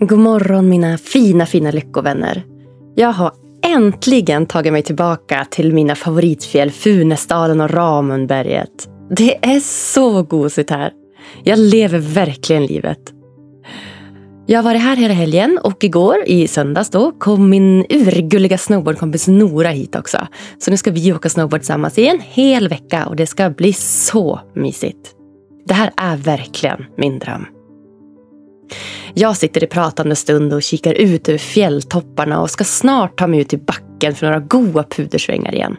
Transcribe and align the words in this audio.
God 0.00 0.18
morgon 0.18 0.68
mina 0.68 0.98
fina, 0.98 1.46
fina 1.46 1.70
lyckovänner. 1.70 2.44
Jag 2.94 3.12
har 3.12 3.32
äntligen 3.66 4.46
tagit 4.46 4.72
mig 4.72 4.82
tillbaka 4.82 5.46
till 5.50 5.72
mina 5.72 5.94
favoritfjäll 5.94 6.70
Funäsdalen 6.70 7.60
och 7.60 7.70
Ramundberget. 7.70 8.88
Det 9.10 9.46
är 9.46 9.60
så 9.60 10.22
gosigt 10.22 10.70
här. 10.70 10.92
Jag 11.44 11.58
lever 11.58 11.98
verkligen 11.98 12.66
livet. 12.66 12.98
Jag 14.46 14.58
har 14.58 14.64
varit 14.64 14.82
här 14.82 14.96
hela 14.96 15.14
helgen 15.14 15.58
och 15.62 15.84
igår, 15.84 16.24
i 16.26 16.48
söndags 16.48 16.90
då, 16.90 17.12
kom 17.12 17.50
min 17.50 17.86
urgulliga 17.88 18.58
snowboardkompis 18.58 19.28
Nora 19.28 19.68
hit 19.68 19.96
också. 19.96 20.18
Så 20.58 20.70
nu 20.70 20.76
ska 20.76 20.90
vi 20.90 21.12
åka 21.12 21.28
snowboard 21.28 21.60
tillsammans 21.60 21.98
i 21.98 22.08
en 22.08 22.20
hel 22.20 22.68
vecka 22.68 23.06
och 23.06 23.16
det 23.16 23.26
ska 23.26 23.50
bli 23.50 23.72
så 23.72 24.40
mysigt. 24.54 25.14
Det 25.66 25.74
här 25.74 25.90
är 25.96 26.16
verkligen 26.16 26.84
min 26.96 27.18
dröm. 27.18 27.46
Jag 29.14 29.36
sitter 29.36 29.64
i 29.64 29.66
pratande 29.66 30.16
stund 30.16 30.52
och 30.52 30.62
kikar 30.62 30.94
ut 30.94 31.28
över 31.28 31.38
fjälltopparna 31.38 32.40
och 32.40 32.50
ska 32.50 32.64
snart 32.64 33.18
ta 33.18 33.26
mig 33.26 33.40
ut 33.40 33.52
i 33.52 33.56
backen 33.56 34.14
för 34.14 34.26
några 34.26 34.40
goa 34.40 34.82
pudersvängar 34.82 35.54
igen. 35.54 35.76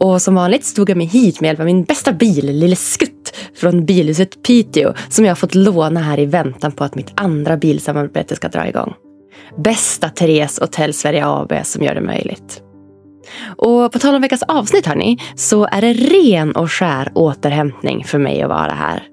Och 0.00 0.22
som 0.22 0.34
vanligt 0.34 0.64
stod 0.64 0.90
jag 0.90 0.96
mig 0.96 1.06
hit 1.06 1.40
med 1.40 1.48
hjälp 1.48 1.60
av 1.60 1.66
min 1.66 1.84
bästa 1.84 2.12
bil, 2.12 2.46
Lille 2.46 2.76
Skutt, 2.76 3.34
från 3.54 3.84
bilhuset 3.84 4.42
Piteå 4.42 4.94
som 5.08 5.24
jag 5.24 5.30
har 5.30 5.36
fått 5.36 5.54
låna 5.54 6.00
här 6.00 6.18
i 6.18 6.26
väntan 6.26 6.72
på 6.72 6.84
att 6.84 6.94
mitt 6.94 7.12
andra 7.14 7.56
bilsamarbete 7.56 8.36
ska 8.36 8.48
dra 8.48 8.68
igång. 8.68 8.94
Bästa 9.56 10.08
Therese 10.08 10.58
Hotell 10.60 10.94
Sverige 10.94 11.26
AB 11.26 11.52
som 11.64 11.84
gör 11.84 11.94
det 11.94 12.00
möjligt. 12.00 12.62
Och 13.56 13.92
på 13.92 13.98
tal 13.98 14.14
om 14.14 14.22
veckans 14.22 14.42
avsnitt 14.42 14.86
hörni, 14.86 15.18
så 15.36 15.66
är 15.66 15.80
det 15.80 15.92
ren 15.92 16.52
och 16.52 16.72
skär 16.72 17.12
återhämtning 17.14 18.04
för 18.04 18.18
mig 18.18 18.42
att 18.42 18.48
vara 18.48 18.72
här. 18.72 19.11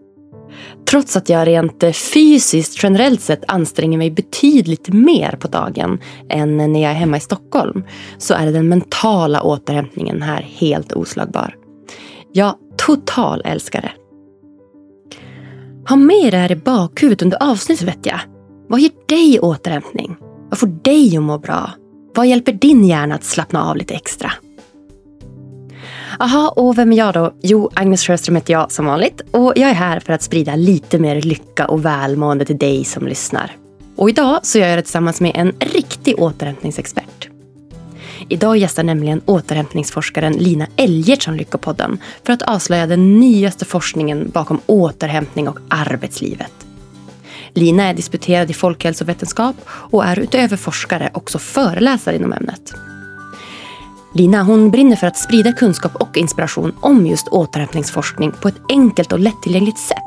Trots 0.90 1.18
att 1.18 1.30
jag 1.30 1.48
rent 1.48 1.84
eh, 1.84 1.92
fysiskt 1.92 2.84
generellt 2.84 3.22
sett 3.22 3.44
anstränger 3.48 3.98
mig 3.98 4.12
betydligt 4.12 4.90
mer 4.90 5.38
på 5.40 5.48
dagen 5.48 6.00
än 6.30 6.58
när 6.58 6.82
jag 6.82 6.92
är 6.92 6.96
hemma 6.96 7.18
i 7.18 7.20
Stockholm 7.20 7.84
så 8.18 8.34
är 8.34 8.52
den 8.52 8.70
mentala 8.70 9.42
återhämtningen 9.42 10.22
här 10.22 10.42
helt 10.42 10.94
oslagbar. 10.94 11.56
Jag 12.34 12.56
total 12.78 13.42
älskar 13.46 13.82
det. 13.82 13.92
Ha 15.90 15.96
med 15.96 16.34
det 16.34 16.38
här 16.38 16.52
i 16.52 16.56
bakhuvudet 16.56 17.22
under 17.22 17.44
avsnittet 17.44 17.88
vet 17.88 18.06
jag. 18.06 18.20
Vad 18.68 18.80
ger 18.80 18.92
dig 19.08 19.40
återhämtning? 19.40 20.16
Vad 20.50 20.60
får 20.60 20.68
dig 20.68 21.18
att 21.18 21.24
må 21.24 21.38
bra? 21.38 21.72
Vad 22.16 22.28
hjälper 22.28 22.54
din 22.54 22.86
hjärna 22.86 23.16
att 23.16 23.24
slappna 23.24 23.64
av 23.70 23.78
lite 23.78 23.94
extra? 23.94 24.32
Aha, 26.20 26.54
och 26.56 26.78
vem 26.78 26.92
är 26.92 26.98
jag 26.98 27.14
då? 27.14 27.34
Jo, 27.42 27.70
Agnes 27.74 28.04
Sjöström 28.04 28.36
heter 28.36 28.54
jag 28.54 28.72
som 28.72 28.86
vanligt 28.86 29.22
och 29.32 29.54
jag 29.56 29.70
är 29.70 29.74
här 29.74 30.00
för 30.00 30.14
att 30.14 30.22
sprida 30.22 30.56
lite 30.56 31.00
mer 31.00 31.22
lycka 31.22 31.68
och 31.68 31.86
välmående 31.86 32.46
till 32.46 32.58
dig 32.58 32.86
som 32.86 33.08
lyssnar. 33.08 33.52
Och 33.96 34.10
idag 34.10 34.40
så 34.44 34.60
gör 34.60 34.68
jag 34.68 34.78
det 34.78 34.82
tillsammans 34.82 35.22
med 35.22 35.32
en 35.36 35.54
riktig 35.60 36.20
återhämtningsexpert. 36.20 37.30
Idag 38.30 38.58
gästar 38.58 38.84
nämligen 38.84 39.22
återhämtningsforskaren 39.26 40.34
Lina 40.34 40.68
Elgertsson 40.76 41.38
Lyckopodden 41.38 42.00
för 42.24 42.34
att 42.34 42.42
avslöja 42.42 42.88
den 42.88 43.20
nyaste 43.20 43.66
forskningen 43.66 44.30
bakom 44.34 44.62
återhämtning 44.66 45.48
och 45.48 45.60
arbetslivet. 45.70 46.52
Lina 47.54 47.84
är 47.84 47.94
disputerad 47.94 48.50
i 48.50 48.54
folkhälsovetenskap 48.54 49.56
och 49.68 50.06
är 50.06 50.20
utöver 50.20 50.58
forskare 50.58 51.10
också 51.14 51.40
föreläsare 51.40 52.16
inom 52.16 52.34
ämnet. 52.34 52.74
Lina 54.12 54.44
hon 54.44 54.72
brinner 54.72 54.96
för 54.96 55.08
att 55.08 55.18
sprida 55.18 55.52
kunskap 55.52 55.96
och 55.96 56.18
inspiration 56.18 56.76
om 56.80 57.08
just 57.08 57.28
återhämtningsforskning 57.28 58.32
på 58.32 58.48
ett 58.48 58.62
enkelt 58.70 59.12
och 59.12 59.20
lättillgängligt 59.20 59.80
sätt. 59.80 59.98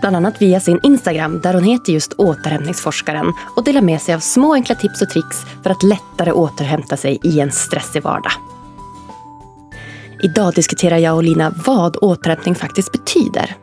Bland 0.00 0.16
annat 0.16 0.42
via 0.42 0.60
sin 0.60 0.80
Instagram 0.82 1.40
där 1.40 1.54
hon 1.54 1.64
heter 1.64 1.92
just 1.92 2.12
återhämtningsforskaren 2.12 3.32
och 3.56 3.64
delar 3.64 3.80
med 3.80 4.02
sig 4.02 4.14
av 4.14 4.18
små 4.18 4.54
enkla 4.54 4.74
tips 4.74 5.02
och 5.02 5.10
tricks 5.10 5.36
för 5.62 5.70
att 5.70 5.82
lättare 5.82 6.32
återhämta 6.32 6.96
sig 6.96 7.18
i 7.22 7.40
en 7.40 7.52
stressig 7.52 8.02
vardag. 8.02 8.32
Idag 10.22 10.54
diskuterar 10.54 10.98
jag 10.98 11.16
och 11.16 11.22
Lina 11.22 11.54
vad 11.66 11.96
återhämtning 11.96 12.54
faktiskt 12.54 12.92
betyder. 12.92 13.56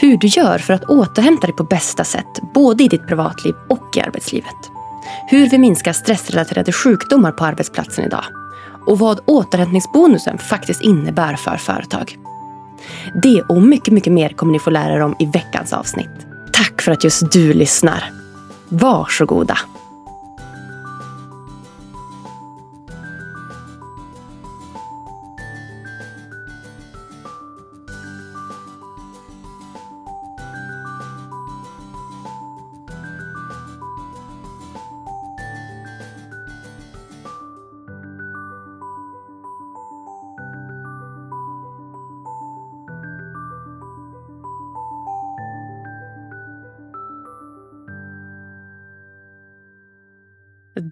Hur 0.00 0.16
du 0.16 0.26
gör 0.26 0.58
för 0.58 0.74
att 0.74 0.84
återhämta 0.84 1.46
dig 1.46 1.56
på 1.56 1.64
bästa 1.64 2.04
sätt, 2.04 2.40
både 2.54 2.84
i 2.84 2.88
ditt 2.88 3.06
privatliv 3.06 3.54
och 3.68 3.96
i 3.96 4.00
arbetslivet. 4.00 4.70
Hur 5.28 5.48
vi 5.48 5.58
minskar 5.58 5.92
stressrelaterade 5.92 6.72
sjukdomar 6.72 7.32
på 7.32 7.44
arbetsplatsen 7.44 8.04
idag 8.04 8.24
och 8.86 8.98
vad 8.98 9.20
återhämtningsbonusen 9.26 10.38
faktiskt 10.38 10.82
innebär 10.82 11.36
för 11.36 11.56
företag. 11.56 12.18
Det 13.22 13.42
och 13.42 13.62
mycket, 13.62 13.94
mycket 13.94 14.12
mer 14.12 14.28
kommer 14.28 14.52
ni 14.52 14.58
få 14.58 14.70
lära 14.70 14.94
er 14.94 15.00
om 15.00 15.16
i 15.18 15.26
veckans 15.26 15.72
avsnitt. 15.72 16.26
Tack 16.52 16.82
för 16.82 16.92
att 16.92 17.04
just 17.04 17.32
du 17.32 17.52
lyssnar. 17.52 18.10
Varsågoda! 18.68 19.58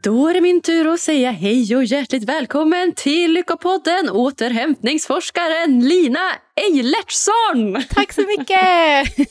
Då 0.04 0.28
är 0.28 0.34
det 0.34 0.40
min 0.40 0.60
tur 0.60 0.92
att 0.92 1.00
säga 1.00 1.30
hej 1.30 1.76
och 1.76 1.84
hjärtligt 1.84 2.24
välkommen 2.24 2.92
till 2.92 3.32
Lyckopodden 3.32 4.10
återhämtningsforskaren 4.10 5.88
Lina 5.88 6.18
Eilertsson! 6.56 7.82
Tack 7.90 8.12
så 8.12 8.20
mycket! 8.20 9.28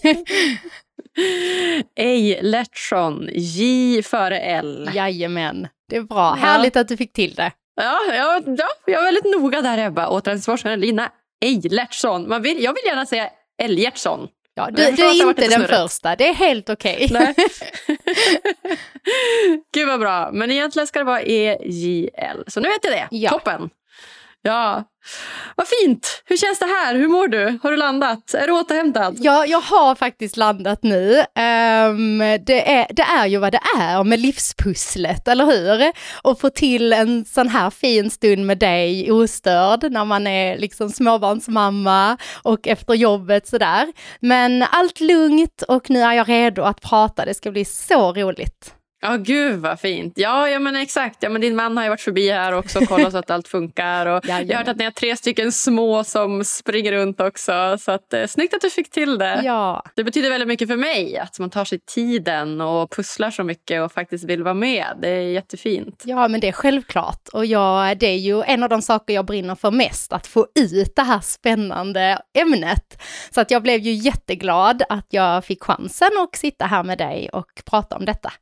Eilertsson, 1.95 3.29
J 3.31 4.03
före 4.03 4.39
L. 4.39 4.89
Jajamän, 4.93 5.67
det 5.89 5.95
är 5.95 6.01
bra. 6.01 6.17
Ja. 6.17 6.45
Härligt 6.45 6.75
att 6.75 6.87
du 6.87 6.97
fick 6.97 7.13
till 7.13 7.33
det. 7.33 7.51
Ja, 7.75 7.99
ja, 8.09 8.41
ja 8.45 8.67
jag 8.85 8.99
är 8.99 9.03
väldigt 9.03 9.41
noga 9.41 9.61
där 9.61 9.77
Ebba. 9.77 10.07
Återhämtningsforskaren 10.07 10.79
Lina 10.79 11.11
Eilertsson. 11.45 12.29
Man 12.29 12.41
vill, 12.41 12.63
jag 12.63 12.73
vill 12.73 12.83
gärna 12.85 13.05
säga 13.05 13.29
Elgertsson. 13.63 14.27
Ja, 14.55 14.69
du, 14.71 14.91
du 14.91 15.03
är 15.03 15.29
inte 15.29 15.47
den 15.47 15.67
första, 15.67 16.15
det 16.15 16.27
är 16.27 16.33
helt 16.33 16.69
okej. 16.69 17.09
Okay. 17.13 17.33
Gud 19.73 19.87
vad 19.87 19.99
bra, 19.99 20.29
men 20.33 20.51
egentligen 20.51 20.87
ska 20.87 20.99
det 20.99 21.05
vara 21.05 21.21
EJL. 21.21 22.43
Så 22.47 22.59
nu 22.59 22.69
vet 22.69 22.83
jag 22.83 22.93
det, 22.93 23.07
ja. 23.11 23.29
toppen. 23.29 23.69
Ja, 24.45 24.83
vad 25.55 25.67
fint. 25.67 26.23
Hur 26.25 26.37
känns 26.37 26.59
det 26.59 26.65
här? 26.65 26.95
Hur 26.95 27.07
mår 27.07 27.27
du? 27.27 27.59
Har 27.63 27.71
du 27.71 27.77
landat? 27.77 28.33
Är 28.33 28.47
du 28.47 28.53
återhämtad? 28.53 29.17
Ja, 29.19 29.45
jag 29.45 29.61
har 29.61 29.95
faktiskt 29.95 30.37
landat 30.37 30.83
nu. 30.83 31.17
Um, 31.19 32.19
det, 32.19 32.71
är, 32.71 32.87
det 32.93 33.01
är 33.01 33.27
ju 33.27 33.37
vad 33.37 33.51
det 33.51 33.61
är 33.79 34.03
med 34.03 34.19
livspusslet, 34.19 35.27
eller 35.27 35.45
hur? 35.45 35.91
Och 36.21 36.39
få 36.39 36.49
till 36.49 36.93
en 36.93 37.25
sån 37.25 37.49
här 37.49 37.69
fin 37.69 38.11
stund 38.11 38.45
med 38.45 38.57
dig 38.57 39.11
ostörd 39.11 39.91
när 39.91 40.05
man 40.05 40.27
är 40.27 40.57
liksom 40.57 40.89
småbarnsmamma 40.89 42.17
och 42.43 42.67
efter 42.67 42.93
jobbet 42.93 43.47
sådär. 43.47 43.93
Men 44.19 44.65
allt 44.71 44.99
lugnt 44.99 45.61
och 45.67 45.89
nu 45.89 45.99
är 46.01 46.13
jag 46.13 46.29
redo 46.29 46.61
att 46.61 46.81
prata. 46.81 47.25
Det 47.25 47.33
ska 47.33 47.51
bli 47.51 47.65
så 47.65 48.13
roligt. 48.13 48.73
Ja, 49.03 49.13
oh, 49.13 49.17
gud 49.17 49.59
vad 49.59 49.79
fint. 49.79 50.13
Ja, 50.15 50.49
ja 50.49 50.59
men 50.59 50.75
exakt. 50.75 51.23
Ja, 51.23 51.29
men 51.29 51.41
din 51.41 51.55
man 51.55 51.77
har 51.77 51.83
ju 51.83 51.89
varit 51.89 52.01
förbi 52.01 52.31
här 52.31 52.53
också 52.53 52.79
och 52.79 52.87
kollat 52.87 53.11
så 53.11 53.17
att 53.17 53.31
allt 53.31 53.47
funkar. 53.47 54.05
Och 54.05 54.25
jag 54.27 54.35
har 54.35 54.53
hört 54.53 54.67
att 54.67 54.77
ni 54.77 54.83
har 54.83 54.91
tre 54.91 55.15
stycken 55.15 55.51
små 55.51 56.03
som 56.03 56.43
springer 56.43 56.91
runt 56.91 57.19
också. 57.19 57.77
Så 57.79 57.91
att, 57.91 58.13
eh, 58.13 58.27
snyggt 58.27 58.53
att 58.53 58.61
du 58.61 58.69
fick 58.69 58.91
till 58.91 59.17
det. 59.17 59.41
Ja. 59.43 59.83
Det 59.95 60.03
betyder 60.03 60.29
väldigt 60.29 60.47
mycket 60.47 60.67
för 60.67 60.77
mig 60.77 61.17
att 61.17 61.39
man 61.39 61.49
tar 61.49 61.65
sig 61.65 61.79
tiden 61.79 62.61
och 62.61 62.91
pusslar 62.91 63.31
så 63.31 63.43
mycket 63.43 63.81
och 63.81 63.91
faktiskt 63.91 64.23
vill 64.23 64.43
vara 64.43 64.53
med. 64.53 64.85
Det 65.01 65.09
är 65.09 65.21
jättefint. 65.21 66.03
Ja, 66.05 66.27
men 66.27 66.39
det 66.39 66.47
är 66.47 66.51
självklart. 66.51 67.27
Och 67.33 67.45
jag, 67.45 67.97
det 67.97 68.07
är 68.07 68.17
ju 68.17 68.43
en 68.43 68.63
av 68.63 68.69
de 68.69 68.81
saker 68.81 69.13
jag 69.13 69.25
brinner 69.25 69.55
för 69.55 69.71
mest, 69.71 70.13
att 70.13 70.27
få 70.27 70.47
ut 70.55 70.95
det 70.95 71.03
här 71.03 71.19
spännande 71.19 72.21
ämnet. 72.33 73.01
Så 73.31 73.41
att 73.41 73.51
jag 73.51 73.63
blev 73.63 73.79
ju 73.79 73.91
jätteglad 73.91 74.83
att 74.89 75.07
jag 75.09 75.45
fick 75.45 75.63
chansen 75.63 76.09
att 76.23 76.35
sitta 76.35 76.65
här 76.65 76.83
med 76.83 76.97
dig 76.97 77.29
och 77.33 77.61
prata 77.65 77.95
om 77.95 78.05
detta. 78.05 78.33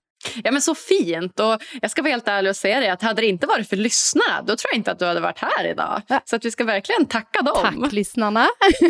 Ja, 0.43 0.51
men 0.51 0.61
så 0.61 0.75
fint. 0.75 1.39
Och 1.39 1.61
jag 1.81 1.91
ska 1.91 2.01
vara 2.01 2.11
helt 2.11 2.27
ärlig 2.27 2.49
och 2.49 2.55
säga 2.55 2.79
det, 2.79 2.89
att 2.89 3.01
hade 3.01 3.21
det 3.21 3.27
inte 3.27 3.47
varit 3.47 3.69
för 3.69 3.75
lyssnarna, 3.75 4.41
då 4.41 4.55
tror 4.55 4.71
jag 4.71 4.77
inte 4.77 4.91
att 4.91 4.99
du 4.99 5.05
hade 5.05 5.19
varit 5.19 5.39
här 5.39 5.67
idag. 5.71 6.01
Så 6.25 6.35
att 6.35 6.45
vi 6.45 6.51
ska 6.51 6.63
verkligen 6.63 7.05
tacka 7.05 7.41
dem. 7.41 7.81
Tack 7.81 7.91
lyssnarna. 7.91 8.47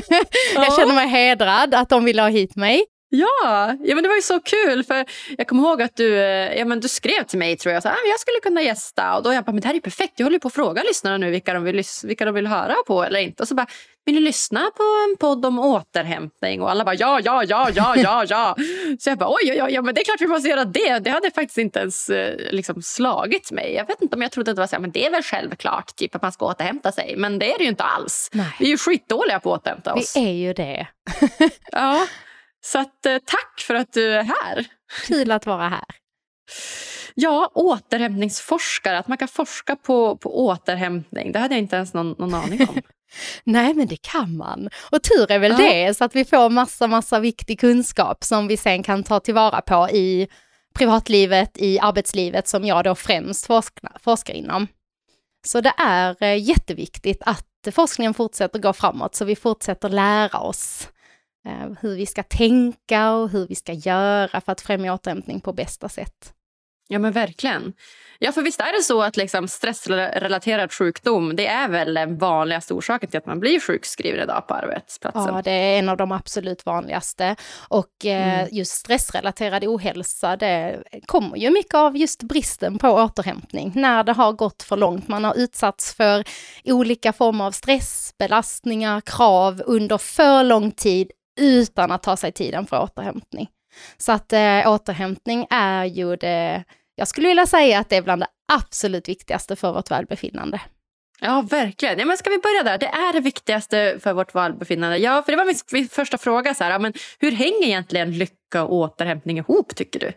jag 0.56 0.75
känner 0.75 0.95
mig 0.95 1.07
hedrad 1.07 1.74
att 1.75 1.89
de 1.89 2.04
ville 2.06 2.22
ha 2.22 2.30
hit 2.30 2.56
mig. 2.56 2.86
Ja, 3.13 3.75
ja 3.83 3.95
men 3.95 4.03
det 4.03 4.07
var 4.07 4.15
ju 4.15 4.21
så 4.21 4.39
kul 4.39 4.83
för 4.83 5.05
jag 5.37 5.47
kommer 5.47 5.63
ihåg 5.63 5.81
att 5.81 5.95
du, 5.95 6.17
eh, 6.17 6.57
ja, 6.59 6.65
men 6.65 6.79
du 6.79 6.87
skrev 6.87 7.23
till 7.23 7.39
mig 7.39 7.57
tror 7.57 7.73
jag, 7.73 7.83
så 7.83 7.89
ah, 7.89 7.95
jag 8.09 8.19
skulle 8.19 8.39
kunna 8.43 8.61
gästa 8.61 9.17
och 9.17 9.23
då 9.23 9.33
jag 9.33 9.43
bara, 9.43 9.51
men 9.51 9.61
det 9.61 9.67
här 9.67 9.75
är 9.75 9.79
perfekt, 9.79 10.13
jag 10.15 10.25
håller 10.25 10.39
på 10.39 10.47
att 10.47 10.53
fråga 10.53 10.83
lyssnarna 10.83 11.17
nu 11.17 11.31
vilka 11.31 11.53
de, 11.53 11.63
vill, 11.63 11.83
vilka 12.03 12.25
de 12.25 12.33
vill 12.33 12.47
höra 12.47 12.75
på 12.87 13.03
eller 13.03 13.19
inte 13.19 13.43
och 13.43 13.47
så 13.47 13.55
bara, 13.55 13.67
vill 14.05 14.15
du 14.15 14.21
lyssna 14.21 14.71
på 14.77 14.83
en 14.83 15.17
podd 15.17 15.45
om 15.45 15.59
återhämtning? 15.59 16.61
Och 16.61 16.71
alla 16.71 16.85
bara 16.85 16.95
ja, 16.95 17.19
ja, 17.23 17.43
ja, 17.43 17.69
ja, 17.75 17.95
ja, 17.95 18.25
ja. 18.29 18.55
Så 18.99 19.09
jag 19.09 19.17
bara 19.17 19.29
oj, 19.29 19.51
oj, 19.51 19.63
oj, 19.63 19.73
ja, 19.73 19.81
men 19.81 19.95
det 19.95 20.01
är 20.01 20.05
klart 20.05 20.21
vi 20.21 20.27
måste 20.27 20.49
göra 20.49 20.65
det. 20.65 20.99
Det 20.99 21.09
hade 21.09 21.31
faktiskt 21.31 21.57
inte 21.57 21.79
ens 21.79 22.09
eh, 22.09 22.35
liksom, 22.51 22.81
slagit 22.81 23.51
mig. 23.51 23.73
Jag 23.73 23.87
vet 23.87 24.01
inte 24.01 24.15
om 24.15 24.21
jag 24.21 24.31
trodde 24.31 24.51
att 24.51 24.55
det 24.55 24.61
var 24.61 24.67
så 24.67 24.75
här, 24.75 24.81
men 24.81 24.91
det 24.91 25.05
är 25.05 25.11
väl 25.11 25.23
självklart 25.23 25.95
typ 25.95 26.15
att 26.15 26.21
man 26.21 26.31
ska 26.31 26.45
återhämta 26.45 26.91
sig. 26.91 27.15
Men 27.17 27.39
det 27.39 27.53
är 27.53 27.57
det 27.57 27.63
ju 27.63 27.69
inte 27.69 27.83
alls. 27.83 28.29
Nej. 28.33 28.55
Vi 28.59 28.65
är 28.65 28.69
ju 28.69 28.77
skitdåliga 28.77 29.39
på 29.39 29.53
att 29.53 29.61
återhämta 29.61 29.93
oss. 29.93 30.15
Vi 30.15 30.29
är 30.29 30.33
ju 30.33 30.53
det. 30.53 30.87
ja. 31.71 32.07
Så 32.61 32.79
att, 32.79 33.05
eh, 33.05 33.17
tack 33.25 33.61
för 33.67 33.75
att 33.75 33.93
du 33.93 34.13
är 34.13 34.23
här. 34.23 34.65
Kul 35.07 35.31
att 35.31 35.45
vara 35.45 35.69
här. 35.69 35.85
Ja, 37.15 37.51
återhämtningsforskare. 37.53 38.97
Att 38.97 39.07
man 39.07 39.17
kan 39.17 39.27
forska 39.27 39.75
på, 39.75 40.17
på 40.17 40.45
återhämtning. 40.45 41.31
Det 41.31 41.39
hade 41.39 41.53
jag 41.53 41.59
inte 41.59 41.75
ens 41.75 41.93
någon, 41.93 42.15
någon 42.17 42.33
aning 42.33 42.69
om. 42.69 42.81
Nej, 43.43 43.73
men 43.73 43.87
det 43.87 44.01
kan 44.01 44.37
man. 44.37 44.69
Och 44.91 45.03
tur 45.03 45.31
är 45.31 45.39
väl 45.39 45.51
ja. 45.51 45.57
det, 45.57 45.97
så 45.97 46.03
att 46.03 46.15
vi 46.15 46.25
får 46.25 46.49
massa, 46.49 46.87
massa 46.87 47.19
viktig 47.19 47.59
kunskap 47.59 48.23
som 48.23 48.47
vi 48.47 48.57
sen 48.57 48.83
kan 48.83 49.03
ta 49.03 49.19
tillvara 49.19 49.61
på 49.61 49.89
i 49.89 50.27
privatlivet, 50.73 51.57
i 51.57 51.79
arbetslivet 51.79 52.47
som 52.47 52.65
jag 52.65 52.83
då 52.83 52.95
främst 52.95 53.47
forskar, 53.47 53.97
forskar 53.99 54.33
inom. 54.33 54.67
Så 55.45 55.61
det 55.61 55.73
är 55.77 56.23
eh, 56.23 56.43
jätteviktigt 56.43 57.21
att 57.25 57.47
forskningen 57.71 58.13
fortsätter 58.13 58.59
gå 58.59 58.73
framåt, 58.73 59.15
så 59.15 59.25
vi 59.25 59.35
fortsätter 59.35 59.89
lära 59.89 60.39
oss 60.39 60.87
hur 61.81 61.95
vi 61.95 62.05
ska 62.05 62.23
tänka 62.23 63.11
och 63.11 63.29
hur 63.29 63.47
vi 63.47 63.55
ska 63.55 63.73
göra 63.73 64.41
för 64.41 64.51
att 64.51 64.61
främja 64.61 64.93
återhämtning 64.93 65.39
på 65.39 65.53
bästa 65.53 65.89
sätt. 65.89 66.33
Ja 66.91 66.99
men 66.99 67.11
verkligen. 67.11 67.73
Ja 68.19 68.31
för 68.31 68.41
visst 68.41 68.59
är 68.59 68.77
det 68.77 68.83
så 68.83 69.01
att 69.01 69.17
liksom 69.17 69.47
stressrelaterad 69.47 70.73
sjukdom 70.73 71.35
det 71.35 71.47
är 71.47 71.69
väl 71.69 71.93
den 71.93 72.17
vanligaste 72.17 72.73
orsaken 72.73 73.09
till 73.09 73.17
att 73.17 73.25
man 73.25 73.39
blir 73.39 73.59
sjukskriven 73.59 74.23
idag 74.23 74.47
på 74.47 74.53
arbetsplatsen? 74.53 75.35
Ja 75.35 75.41
det 75.41 75.51
är 75.51 75.79
en 75.79 75.89
av 75.89 75.97
de 75.97 76.11
absolut 76.11 76.65
vanligaste. 76.65 77.35
Och 77.67 78.05
eh, 78.05 78.39
mm. 78.39 78.47
just 78.51 78.71
stressrelaterad 78.71 79.63
ohälsa 79.63 80.37
det 80.37 80.83
kommer 81.05 81.37
ju 81.37 81.49
mycket 81.49 81.73
av 81.73 81.97
just 81.97 82.23
bristen 82.23 82.77
på 82.77 82.89
återhämtning. 82.89 83.71
När 83.75 84.03
det 84.03 84.13
har 84.13 84.33
gått 84.33 84.63
för 84.63 84.77
långt, 84.77 85.07
man 85.07 85.23
har 85.23 85.37
utsatts 85.37 85.94
för 85.94 86.23
olika 86.63 87.13
former 87.13 87.45
av 87.45 87.51
stress, 87.51 88.13
belastningar, 88.17 89.01
krav 89.01 89.61
under 89.65 89.97
för 89.97 90.44
lång 90.44 90.71
tid 90.71 91.11
utan 91.41 91.91
att 91.91 92.03
ta 92.03 92.17
sig 92.17 92.31
tiden 92.31 92.65
för 92.65 92.81
återhämtning. 92.81 93.49
Så 93.97 94.11
att 94.11 94.33
eh, 94.33 94.71
återhämtning 94.71 95.47
är 95.49 95.85
ju 95.85 96.15
det, 96.15 96.63
jag 96.95 97.07
skulle 97.07 97.27
vilja 97.27 97.45
säga 97.45 97.79
att 97.79 97.89
det 97.89 97.95
är 97.95 98.01
bland 98.01 98.21
det 98.21 98.27
absolut 98.53 99.09
viktigaste 99.09 99.55
för 99.55 99.73
vårt 99.73 99.91
välbefinnande. 99.91 100.61
Ja, 101.23 101.41
verkligen. 101.49 101.99
Ja, 101.99 102.05
men 102.05 102.17
ska 102.17 102.29
vi 102.29 102.38
börja 102.38 102.63
där? 102.63 102.77
Det 102.77 102.85
är 102.85 103.13
det 103.13 103.19
viktigaste 103.19 103.97
för 103.99 104.13
vårt 104.13 104.35
välbefinnande. 104.35 104.97
Ja, 104.97 105.23
för 105.23 105.31
det 105.31 105.38
var 105.38 105.45
min, 105.45 105.55
min 105.71 105.88
första 105.88 106.17
fråga. 106.17 106.53
Så 106.53 106.63
här, 106.63 106.79
men 106.79 106.93
hur 107.19 107.31
hänger 107.31 107.65
egentligen 107.65 108.17
lycka 108.17 108.63
och 108.63 108.73
återhämtning 108.73 109.37
ihop, 109.37 109.75
tycker 109.75 109.99
du? 109.99 110.13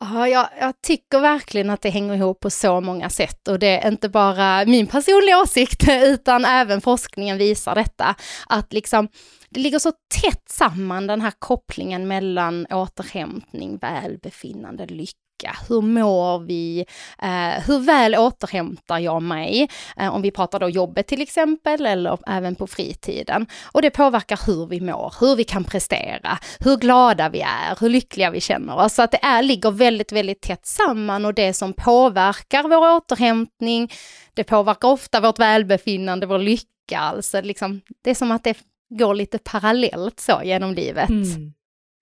Ja, 0.00 0.28
jag, 0.28 0.48
jag, 0.60 0.82
tycker 0.82 1.20
verkligen 1.20 1.70
att 1.70 1.82
det 1.82 1.90
hänger 1.90 2.14
ihop 2.14 2.40
på 2.40 2.50
så 2.50 2.80
många 2.80 3.10
sätt 3.10 3.48
och 3.48 3.58
det 3.58 3.84
är 3.84 3.88
inte 3.88 4.08
bara 4.08 4.64
min 4.64 4.86
personliga 4.86 5.40
åsikt 5.40 5.88
utan 6.02 6.44
även 6.44 6.80
forskningen 6.80 7.38
visar 7.38 7.74
detta. 7.74 8.14
Att 8.48 8.72
liksom 8.72 9.08
det 9.50 9.60
ligger 9.60 9.78
så 9.78 9.92
tätt 10.22 10.48
samman 10.48 11.06
den 11.06 11.20
här 11.20 11.32
kopplingen 11.38 12.08
mellan 12.08 12.66
återhämtning, 12.66 13.78
välbefinnande, 13.78 14.86
lycka 14.86 15.21
hur 15.68 15.80
mår 15.80 16.38
vi? 16.38 16.84
Eh, 17.22 17.64
hur 17.66 17.78
väl 17.78 18.14
återhämtar 18.14 18.98
jag 18.98 19.22
mig? 19.22 19.68
Eh, 19.96 20.14
om 20.14 20.22
vi 20.22 20.30
pratar 20.30 20.60
då 20.60 20.68
jobbet 20.68 21.06
till 21.06 21.22
exempel, 21.22 21.86
eller 21.86 22.18
även 22.26 22.54
på 22.54 22.66
fritiden. 22.66 23.46
Och 23.72 23.82
det 23.82 23.90
påverkar 23.90 24.40
hur 24.46 24.66
vi 24.66 24.80
mår, 24.80 25.14
hur 25.20 25.36
vi 25.36 25.44
kan 25.44 25.64
prestera, 25.64 26.38
hur 26.58 26.76
glada 26.76 27.28
vi 27.28 27.40
är, 27.40 27.80
hur 27.80 27.88
lyckliga 27.88 28.30
vi 28.30 28.40
känner 28.40 28.76
oss. 28.76 28.94
Så 28.94 29.02
att 29.02 29.10
det 29.10 29.24
är, 29.24 29.42
ligger 29.42 29.70
väldigt, 29.70 30.12
väldigt 30.12 30.40
tätt 30.40 30.66
samman 30.66 31.24
och 31.24 31.34
det 31.34 31.52
som 31.52 31.72
påverkar 31.72 32.62
vår 32.62 32.96
återhämtning, 32.96 33.92
det 34.34 34.44
påverkar 34.44 34.88
ofta 34.88 35.20
vårt 35.20 35.38
välbefinnande, 35.38 36.26
vår 36.26 36.38
lycka. 36.38 36.98
Alltså 36.98 37.40
liksom, 37.40 37.80
det 38.04 38.10
är 38.10 38.14
som 38.14 38.32
att 38.32 38.44
det 38.44 38.56
går 38.98 39.14
lite 39.14 39.38
parallellt 39.38 40.20
så 40.20 40.40
genom 40.44 40.74
livet. 40.74 41.08
Mm. 41.08 41.52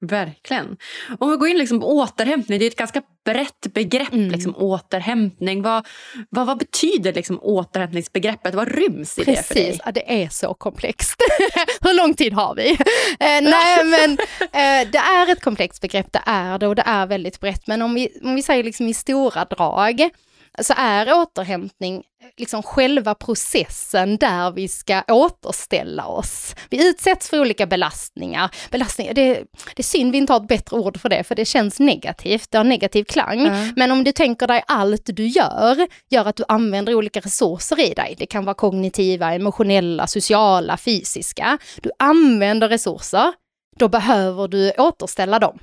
Verkligen. 0.00 0.76
Om 1.18 1.30
vi 1.30 1.36
går 1.36 1.48
in 1.48 1.58
liksom 1.58 1.80
på 1.80 1.96
återhämtning, 1.96 2.58
det 2.58 2.64
är 2.64 2.70
ett 2.70 2.76
ganska 2.76 3.02
brett 3.24 3.66
begrepp. 3.74 4.12
Mm. 4.12 4.30
Liksom, 4.30 4.56
återhämtning. 4.56 5.62
Vad, 5.62 5.86
vad, 6.30 6.46
vad 6.46 6.58
betyder 6.58 7.12
liksom, 7.12 7.38
återhämtningsbegreppet? 7.42 8.54
Vad 8.54 8.68
ryms 8.68 9.18
i 9.18 9.24
Precis. 9.24 9.48
det 9.48 9.54
för 9.54 9.54
dig? 9.54 9.80
Ja, 9.84 9.92
det 9.92 10.22
är 10.22 10.28
så 10.28 10.54
komplext. 10.54 11.16
Hur 11.80 11.94
lång 11.94 12.14
tid 12.14 12.32
har 12.32 12.54
vi? 12.54 12.70
eh, 12.70 12.76
nej, 13.20 13.84
men 13.84 14.10
eh, 14.40 14.90
det 14.92 14.98
är 14.98 15.32
ett 15.32 15.42
komplext 15.42 15.80
begrepp, 15.80 16.12
det 16.12 16.22
är 16.26 16.58
det 16.58 16.66
och 16.66 16.74
det 16.74 16.84
är 16.86 17.06
väldigt 17.06 17.40
brett. 17.40 17.66
Men 17.66 17.82
om 17.82 17.94
vi, 17.94 18.20
om 18.22 18.34
vi 18.34 18.42
säger 18.42 18.64
liksom 18.64 18.88
i 18.88 18.94
stora 18.94 19.44
drag 19.44 20.10
så 20.58 20.74
är 20.76 21.12
återhämtning 21.12 22.02
liksom 22.36 22.62
själva 22.62 23.14
processen 23.14 24.16
där 24.16 24.50
vi 24.50 24.68
ska 24.68 25.02
återställa 25.08 26.06
oss. 26.06 26.54
Vi 26.70 26.88
utsätts 26.88 27.30
för 27.30 27.40
olika 27.40 27.66
belastningar. 27.66 28.50
belastningar 28.70 29.14
det, 29.14 29.34
det 29.76 29.80
är 29.80 29.82
synd 29.82 30.12
vi 30.12 30.18
inte 30.18 30.32
har 30.32 30.40
ett 30.40 30.48
bättre 30.48 30.76
ord 30.76 31.00
för 31.00 31.08
det, 31.08 31.24
för 31.24 31.34
det 31.34 31.44
känns 31.44 31.80
negativt, 31.80 32.50
det 32.50 32.58
har 32.58 32.64
negativ 32.64 33.04
klang. 33.04 33.40
Mm. 33.40 33.72
Men 33.76 33.92
om 33.92 34.04
du 34.04 34.12
tänker 34.12 34.46
dig 34.46 34.62
allt 34.66 35.02
du 35.04 35.26
gör, 35.26 35.86
gör 36.10 36.24
att 36.24 36.36
du 36.36 36.44
använder 36.48 36.94
olika 36.94 37.20
resurser 37.20 37.80
i 37.80 37.94
dig. 37.94 38.14
Det 38.18 38.26
kan 38.26 38.44
vara 38.44 38.54
kognitiva, 38.54 39.34
emotionella, 39.34 40.06
sociala, 40.06 40.76
fysiska. 40.76 41.58
Du 41.82 41.90
använder 41.98 42.68
resurser, 42.68 43.32
då 43.76 43.88
behöver 43.88 44.48
du 44.48 44.72
återställa 44.78 45.38
dem. 45.38 45.58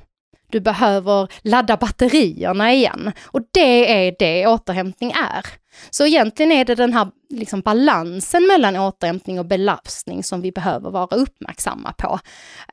Du 0.52 0.60
behöver 0.60 1.28
ladda 1.42 1.78
batterierna 1.78 2.74
igen. 2.74 3.12
Och 3.26 3.42
det 3.54 4.08
är 4.08 4.16
det 4.20 4.48
återhämtning 4.48 5.12
är. 5.12 5.46
Så 5.90 6.06
egentligen 6.06 6.52
är 6.52 6.66
det 6.66 6.76
den 6.76 6.94
här 6.94 7.08
liksom 7.30 7.62
balansen 7.62 8.48
mellan 8.48 8.76
återhämtning 8.76 9.40
och 9.40 9.46
belastning 9.46 10.24
som 10.24 10.42
vi 10.42 10.52
behöver 10.52 10.92
vara 10.92 11.16
uppmärksamma 11.16 11.94
på. 11.94 12.20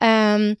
Um, 0.01 0.55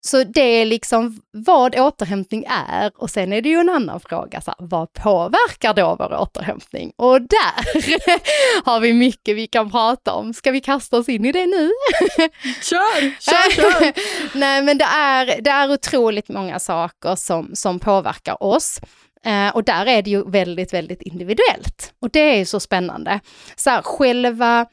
så 0.00 0.24
det 0.24 0.40
är 0.40 0.66
liksom 0.66 1.20
vad 1.32 1.78
återhämtning 1.78 2.44
är 2.48 2.92
och 2.96 3.10
sen 3.10 3.32
är 3.32 3.42
det 3.42 3.48
ju 3.48 3.58
en 3.58 3.68
annan 3.68 4.00
fråga, 4.00 4.40
så 4.40 4.50
här, 4.50 4.66
vad 4.66 4.92
påverkar 4.92 5.74
då 5.74 5.96
vår 5.98 6.20
återhämtning? 6.20 6.92
Och 6.96 7.20
där 7.20 8.64
har 8.64 8.80
vi 8.80 8.92
mycket 8.92 9.36
vi 9.36 9.46
kan 9.46 9.70
prata 9.70 10.12
om. 10.12 10.34
Ska 10.34 10.50
vi 10.50 10.60
kasta 10.60 10.98
oss 10.98 11.08
in 11.08 11.24
i 11.24 11.32
det 11.32 11.46
nu? 11.46 11.70
kör, 12.62 13.20
kör, 13.20 13.50
kör! 13.50 13.92
Nej 14.38 14.62
men 14.62 14.78
det 14.78 14.84
är, 14.84 15.40
det 15.40 15.50
är 15.50 15.72
otroligt 15.72 16.28
många 16.28 16.58
saker 16.58 17.16
som, 17.16 17.50
som 17.54 17.78
påverkar 17.78 18.42
oss. 18.42 18.80
Eh, 19.24 19.48
och 19.48 19.64
där 19.64 19.86
är 19.86 20.02
det 20.02 20.10
ju 20.10 20.30
väldigt, 20.30 20.74
väldigt 20.74 21.02
individuellt. 21.02 21.92
Och 22.00 22.10
det 22.10 22.20
är 22.20 22.36
ju 22.36 22.44
så 22.44 22.60
spännande. 22.60 23.20
Så 23.56 23.70
här, 23.70 23.82
själva 23.82 24.66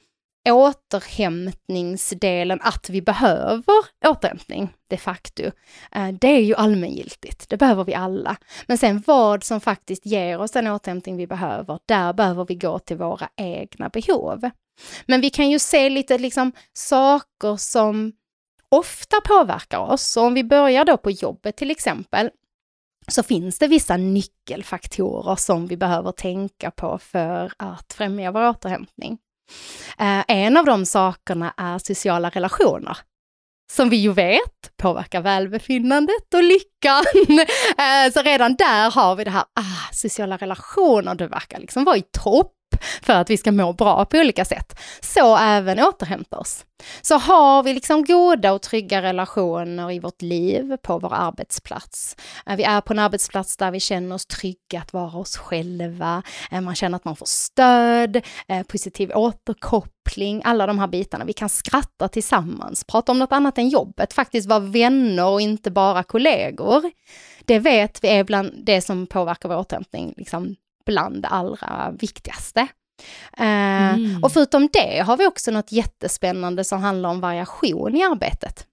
återhämtningsdelen, 0.46 2.60
att 2.62 2.90
vi 2.90 3.02
behöver 3.02 3.86
återhämtning 4.06 4.74
de 4.88 4.98
facto, 4.98 5.44
eh, 5.92 6.08
det 6.22 6.28
är 6.28 6.42
ju 6.42 6.56
allmängiltigt. 6.56 7.50
Det 7.50 7.58
behöver 7.58 7.84
vi 7.84 7.94
alla. 7.94 8.38
Men 8.68 8.78
sen 8.78 9.04
vad 9.08 9.44
som 9.44 9.62
faktiskt 9.62 10.06
ger 10.06 10.40
oss 10.40 10.52
den 10.52 10.68
återhämtning 10.68 11.18
vi 11.18 11.28
behöver, 11.28 11.80
där 11.86 12.14
behöver 12.14 12.46
vi 12.46 12.56
gå 12.56 12.80
till 12.80 12.98
våra 12.98 13.30
egna 13.36 13.90
behov. 13.90 14.50
Men 15.06 15.22
vi 15.22 15.30
kan 15.30 15.50
ju 15.50 15.60
se 15.60 15.90
lite 15.90 16.18
liksom 16.18 16.52
saker 16.74 17.58
som 17.58 18.14
ofta 18.70 19.22
påverkar 19.22 19.80
oss. 19.80 20.02
Så 20.02 20.26
om 20.26 20.34
vi 20.34 20.44
börjar 20.44 20.86
då 20.86 20.98
på 20.98 21.12
jobbet 21.12 21.58
till 21.58 21.72
exempel, 21.72 22.30
så 23.08 23.24
finns 23.24 23.60
det 23.60 23.68
vissa 23.68 23.98
nyckelfaktorer 23.98 25.36
som 25.36 25.68
vi 25.68 25.78
behöver 25.78 26.12
tänka 26.12 26.72
på 26.72 26.98
för 26.98 27.52
att 27.58 27.94
främja 27.94 28.32
vår 28.32 28.50
återhämtning. 28.50 29.18
Eh, 30.00 30.24
en 30.28 30.58
av 30.58 30.66
de 30.66 30.86
sakerna 30.86 31.54
är 31.58 31.78
sociala 31.80 32.30
relationer 32.30 32.98
som 33.72 33.90
vi 33.90 33.98
ju 33.98 34.12
vet 34.12 34.78
påverkar 34.78 35.22
välbefinnandet 35.22 36.34
och 36.34 36.44
lyckan. 36.44 37.04
Eh, 37.78 38.12
så 38.14 38.22
redan 38.22 38.56
där 38.56 38.92
har 38.92 39.16
vi 39.16 39.24
det 39.24 39.32
här, 39.32 39.42
ah, 39.42 39.92
sociala 39.94 40.38
relationer, 40.38 41.16
det 41.16 41.28
verkar 41.28 41.60
liksom 41.60 41.84
vara 41.84 41.98
i 41.98 42.04
topp 42.12 42.54
för 43.02 43.14
att 43.14 43.30
vi 43.30 43.38
ska 43.38 43.52
må 43.52 43.74
bra 43.74 44.06
på 44.06 44.18
olika 44.18 44.46
sätt. 44.46 44.80
Så 45.02 45.38
även 45.38 45.80
återhämta 45.80 46.38
oss. 46.38 46.66
Så 47.02 47.18
har 47.18 47.64
vi 47.64 47.74
liksom 47.74 48.04
goda 48.04 48.54
och 48.54 48.62
trygga 48.62 49.02
relationer 49.02 49.92
i 49.92 50.00
vårt 50.00 50.22
liv 50.22 50.78
på 50.78 51.00
vår 51.00 51.14
arbetsplats. 51.14 52.16
Eh, 52.46 52.56
vi 52.56 52.64
är 52.64 52.82
på 52.82 52.94
en 52.94 53.00
arbetsplats 53.00 53.58
där 53.58 53.72
vi 53.72 53.80
känner 53.80 54.16
oss 54.16 54.26
trygga 54.26 54.82
att 54.82 54.94
vara 54.94 55.18
oss 55.18 55.38
själva. 55.38 56.24
Eh, 56.52 56.62
man 56.62 56.76
känner 56.76 56.96
att 56.96 57.06
man 57.06 57.16
får 57.16 57.26
stöd, 57.26 58.22
eh, 58.48 58.64
positiv 58.64 59.12
återkoppling, 59.16 60.42
alla 60.46 60.68
de 60.68 60.80
här 60.80 60.88
bitarna. 60.88 61.26
Vi 61.26 61.34
kan 61.34 61.50
skratta 61.50 62.08
tillsammans, 62.08 62.84
prata 62.84 63.12
om 63.12 63.20
något 63.20 63.32
annat 63.32 63.58
än 63.58 63.70
jobbet, 63.70 64.14
faktiskt 64.14 64.50
vara 64.50 64.60
vänner 64.60 65.26
och 65.26 65.42
inte 65.42 65.72
bara 65.72 66.04
kollegor. 66.04 66.92
Det 67.46 67.60
vet 67.60 68.04
vi 68.04 68.08
är 68.08 68.24
bland 68.24 68.66
det 68.66 68.82
som 68.82 69.08
påverkar 69.08 69.50
vår 69.50 69.58
återhämtning, 69.58 70.14
liksom 70.18 70.56
bland 70.86 71.22
det 71.22 71.28
allra 71.28 71.92
viktigaste. 72.00 72.68
Mm. 73.38 74.24
Och 74.24 74.32
förutom 74.32 74.70
det 74.74 75.00
har 75.00 75.18
vi 75.18 75.28
också 75.28 75.52
något 75.52 75.72
jättespännande 75.72 76.64
som 76.64 76.82
handlar 76.82 77.10
om 77.10 77.22
variation 77.22 77.96
i 77.96 78.04
arbetet. 78.04 78.68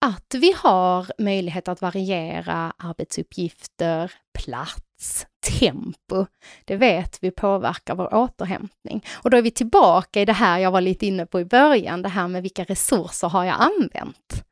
Att 0.00 0.34
vi 0.34 0.54
har 0.58 1.06
möjlighet 1.18 1.68
att 1.68 1.80
variera 1.80 2.72
arbetsuppgifter, 2.78 4.12
plats, 4.38 5.26
tempo. 5.58 6.26
Det 6.64 6.76
vet 6.76 7.18
vi 7.20 7.30
påverkar 7.30 7.94
vår 7.94 8.14
återhämtning. 8.14 9.04
Och 9.14 9.30
då 9.30 9.36
är 9.36 9.42
vi 9.42 9.50
tillbaka 9.50 10.20
i 10.20 10.24
det 10.24 10.32
här 10.32 10.58
jag 10.58 10.70
var 10.70 10.80
lite 10.80 11.06
inne 11.06 11.26
på 11.26 11.40
i 11.40 11.44
början, 11.44 12.02
det 12.02 12.08
här 12.08 12.28
med 12.28 12.42
vilka 12.42 12.64
resurser 12.64 13.28
har 13.28 13.44
jag 13.44 13.56
använt? 13.60 14.44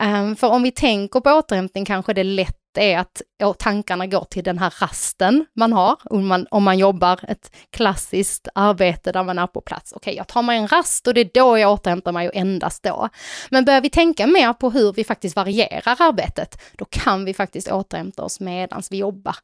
Um, 0.00 0.36
för 0.36 0.48
om 0.48 0.62
vi 0.62 0.70
tänker 0.70 1.20
på 1.20 1.30
återhämtning 1.30 1.84
kanske 1.84 2.14
det 2.14 2.20
är 2.20 2.24
lätt 2.24 2.67
är 2.76 2.98
att 2.98 3.22
tankarna 3.58 4.06
går 4.06 4.24
till 4.24 4.44
den 4.44 4.58
här 4.58 4.74
rasten 4.80 5.46
man 5.56 5.72
har, 5.72 5.96
om 6.04 6.26
man, 6.26 6.46
om 6.50 6.64
man 6.64 6.78
jobbar 6.78 7.20
ett 7.28 7.56
klassiskt 7.70 8.48
arbete 8.54 9.12
där 9.12 9.24
man 9.24 9.38
är 9.38 9.46
på 9.46 9.60
plats. 9.60 9.92
Okej, 9.92 10.16
jag 10.16 10.28
tar 10.28 10.42
mig 10.42 10.58
en 10.58 10.68
rast 10.68 11.06
och 11.06 11.14
det 11.14 11.20
är 11.20 11.30
då 11.34 11.58
jag 11.58 11.72
återhämtar 11.72 12.12
mig 12.12 12.28
och 12.28 12.36
endast 12.36 12.82
då. 12.82 13.08
Men 13.50 13.64
börjar 13.64 13.80
vi 13.80 13.90
tänka 13.90 14.26
mer 14.26 14.52
på 14.52 14.70
hur 14.70 14.92
vi 14.92 15.04
faktiskt 15.04 15.36
varierar 15.36 15.96
arbetet, 15.98 16.62
då 16.76 16.84
kan 16.84 17.24
vi 17.24 17.34
faktiskt 17.34 17.70
återhämta 17.70 18.22
oss 18.22 18.40
medan 18.40 18.82
vi 18.90 18.96
jobbar. 18.96 19.36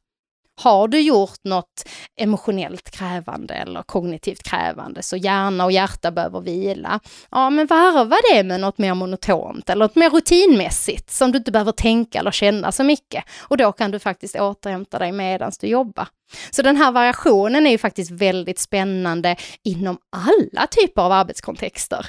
Har 0.57 0.89
du 0.89 1.01
gjort 1.01 1.45
något 1.45 1.89
emotionellt 2.21 2.91
krävande 2.91 3.55
eller 3.55 3.83
kognitivt 3.83 4.43
krävande 4.43 5.03
så 5.03 5.17
hjärna 5.17 5.65
och 5.65 5.73
hjärta 5.73 6.11
behöver 6.11 6.41
vila. 6.41 7.01
Ja, 7.31 7.51
men 7.51 7.67
varva 7.67 8.17
det 8.33 8.43
med 8.43 8.61
något 8.61 8.79
mer 8.79 8.95
monotont 8.95 9.71
eller 9.71 9.85
något 9.85 9.97
mer 9.97 10.11
rutinmässigt 10.11 11.11
som 11.11 11.33
du 11.33 11.39
inte 11.39 11.53
behöver 11.53 11.73
tänka 11.73 12.19
eller 12.19 12.31
känna 12.31 12.73
så 12.73 12.85
mycket. 12.85 13.25
Och 13.41 13.57
då 13.57 13.73
kan 13.73 13.91
du 13.91 13.99
faktiskt 13.99 14.37
återhämta 14.37 14.99
dig 14.99 15.13
medan 15.13 15.53
du 15.61 15.67
jobbar. 15.67 16.09
Så 16.51 16.63
den 16.63 16.77
här 16.77 16.93
variationen 16.93 17.67
är 17.67 17.71
ju 17.71 17.79
faktiskt 17.79 18.11
väldigt 18.11 18.59
spännande 18.59 19.37
inom 19.65 19.99
alla 20.13 20.67
typer 20.67 21.03
av 21.03 21.13
arbetskontexter. 21.13 22.07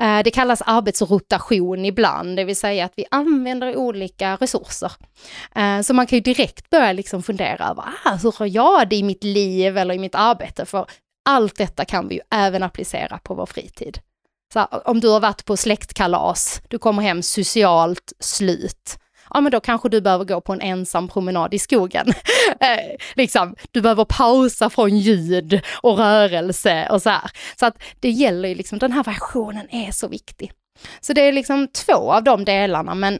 Eh, 0.00 0.22
det 0.24 0.30
kallas 0.30 0.62
arbetsrotation 0.66 1.84
ibland, 1.84 2.36
det 2.36 2.44
vill 2.44 2.56
säga 2.56 2.84
att 2.84 2.92
vi 2.96 3.04
använder 3.10 3.76
olika 3.76 4.36
resurser. 4.36 4.92
Eh, 5.54 5.80
så 5.80 5.94
man 5.94 6.06
kan 6.06 6.16
ju 6.16 6.22
direkt 6.22 6.70
börja 6.70 6.92
liksom 6.92 7.22
fundera 7.22 7.68
över, 7.68 7.84
ah, 8.04 8.14
hur 8.22 8.34
har 8.38 8.46
jag 8.46 8.88
det 8.88 8.96
i 8.96 9.02
mitt 9.02 9.24
liv 9.24 9.78
eller 9.78 9.94
i 9.94 9.98
mitt 9.98 10.14
arbete? 10.14 10.66
För 10.66 10.86
allt 11.28 11.56
detta 11.56 11.84
kan 11.84 12.08
vi 12.08 12.14
ju 12.14 12.20
även 12.30 12.62
applicera 12.62 13.18
på 13.18 13.34
vår 13.34 13.46
fritid. 13.46 13.98
Så 14.52 14.60
om 14.64 15.00
du 15.00 15.08
har 15.08 15.20
varit 15.20 15.44
på 15.44 15.56
släktkalas, 15.56 16.62
du 16.68 16.78
kommer 16.78 17.02
hem 17.02 17.22
socialt 17.22 18.12
slut, 18.20 18.98
ja 19.34 19.40
men 19.40 19.52
då 19.52 19.60
kanske 19.60 19.88
du 19.88 20.00
behöver 20.00 20.24
gå 20.24 20.40
på 20.40 20.52
en 20.52 20.60
ensam 20.60 21.08
promenad 21.08 21.54
i 21.54 21.58
skogen. 21.58 22.08
eh, 22.60 22.96
liksom, 23.14 23.54
du 23.70 23.80
behöver 23.80 24.04
pausa 24.04 24.70
från 24.70 24.98
ljud 24.98 25.60
och 25.82 25.98
rörelse 25.98 26.88
och 26.90 27.02
så 27.02 27.10
här. 27.10 27.30
Så 27.56 27.66
att 27.66 27.82
det 28.00 28.10
gäller 28.10 28.48
ju 28.48 28.54
liksom, 28.54 28.78
den 28.78 28.92
här 28.92 29.04
versionen 29.04 29.68
är 29.70 29.90
så 29.90 30.08
viktig. 30.08 30.52
Så 31.00 31.12
det 31.12 31.20
är 31.20 31.32
liksom 31.32 31.68
två 31.68 32.12
av 32.12 32.24
de 32.24 32.44
delarna, 32.44 32.94
men 32.94 33.18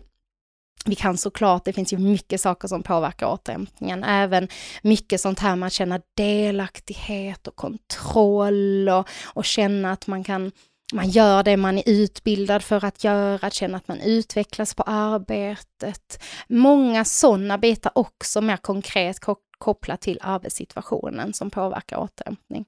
vi 0.84 0.94
kan 0.94 1.16
såklart, 1.16 1.64
det 1.64 1.72
finns 1.72 1.92
ju 1.92 1.98
mycket 1.98 2.40
saker 2.40 2.68
som 2.68 2.82
påverkar 2.82 3.26
återhämtningen, 3.26 4.04
även 4.04 4.48
mycket 4.82 5.20
sånt 5.20 5.38
här 5.38 5.56
med 5.56 5.66
att 5.66 5.72
känna 5.72 6.00
delaktighet 6.16 7.46
och 7.46 7.56
kontroll 7.56 8.88
och, 8.88 9.08
och 9.24 9.44
känna 9.44 9.92
att 9.92 10.06
man 10.06 10.24
kan 10.24 10.52
man 10.92 11.10
gör 11.10 11.42
det 11.42 11.56
man 11.56 11.78
är 11.78 11.82
utbildad 11.86 12.62
för 12.62 12.84
att 12.84 13.04
göra, 13.04 13.46
att 13.46 13.54
känna 13.54 13.76
att 13.76 13.88
man 13.88 14.00
utvecklas 14.00 14.74
på 14.74 14.82
arbetet. 14.82 16.22
Många 16.48 17.04
sådana 17.04 17.58
bitar 17.58 17.92
också 17.94 18.40
mer 18.40 18.56
konkret 18.56 19.16
kopplat 19.58 20.00
till 20.00 20.18
arbetssituationen 20.22 21.32
som 21.32 21.50
påverkar 21.50 21.96
återhämtning. 21.96 22.64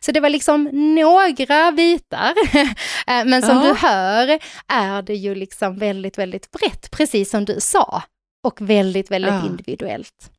Så 0.00 0.12
det 0.12 0.20
var 0.20 0.28
liksom 0.28 0.64
några 0.72 1.72
bitar. 1.72 2.34
Eh, 3.06 3.24
men 3.24 3.42
som 3.42 3.56
ja. 3.56 3.62
du 3.62 3.74
hör 3.74 4.38
är 4.66 5.02
det 5.02 5.14
ju 5.14 5.34
liksom 5.34 5.78
väldigt, 5.78 6.18
väldigt 6.18 6.50
brett, 6.50 6.90
precis 6.90 7.30
som 7.30 7.44
du 7.44 7.60
sa. 7.60 8.02
Och 8.44 8.60
väldigt, 8.60 9.10
väldigt 9.10 9.30
ja. 9.30 9.46
individuellt. 9.46 10.30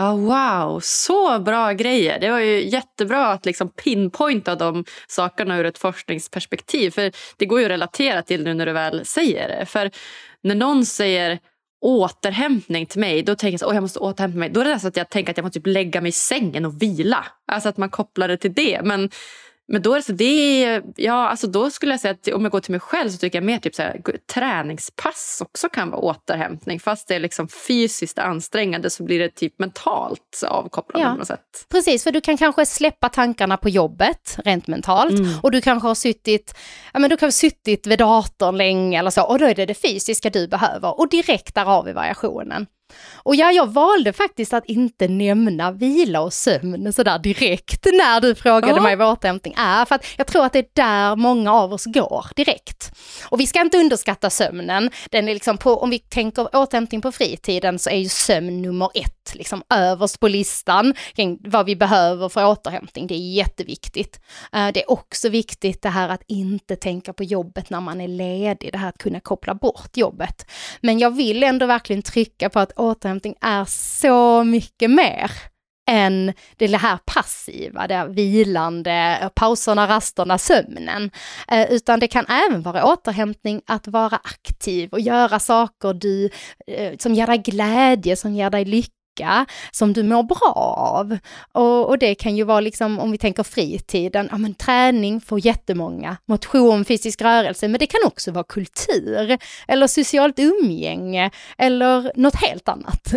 Oh, 0.00 0.16
wow, 0.16 0.80
så 0.80 1.38
bra 1.38 1.72
grejer. 1.72 2.20
Det 2.20 2.30
var 2.30 2.38
ju 2.38 2.68
jättebra 2.68 3.26
att 3.26 3.46
liksom 3.46 3.68
pinpointa 3.68 4.54
de 4.54 4.84
sakerna 5.08 5.58
ur 5.58 5.66
ett 5.66 5.78
forskningsperspektiv. 5.78 6.90
För 6.90 7.12
Det 7.36 7.46
går 7.46 7.58
ju 7.58 7.64
att 7.64 7.70
relatera 7.70 8.22
till 8.22 8.44
nu 8.44 8.54
när 8.54 8.66
du 8.66 8.72
väl 8.72 9.06
säger 9.06 9.48
det. 9.48 9.66
För 9.66 9.90
när 10.42 10.54
någon 10.54 10.86
säger 10.86 11.38
återhämtning 11.80 12.86
till 12.86 13.00
mig, 13.00 13.22
då 13.22 13.34
tänker 13.34 13.64
jag 13.64 13.68
att 13.68 13.74
jag 13.74 13.82
måste 13.82 13.98
återhämta 13.98 14.38
mig. 14.38 14.50
Då 14.50 14.60
är 14.60 14.64
det 14.64 14.70
nästan 14.70 14.88
att 14.88 14.96
jag 14.96 15.10
tänker 15.10 15.30
att 15.30 15.36
jag 15.36 15.44
måste 15.44 15.60
typ 15.60 15.66
lägga 15.66 16.00
mig 16.00 16.08
i 16.08 16.12
sängen 16.12 16.64
och 16.64 16.82
vila. 16.82 17.24
Alltså 17.46 17.68
att 17.68 17.76
man 17.76 17.90
kopplar 17.90 18.28
det 18.28 18.36
till 18.36 18.54
det. 18.54 18.80
Men 18.84 19.10
men 19.68 19.82
då, 19.82 19.92
är 19.92 19.96
det 19.96 20.02
så, 20.02 20.12
det 20.12 20.64
är, 20.64 20.82
ja, 20.96 21.28
alltså 21.28 21.46
då 21.46 21.70
skulle 21.70 21.92
jag 21.92 22.00
säga 22.00 22.14
att 22.14 22.28
om 22.28 22.42
jag 22.42 22.52
går 22.52 22.60
till 22.60 22.70
mig 22.70 22.80
själv 22.80 23.10
så 23.10 23.18
tycker 23.18 23.38
jag 23.38 23.44
mer 23.44 23.58
typ 23.58 23.74
så 23.74 23.82
här, 23.82 24.00
träningspass 24.34 25.42
också 25.44 25.68
kan 25.68 25.90
vara 25.90 26.00
återhämtning. 26.00 26.80
Fast 26.80 27.08
det 27.08 27.14
är 27.14 27.20
liksom 27.20 27.48
fysiskt 27.48 28.18
ansträngande 28.18 28.90
så 28.90 29.04
blir 29.04 29.18
det 29.18 29.28
typ 29.28 29.58
mentalt 29.58 30.42
avkopplande 30.48 31.08
ja, 31.08 31.12
på 31.12 31.18
något 31.18 31.26
sätt. 31.26 31.66
Precis, 31.68 32.04
för 32.04 32.12
du 32.12 32.20
kan 32.20 32.36
kanske 32.36 32.66
släppa 32.66 33.08
tankarna 33.08 33.56
på 33.56 33.68
jobbet 33.68 34.36
rent 34.44 34.66
mentalt. 34.66 35.18
Mm. 35.18 35.30
Och 35.42 35.50
du 35.50 35.60
kanske 35.60 35.88
har 35.88 35.94
suttit, 35.94 36.54
ja, 36.92 36.98
men 36.98 37.10
du 37.10 37.16
kan 37.16 37.26
ha 37.26 37.32
suttit 37.32 37.86
vid 37.86 37.98
datorn 37.98 38.56
länge 38.56 38.98
eller 38.98 39.10
så 39.10 39.22
och 39.22 39.38
då 39.38 39.44
är 39.44 39.54
det 39.54 39.66
det 39.66 39.74
fysiska 39.74 40.30
du 40.30 40.48
behöver. 40.48 41.00
Och 41.00 41.08
direkt 41.08 41.54
där 41.54 41.64
har 41.64 41.82
vi 41.82 41.92
variationen. 41.92 42.66
Och 43.14 43.36
ja, 43.36 43.52
jag 43.52 43.66
valde 43.66 44.12
faktiskt 44.12 44.52
att 44.52 44.64
inte 44.66 45.08
nämna 45.08 45.72
vila 45.72 46.20
och 46.20 46.32
sömn 46.32 46.92
sådär 46.92 47.18
direkt 47.18 47.84
när 47.84 48.20
du 48.20 48.34
frågade 48.34 48.76
ja. 48.76 48.82
mig 48.82 48.96
vad 48.96 49.12
återhämtning 49.12 49.54
är, 49.58 49.84
för 49.84 49.94
att 49.94 50.06
jag 50.16 50.26
tror 50.26 50.44
att 50.44 50.52
det 50.52 50.58
är 50.58 50.66
där 50.72 51.16
många 51.16 51.52
av 51.52 51.72
oss 51.72 51.84
går 51.84 52.26
direkt. 52.36 52.92
Och 53.28 53.40
vi 53.40 53.46
ska 53.46 53.60
inte 53.60 53.78
underskatta 53.78 54.30
sömnen. 54.30 54.90
Den 55.10 55.28
är 55.28 55.34
liksom 55.34 55.58
på, 55.58 55.76
om 55.76 55.90
vi 55.90 55.98
tänker 55.98 56.56
återhämtning 56.56 57.00
på 57.00 57.12
fritiden 57.12 57.78
så 57.78 57.90
är 57.90 57.96
ju 57.96 58.08
sömn 58.08 58.62
nummer 58.62 58.90
ett, 58.94 59.15
liksom 59.34 59.62
överst 59.74 60.20
på 60.20 60.28
listan 60.28 60.94
kring 61.14 61.38
vad 61.44 61.66
vi 61.66 61.76
behöver 61.76 62.28
för 62.28 62.46
återhämtning. 62.46 63.06
Det 63.06 63.14
är 63.14 63.32
jätteviktigt. 63.32 64.20
Eh, 64.52 64.68
det 64.74 64.82
är 64.82 64.90
också 64.90 65.28
viktigt 65.28 65.82
det 65.82 65.88
här 65.88 66.08
att 66.08 66.22
inte 66.26 66.76
tänka 66.76 67.12
på 67.12 67.24
jobbet 67.24 67.70
när 67.70 67.80
man 67.80 68.00
är 68.00 68.08
ledig, 68.08 68.72
det 68.72 68.78
här 68.78 68.88
att 68.88 68.98
kunna 68.98 69.20
koppla 69.20 69.54
bort 69.54 69.96
jobbet. 69.96 70.50
Men 70.80 70.98
jag 70.98 71.16
vill 71.16 71.42
ändå 71.42 71.66
verkligen 71.66 72.02
trycka 72.02 72.50
på 72.50 72.60
att 72.60 72.72
återhämtning 72.72 73.34
är 73.40 73.64
så 73.64 74.44
mycket 74.44 74.90
mer 74.90 75.30
än 75.90 76.32
det 76.56 76.76
här 76.76 76.98
passiva, 77.04 77.86
det 77.86 78.06
vilande, 78.08 79.18
eh, 79.22 79.28
pauserna, 79.28 79.88
rasterna, 79.88 80.38
sömnen. 80.38 81.10
Eh, 81.48 81.72
utan 81.72 82.00
det 82.00 82.08
kan 82.08 82.26
även 82.26 82.62
vara 82.62 82.84
återhämtning 82.84 83.62
att 83.66 83.88
vara 83.88 84.16
aktiv 84.16 84.88
och 84.92 85.00
göra 85.00 85.38
saker 85.38 85.94
du, 85.94 86.30
eh, 86.66 86.96
som 86.98 87.14
ger 87.14 87.26
dig 87.26 87.38
glädje, 87.38 88.16
som 88.16 88.34
ger 88.34 88.50
dig 88.50 88.64
lycka 88.64 88.92
som 89.70 89.92
du 89.92 90.02
mår 90.02 90.22
bra 90.22 90.52
av. 90.76 91.18
Och, 91.52 91.88
och, 91.88 91.98
det 91.98 92.14
kan 92.14 92.36
ju 92.36 92.44
vara 92.44 92.60
liksom, 92.60 92.98
om 92.98 93.10
vi 93.10 93.18
tänker 93.18 93.42
fritiden, 93.42 94.28
ja 94.30 94.38
men 94.38 94.54
träning 94.54 95.20
får 95.20 95.46
jättemånga, 95.46 96.16
motion, 96.26 96.84
fysisk 96.84 97.22
rörelse, 97.22 97.68
men 97.68 97.78
det 97.78 97.86
kan 97.86 98.00
också 98.04 98.32
vara 98.32 98.44
kultur, 98.44 99.38
eller 99.68 99.86
socialt 99.86 100.38
umgänge, 100.38 101.30
eller 101.58 102.12
något 102.16 102.34
helt 102.34 102.68
annat. 102.68 103.12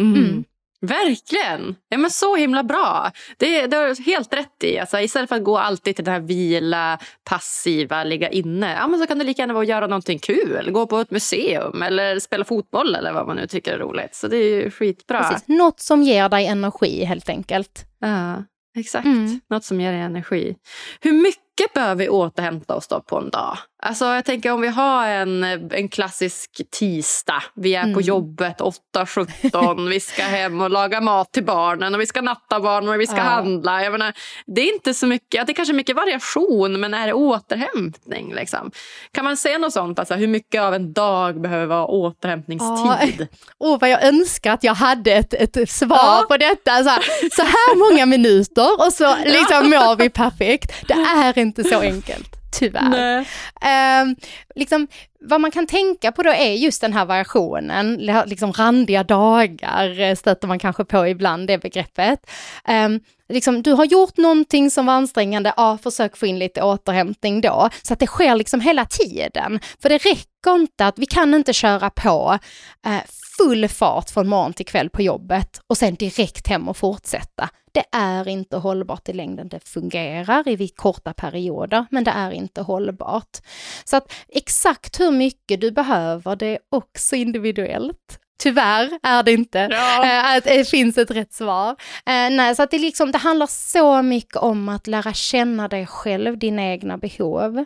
Mm. 0.00 0.14
Mm. 0.14 0.44
Verkligen! 0.80 1.76
Ja, 1.88 1.98
men 1.98 2.10
så 2.10 2.36
himla 2.36 2.62
bra. 2.62 3.10
Det, 3.36 3.66
det 3.66 3.76
har 3.76 4.04
helt 4.06 4.34
rätt 4.34 4.64
i. 4.64 4.78
Alltså, 4.78 5.00
istället 5.00 5.28
för 5.28 5.36
att 5.36 5.44
gå 5.44 5.58
alltid 5.58 5.96
till 5.96 6.04
det 6.04 6.10
här 6.10 6.20
vila, 6.20 6.98
passiva, 7.24 8.04
ligga 8.04 8.30
inne. 8.30 8.74
Ja, 8.74 8.86
men 8.86 9.00
så 9.00 9.06
kan 9.06 9.18
det 9.18 9.24
lika 9.24 9.42
gärna 9.42 9.54
vara 9.54 9.62
att 9.62 9.68
göra 9.68 9.86
någonting 9.86 10.18
kul. 10.18 10.70
Gå 10.72 10.86
på 10.86 10.98
ett 10.98 11.10
museum 11.10 11.82
eller 11.82 12.18
spela 12.18 12.44
fotboll 12.44 12.94
eller 12.94 13.12
vad 13.12 13.26
man 13.26 13.36
nu 13.36 13.46
tycker 13.46 13.72
är 13.72 13.78
roligt. 13.78 14.14
Så 14.14 14.28
det 14.28 14.36
är 14.36 14.62
ju 14.62 14.70
skitbra. 14.70 15.22
Precis. 15.22 15.48
Något 15.48 15.80
som 15.80 16.02
ger 16.02 16.28
dig 16.28 16.46
energi 16.46 17.04
helt 17.04 17.28
enkelt. 17.28 17.84
Ja, 18.00 18.44
exakt. 18.78 19.06
Mm. 19.06 19.40
Något 19.50 19.64
som 19.64 19.80
ger 19.80 19.92
dig 19.92 20.00
energi. 20.00 20.56
Hur 21.00 21.12
mycket 21.12 21.74
behöver 21.74 21.94
vi 21.94 22.08
återhämta 22.08 22.74
oss 22.74 22.88
då 22.88 23.00
på 23.00 23.18
en 23.18 23.30
dag? 23.30 23.58
Alltså 23.82 24.04
jag 24.04 24.24
tänker 24.24 24.50
om 24.50 24.60
vi 24.60 24.68
har 24.68 25.08
en, 25.08 25.44
en 25.72 25.88
klassisk 25.88 26.60
tisdag. 26.70 27.42
Vi 27.54 27.74
är 27.74 27.82
mm. 27.82 27.94
på 27.94 28.00
jobbet 28.00 28.60
8-17. 28.96 29.88
vi 29.88 30.00
ska 30.00 30.22
hem 30.22 30.60
och 30.60 30.70
laga 30.70 31.00
mat 31.00 31.32
till 31.32 31.44
barnen 31.44 31.94
och 31.94 32.00
vi 32.00 32.06
ska 32.06 32.20
natta 32.20 32.60
barnen 32.60 32.88
och 32.88 33.00
vi 33.00 33.06
ska 33.06 33.16
ja. 33.16 33.22
handla. 33.22 33.82
Jag 33.82 33.92
menar, 33.92 34.12
det 34.46 34.60
är 34.60 34.74
inte 34.74 34.94
så 34.94 35.06
mycket, 35.06 35.46
det 35.46 35.52
är 35.52 35.54
kanske 35.54 35.74
mycket 35.74 35.96
variation 35.96 36.80
men 36.80 36.94
är 36.94 37.06
det 37.06 37.12
återhämtning? 37.12 38.34
Liksom? 38.34 38.70
Kan 39.12 39.24
man 39.24 39.36
säga 39.36 39.58
något 39.58 39.72
sånt? 39.72 39.98
Alltså, 39.98 40.14
hur 40.14 40.26
mycket 40.26 40.62
av 40.62 40.74
en 40.74 40.92
dag 40.92 41.40
behöver 41.40 41.66
vara 41.66 41.86
återhämtningstid? 41.86 43.26
Åh, 43.58 43.74
oh, 43.74 43.80
vad 43.80 43.90
jag 43.90 44.04
önskar 44.04 44.52
att 44.52 44.64
jag 44.64 44.74
hade 44.74 45.12
ett, 45.12 45.34
ett 45.34 45.70
svar 45.70 45.96
ja. 45.96 46.24
på 46.28 46.36
detta. 46.36 46.84
Så 46.84 46.90
här, 46.90 47.30
så 47.36 47.42
här 47.42 47.90
många 47.90 48.06
minuter 48.06 48.86
och 48.86 48.92
så 48.92 49.16
liksom 49.24 49.70
mår 49.70 49.96
vi 49.96 50.10
perfekt. 50.10 50.72
Det 50.88 50.94
är 50.94 51.38
inte 51.38 51.64
så 51.64 51.80
enkelt 51.80 52.35
tyvärr. 52.52 53.18
Eh, 53.62 54.14
liksom, 54.54 54.86
vad 55.20 55.40
man 55.40 55.50
kan 55.50 55.66
tänka 55.66 56.12
på 56.12 56.22
då 56.22 56.30
är 56.30 56.52
just 56.52 56.80
den 56.80 56.92
här 56.92 57.04
variationen, 57.04 57.94
liksom 58.26 58.52
randiga 58.52 59.04
dagar 59.04 60.00
eh, 60.00 60.14
stöter 60.14 60.48
man 60.48 60.58
kanske 60.58 60.84
på 60.84 61.08
ibland, 61.08 61.46
det 61.46 61.58
begreppet. 61.58 62.30
Eh, 62.68 62.88
liksom, 63.28 63.62
du 63.62 63.72
har 63.72 63.84
gjort 63.84 64.16
någonting 64.16 64.70
som 64.70 64.86
var 64.86 64.94
ansträngande, 64.94 65.52
ja, 65.56 65.78
försök 65.82 66.16
få 66.16 66.26
in 66.26 66.38
lite 66.38 66.62
återhämtning 66.62 67.40
då, 67.40 67.68
så 67.82 67.92
att 67.92 68.00
det 68.00 68.06
sker 68.06 68.34
liksom 68.34 68.60
hela 68.60 68.84
tiden. 68.84 69.60
För 69.82 69.88
det 69.88 69.98
räcker 69.98 70.35
inte 70.54 70.86
att, 70.86 70.98
vi 70.98 71.06
kan 71.06 71.34
inte 71.34 71.52
köra 71.52 71.90
på 71.90 72.38
eh, 72.86 73.00
full 73.38 73.68
fart 73.68 74.10
från 74.10 74.28
morgon 74.28 74.52
till 74.52 74.66
kväll 74.66 74.90
på 74.90 75.02
jobbet 75.02 75.60
och 75.66 75.78
sen 75.78 75.94
direkt 75.94 76.46
hem 76.46 76.68
och 76.68 76.76
fortsätta. 76.76 77.48
Det 77.72 77.84
är 77.92 78.28
inte 78.28 78.56
hållbart 78.56 79.08
i 79.08 79.12
längden. 79.12 79.48
Det 79.48 79.68
fungerar 79.68 80.48
i 80.48 80.68
korta 80.68 81.12
perioder, 81.12 81.86
men 81.90 82.04
det 82.04 82.10
är 82.10 82.30
inte 82.30 82.60
hållbart. 82.60 83.38
Så 83.84 83.96
att 83.96 84.12
exakt 84.28 85.00
hur 85.00 85.10
mycket 85.10 85.60
du 85.60 85.70
behöver, 85.70 86.36
det 86.36 86.46
är 86.46 86.58
också 86.70 87.16
individuellt. 87.16 88.18
Tyvärr 88.38 88.98
är 89.02 89.22
det 89.22 89.32
inte. 89.32 89.68
Ja. 89.70 90.04
Eh, 90.04 90.36
att 90.36 90.44
det 90.44 90.68
finns 90.68 90.98
ett 90.98 91.10
rätt 91.10 91.32
svar. 91.32 91.70
Eh, 92.06 92.30
nej, 92.30 92.56
så 92.56 92.62
att 92.62 92.70
det, 92.70 92.78
liksom, 92.78 93.12
det 93.12 93.18
handlar 93.18 93.46
så 93.46 94.02
mycket 94.02 94.36
om 94.36 94.68
att 94.68 94.86
lära 94.86 95.12
känna 95.12 95.68
dig 95.68 95.86
själv, 95.86 96.38
dina 96.38 96.62
egna 96.62 96.98
behov. 96.98 97.64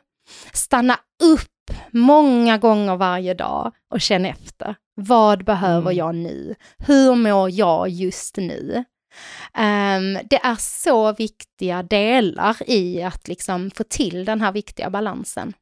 Stanna 0.52 0.98
upp 1.22 1.59
många 1.90 2.58
gånger 2.58 2.96
varje 2.96 3.34
dag 3.34 3.72
och 3.90 4.00
känn 4.00 4.26
efter. 4.26 4.74
Vad 4.94 5.44
behöver 5.44 5.90
mm. 5.90 5.96
jag 5.96 6.14
nu? 6.14 6.54
Hur 6.78 7.14
mår 7.14 7.50
jag 7.50 7.88
just 7.88 8.36
nu? 8.36 8.84
Um, 9.58 10.18
det 10.30 10.40
är 10.42 10.56
så 10.58 11.12
viktiga 11.12 11.82
delar 11.82 12.56
i 12.66 13.02
att 13.02 13.28
liksom 13.28 13.70
få 13.70 13.84
till 13.84 14.24
den 14.24 14.40
här 14.40 14.52
viktiga 14.52 14.90
balansen. 14.90 15.52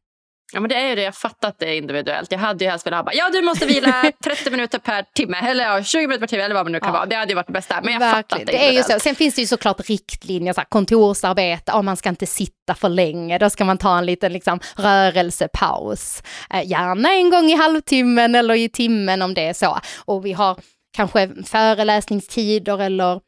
Ja 0.52 0.60
men 0.60 0.68
det 0.68 0.74
är 0.74 0.88
ju 0.88 0.94
det, 0.94 1.02
jag 1.02 1.14
fattar 1.14 1.48
att 1.48 1.58
det 1.58 1.66
är 1.66 1.74
individuellt. 1.74 2.32
Jag 2.32 2.38
hade 2.38 2.64
ju 2.64 2.70
helst 2.70 2.86
velat 2.86 3.04
ha 3.04 3.12
ja 3.12 3.30
du 3.32 3.42
måste 3.42 3.66
vila 3.66 4.12
30 4.24 4.50
minuter 4.50 4.78
per 4.78 5.02
timme 5.14 5.36
eller 5.36 5.64
ja, 5.64 5.82
20 5.82 6.00
minuter 6.00 6.20
per 6.20 6.26
timme 6.26 6.42
eller 6.42 6.54
vad 6.54 6.64
man 6.66 6.72
nu 6.72 6.80
kan 6.80 6.88
ja. 6.88 6.92
vara. 6.92 7.06
Det 7.06 7.16
hade 7.16 7.28
ju 7.28 7.34
varit 7.34 7.46
det 7.46 7.52
bästa. 7.52 7.80
Men 7.82 7.92
jag 7.92 8.00
Verkligen. 8.00 8.22
fattar 8.22 8.36
att 8.36 8.46
det 8.46 8.56
är, 8.56 8.58
det 8.58 8.68
är 8.68 8.72
ju 8.72 8.82
så. 8.82 9.00
Sen 9.00 9.14
finns 9.14 9.34
det 9.34 9.40
ju 9.40 9.46
såklart 9.46 9.88
riktlinjer, 9.88 10.52
så 10.52 10.60
här, 10.60 10.66
kontorsarbete, 10.68 11.72
oh, 11.72 11.82
man 11.82 11.96
ska 11.96 12.08
inte 12.08 12.26
sitta 12.26 12.74
för 12.74 12.88
länge, 12.88 13.38
då 13.38 13.50
ska 13.50 13.64
man 13.64 13.78
ta 13.78 13.98
en 13.98 14.06
liten 14.06 14.32
liksom, 14.32 14.60
rörelsepaus. 14.76 16.22
Eh, 16.50 16.66
gärna 16.66 17.12
en 17.12 17.30
gång 17.30 17.50
i 17.50 17.54
halvtimmen 17.54 18.34
eller 18.34 18.54
i 18.54 18.68
timmen 18.68 19.22
om 19.22 19.34
det 19.34 19.48
är 19.48 19.54
så. 19.54 19.78
Och 20.04 20.26
vi 20.26 20.32
har 20.32 20.56
kanske 20.96 21.30
föreläsningstider 21.44 22.82
eller 22.82 23.20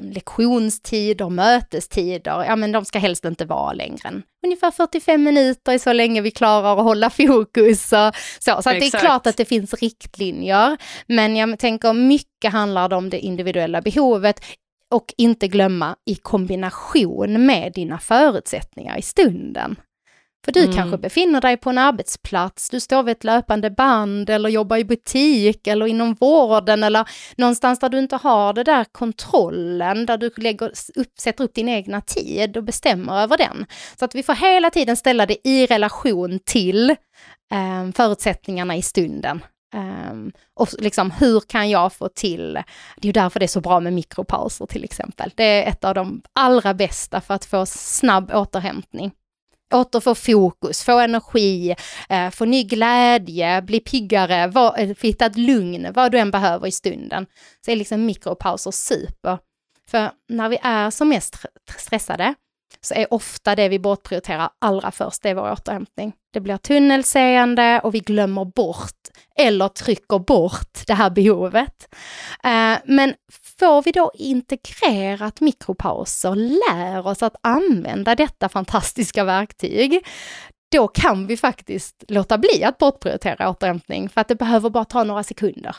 lektionstider, 0.00 1.28
mötestider, 1.28 2.44
ja 2.44 2.56
men 2.56 2.72
de 2.72 2.84
ska 2.84 2.98
helst 2.98 3.24
inte 3.24 3.44
vara 3.44 3.72
längre 3.72 4.08
än 4.08 4.22
ungefär 4.44 4.70
45 4.70 5.22
minuter 5.22 5.72
är 5.72 5.78
så 5.78 5.92
länge 5.92 6.20
vi 6.20 6.30
klarar 6.30 6.78
att 6.78 6.84
hålla 6.84 7.10
fokus. 7.10 7.92
Och 7.92 8.14
så 8.40 8.62
så 8.62 8.70
det 8.70 8.86
är 8.86 8.98
klart 9.00 9.26
att 9.26 9.36
det 9.36 9.44
finns 9.44 9.74
riktlinjer, 9.74 10.76
men 11.06 11.36
jag 11.36 11.58
tänker 11.58 11.92
mycket 11.92 12.52
handlar 12.52 12.92
om 12.92 13.10
det 13.10 13.18
individuella 13.18 13.80
behovet 13.80 14.44
och 14.90 15.14
inte 15.16 15.48
glömma 15.48 15.96
i 16.06 16.14
kombination 16.14 17.46
med 17.46 17.72
dina 17.72 17.98
förutsättningar 17.98 18.98
i 18.98 19.02
stunden. 19.02 19.76
För 20.44 20.52
du 20.52 20.62
mm. 20.62 20.76
kanske 20.76 20.98
befinner 20.98 21.40
dig 21.40 21.56
på 21.56 21.70
en 21.70 21.78
arbetsplats, 21.78 22.70
du 22.70 22.80
står 22.80 23.02
vid 23.02 23.12
ett 23.12 23.24
löpande 23.24 23.70
band 23.70 24.30
eller 24.30 24.48
jobbar 24.48 24.76
i 24.76 24.84
butik 24.84 25.66
eller 25.66 25.86
inom 25.86 26.14
vården 26.14 26.84
eller 26.84 27.08
någonstans 27.36 27.78
där 27.78 27.88
du 27.88 27.98
inte 27.98 28.16
har 28.16 28.52
det 28.52 28.64
där 28.64 28.84
kontrollen, 28.84 30.06
där 30.06 30.18
du 30.18 30.30
lägger 30.36 30.66
upp, 30.94 31.18
sätter 31.18 31.44
upp 31.44 31.54
din 31.54 31.68
egna 31.68 32.00
tid 32.00 32.56
och 32.56 32.64
bestämmer 32.64 33.22
över 33.22 33.36
den. 33.38 33.66
Så 33.98 34.04
att 34.04 34.14
vi 34.14 34.22
får 34.22 34.34
hela 34.34 34.70
tiden 34.70 34.96
ställa 34.96 35.26
det 35.26 35.48
i 35.48 35.66
relation 35.66 36.38
till 36.44 36.90
eh, 36.90 37.92
förutsättningarna 37.94 38.76
i 38.76 38.82
stunden. 38.82 39.44
Um, 39.74 40.32
och 40.54 40.68
liksom 40.78 41.10
hur 41.10 41.40
kan 41.40 41.70
jag 41.70 41.92
få 41.92 42.08
till, 42.08 42.52
det 42.96 43.02
är 43.02 43.06
ju 43.06 43.12
därför 43.12 43.40
det 43.40 43.46
är 43.46 43.48
så 43.48 43.60
bra 43.60 43.80
med 43.80 43.92
mikropauser 43.92 44.66
till 44.66 44.84
exempel. 44.84 45.30
Det 45.34 45.44
är 45.44 45.68
ett 45.68 45.84
av 45.84 45.94
de 45.94 46.22
allra 46.32 46.74
bästa 46.74 47.20
för 47.20 47.34
att 47.34 47.44
få 47.44 47.66
snabb 47.66 48.30
återhämtning 48.34 49.12
återfå 49.72 50.14
fokus, 50.14 50.84
få 50.84 50.98
energi, 50.98 51.76
eh, 52.08 52.30
få 52.30 52.44
ny 52.44 52.64
glädje, 52.64 53.62
bli 53.62 53.80
piggare, 53.80 54.46
var, 54.46 54.78
eh, 54.78 54.96
hitta 55.00 55.26
ett 55.26 55.36
lugn, 55.36 55.92
vad 55.94 56.12
du 56.12 56.18
än 56.18 56.30
behöver 56.30 56.66
i 56.66 56.72
stunden. 56.72 57.26
Så 57.64 57.70
är 57.70 57.76
liksom 57.76 58.06
mikropauser 58.06 58.70
super. 58.70 59.38
För 59.90 60.10
när 60.28 60.48
vi 60.48 60.58
är 60.62 60.90
som 60.90 61.08
mest 61.08 61.36
stressade 61.76 62.34
så 62.80 62.94
är 62.94 63.14
ofta 63.14 63.56
det 63.56 63.68
vi 63.68 63.78
bortprioriterar 63.78 64.50
allra 64.58 64.90
först, 64.90 65.22
det 65.22 65.28
är 65.28 65.34
vår 65.34 65.52
återhämtning. 65.52 66.12
Det 66.32 66.40
blir 66.40 66.56
tunnelseende 66.56 67.80
och 67.84 67.94
vi 67.94 68.00
glömmer 68.00 68.44
bort 68.44 69.08
eller 69.38 69.68
trycker 69.68 70.18
bort 70.18 70.86
det 70.86 70.94
här 70.94 71.10
behovet. 71.10 71.94
Eh, 72.44 72.78
men 72.84 73.14
får 73.62 73.82
vi 73.82 73.92
då 73.92 74.10
integrerat 74.14 75.40
mikropauser, 75.40 76.34
lär 76.34 77.06
oss 77.06 77.22
att 77.22 77.36
använda 77.40 78.14
detta 78.14 78.48
fantastiska 78.48 79.24
verktyg, 79.24 80.06
då 80.72 80.88
kan 80.88 81.26
vi 81.26 81.36
faktiskt 81.36 82.04
låta 82.08 82.38
bli 82.38 82.64
att 82.64 82.78
bortprioritera 82.78 83.50
återhämtning 83.50 84.08
för 84.08 84.20
att 84.20 84.28
det 84.28 84.34
behöver 84.34 84.70
bara 84.70 84.84
ta 84.84 85.04
några 85.04 85.22
sekunder. 85.22 85.76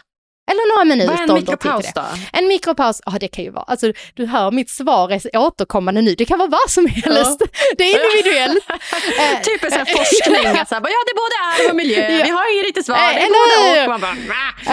Eller 0.54 0.76
några 0.76 0.86
minuter. 0.86 1.12
Vad 1.12 1.20
är 1.20 1.28
en 1.28 1.34
mikropaus 1.34 1.86
då? 1.96 2.04
En 2.34 2.48
mikropaus, 2.48 3.02
ja 3.06 3.12
det 3.20 3.28
kan 3.28 3.44
ju 3.44 3.50
vara, 3.50 3.64
alltså 3.64 3.94
du 4.14 4.26
hör 4.26 4.52
mitt 4.52 4.70
svar 4.70 5.12
är 5.12 5.38
återkommande 5.38 6.02
nu, 6.02 6.16
det 6.16 6.26
kan 6.26 6.40
vara 6.40 6.50
vad 6.50 6.70
som 6.70 6.86
helst. 6.88 7.38
Ja. 7.40 7.48
Det 7.78 7.84
är 7.84 8.06
individuellt. 8.06 8.66
eh, 8.70 9.42
typ 9.42 9.64
en 9.80 9.86
forskning, 9.86 10.46
att 10.62 10.70
så 10.70 10.76
ja 10.76 10.80
det 10.80 11.12
är 11.12 11.24
både 11.24 11.66
är 11.66 11.70
och 11.70 11.76
miljö, 11.76 12.10
ja. 12.10 12.24
vi 12.26 12.30
har 12.30 12.54
inget 12.54 12.66
riktigt 12.66 12.86
svar, 12.86 12.98
det 12.98 13.22
är 13.22 13.28
både 13.28 13.84
och. 13.84 13.90
Man 13.90 14.02
bara, 14.02 14.12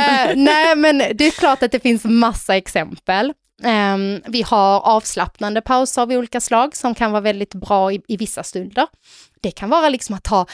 eh, 0.05 0.37
nej 0.37 0.77
men 0.77 0.99
det 0.99 1.27
är 1.27 1.31
klart 1.31 1.63
att 1.63 1.73
det 1.73 1.81
finns 1.81 2.05
massa 2.05 2.57
exempel. 2.57 3.33
Um, 3.63 4.23
vi 4.27 4.43
har 4.43 4.81
avslappnande 4.81 5.61
pauser 5.61 6.03
av 6.03 6.11
olika 6.11 6.41
slag 6.41 6.77
som 6.77 6.95
kan 6.95 7.13
vara 7.13 7.21
väldigt 7.21 7.55
bra 7.55 7.93
i, 7.93 8.01
i 8.09 8.17
vissa 8.17 8.43
stunder. 8.43 8.87
Det 9.43 9.51
kan 9.51 9.71
vara 9.71 9.89
liksom 9.89 10.15
att 10.15 10.25
ta 10.25 10.47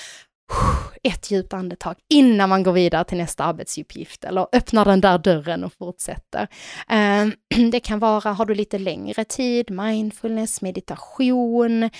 ett 1.02 1.30
djupt 1.30 1.52
andetag 1.52 1.94
innan 2.08 2.48
man 2.48 2.62
går 2.62 2.72
vidare 2.72 3.04
till 3.04 3.18
nästa 3.18 3.44
arbetsuppgift 3.44 4.24
eller 4.24 4.46
öppnar 4.52 4.84
den 4.84 5.00
där 5.00 5.18
dörren 5.18 5.64
och 5.64 5.72
fortsätter. 5.72 6.48
Ehm, 6.88 7.32
det 7.70 7.80
kan 7.80 7.98
vara, 7.98 8.32
har 8.32 8.46
du 8.46 8.54
lite 8.54 8.78
längre 8.78 9.24
tid, 9.24 9.70
mindfulness, 9.70 10.62
meditation, 10.62 11.90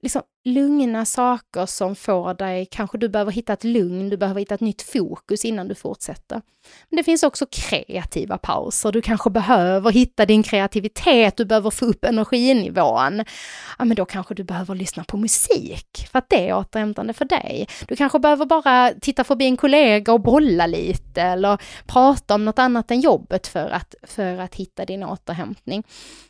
liksom 0.00 0.22
lugna 0.46 1.04
saker 1.04 1.66
som 1.66 1.96
får 1.96 2.34
dig, 2.34 2.66
kanske 2.70 2.98
du 2.98 3.08
behöver 3.08 3.32
hitta 3.32 3.52
ett 3.52 3.64
lugn, 3.64 4.10
du 4.10 4.16
behöver 4.16 4.40
hitta 4.40 4.54
ett 4.54 4.60
nytt 4.60 4.82
fokus 4.82 5.44
innan 5.44 5.68
du 5.68 5.74
fortsätter. 5.74 6.42
Men 6.88 6.96
det 6.96 7.04
finns 7.04 7.22
också 7.22 7.46
kreativa 7.50 8.38
pauser, 8.38 8.92
du 8.92 9.02
kanske 9.02 9.30
behöver 9.30 9.90
hitta 9.90 10.26
din 10.26 10.42
kreativitet, 10.42 11.36
du 11.36 11.44
behöver 11.44 11.70
få 11.70 11.84
upp 11.84 12.04
energinivån. 12.04 13.24
Ja, 13.78 13.84
men 13.84 13.96
då 13.96 14.04
kanske 14.04 14.34
du 14.34 14.44
behöver 14.44 14.74
lyssna 14.74 15.04
på 15.04 15.16
musik 15.16 16.08
för 16.12 16.18
att 16.18 16.28
det 16.28 16.48
är 16.48 16.56
återhämtande 16.56 17.12
för 17.12 17.24
dig. 17.24 17.68
Du 17.88 17.96
kanske 17.96 18.18
behöver 18.18 18.46
bara 18.46 18.92
titta 19.00 19.24
förbi 19.24 19.44
en 19.44 19.56
kollega 19.56 20.12
och 20.12 20.20
bolla 20.20 20.66
lite 20.66 21.22
eller 21.22 21.58
prata 21.86 22.34
om 22.34 22.44
något 22.44 22.58
annat 22.58 22.90
än 22.90 23.00
jobbet 23.00 23.46
för 23.46 23.68
att, 23.70 23.94
för 24.02 24.38
att 24.38 24.54
hitta 24.54 24.84
din 24.84 25.02
återhämtning. 25.02 25.82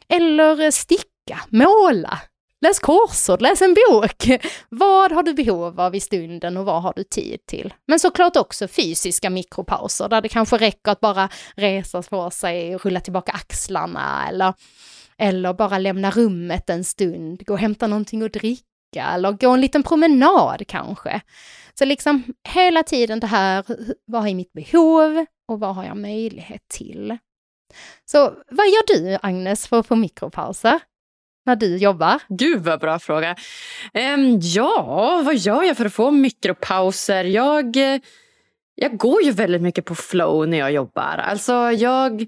Eller 0.09 0.71
sticka, 0.71 1.41
måla, 1.49 2.21
Läs 2.61 2.79
korsord, 2.79 3.43
läs 3.43 3.63
en 3.63 3.75
bok. 3.75 4.29
Vad 4.69 5.13
har 5.13 5.23
du 5.23 5.35
behov 5.35 5.81
av 5.81 5.95
i 5.95 6.01
stunden 6.01 6.57
och 6.57 6.65
vad 6.65 6.83
har 6.83 6.93
du 6.97 7.05
tid 7.05 7.47
till? 7.47 7.75
Men 7.87 7.99
såklart 8.01 8.37
också 8.37 8.69
fysiska 8.69 9.31
mikropauser 9.31 10.09
där 10.09 10.21
det 10.21 10.29
kanske 10.29 10.57
räcker 10.57 10.91
att 10.93 11.01
bara 11.01 11.29
resa 11.57 12.03
på 12.03 12.31
sig 12.31 12.75
och 12.75 12.85
rulla 12.85 13.01
tillbaka 13.01 13.33
axlarna 13.33 14.29
eller, 14.29 14.55
eller 15.19 15.53
bara 15.53 15.79
lämna 15.79 16.11
rummet 16.11 16.71
en 16.71 16.85
stund, 16.85 17.47
gå 17.47 17.53
och 17.53 17.59
hämta 17.59 17.87
någonting 17.87 18.23
att 18.23 18.33
dricka 18.33 18.65
eller 19.15 19.33
gå 19.33 19.51
en 19.51 19.61
liten 19.61 19.83
promenad 19.83 20.67
kanske. 20.69 21.21
Så 21.79 21.85
liksom 21.85 22.23
hela 22.49 22.83
tiden 22.83 23.21
det 23.21 23.27
här, 23.27 23.65
vad 24.05 24.29
är 24.29 24.35
mitt 24.35 24.53
behov 24.53 25.27
och 25.49 25.61
vad 25.61 25.75
har 25.75 25.85
jag 25.85 25.97
möjlighet 25.97 26.69
till? 26.69 27.19
Så 28.05 28.19
vad 28.51 28.67
gör 28.67 28.87
du 28.87 29.19
Agnes 29.23 29.67
för 29.67 29.79
att 29.79 29.87
få 29.87 29.97
mikropauser? 29.97 30.81
När 31.47 31.57
du 31.57 31.77
jobbar? 31.77 32.23
Gud 32.29 32.63
vad 32.65 32.81
bra 32.81 32.99
fråga. 32.99 33.37
Um, 33.95 34.41
ja, 34.43 35.23
vad 35.25 35.37
gör 35.37 35.63
jag 35.63 35.77
för 35.77 35.85
att 35.85 35.95
få 35.95 36.11
mikropauser? 36.11 37.25
Jag, 37.25 37.77
eh, 37.77 38.01
jag 38.75 38.97
går 38.97 39.23
ju 39.23 39.31
väldigt 39.31 39.63
mycket 39.63 39.85
på 39.85 39.95
flow 39.95 40.49
när 40.49 40.59
jag 40.59 40.73
jobbar. 40.73 41.19
Alltså 41.19 41.53
jag 41.71 42.27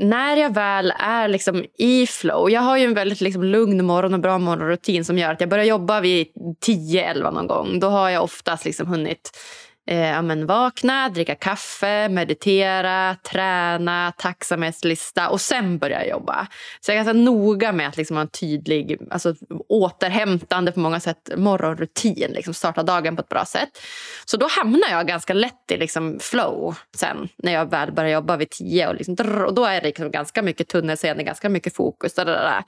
när 0.00 0.36
jag 0.36 0.54
väl 0.54 0.92
är 0.98 1.28
liksom 1.28 1.64
i 1.78 2.06
flow, 2.06 2.50
jag 2.50 2.60
har 2.60 2.76
ju 2.76 2.84
en 2.84 2.94
väldigt 2.94 3.20
liksom 3.20 3.44
lugn 3.44 3.84
morgon 3.84 4.14
och 4.14 4.20
bra 4.20 4.38
morgonrutin 4.38 5.04
som 5.04 5.18
gör 5.18 5.32
att 5.32 5.40
jag 5.40 5.50
börjar 5.50 5.64
jobba 5.64 6.00
vid 6.00 6.26
10-11 6.66 7.30
någon 7.30 7.46
gång. 7.46 7.80
Då 7.80 7.88
har 7.88 8.10
jag 8.10 8.24
oftast 8.24 8.64
liksom 8.64 8.86
hunnit 8.86 9.38
eh, 9.86 10.22
men 10.22 10.46
vakna, 10.46 11.08
dricka 11.08 11.34
kaffe, 11.34 12.08
meditera, 12.08 13.16
träna, 13.32 14.12
tacksamhetslista 14.18 15.28
och 15.28 15.40
sen 15.40 15.78
börja 15.78 16.06
jobba. 16.06 16.46
Så 16.80 16.90
jag 16.90 16.98
är 16.98 17.04
ganska 17.04 17.22
noga 17.22 17.72
med 17.72 17.88
att 17.88 17.96
liksom 17.96 18.16
ha 18.16 18.22
en 18.22 18.28
tydlig, 18.28 18.98
alltså, 19.10 19.34
återhämtande 19.68 20.72
på 20.72 20.80
många 20.80 21.00
sätt 21.00 21.30
morgonrutin. 21.36 22.30
Liksom 22.30 22.54
starta 22.54 22.82
dagen 22.82 23.16
på 23.16 23.20
ett 23.20 23.28
bra 23.28 23.44
sätt. 23.44 23.78
Så 24.24 24.36
då 24.36 24.46
hamnar 24.46 24.88
jag 24.90 25.06
ganska 25.06 25.34
lätt 25.34 25.70
i 25.72 25.76
liksom 25.76 26.18
flow 26.20 26.74
sen 26.96 27.28
när 27.36 27.52
jag 27.52 27.70
väl 27.70 27.92
börjar 27.92 28.10
jobba 28.10 28.36
vid 28.36 28.50
tio. 28.50 28.88
Och, 28.88 28.94
liksom, 28.94 29.16
och 29.46 29.54
då 29.54 29.64
är 29.64 29.80
det 29.80 29.86
liksom 29.86 30.10
ganska 30.10 30.42
mycket 30.42 30.68
tunnelseende, 30.68 31.22
ganska 31.22 31.48
mycket 31.48 31.76
fokus. 31.76 32.14
Där, 32.14 32.24
där, 32.24 32.32
där. 32.32 32.64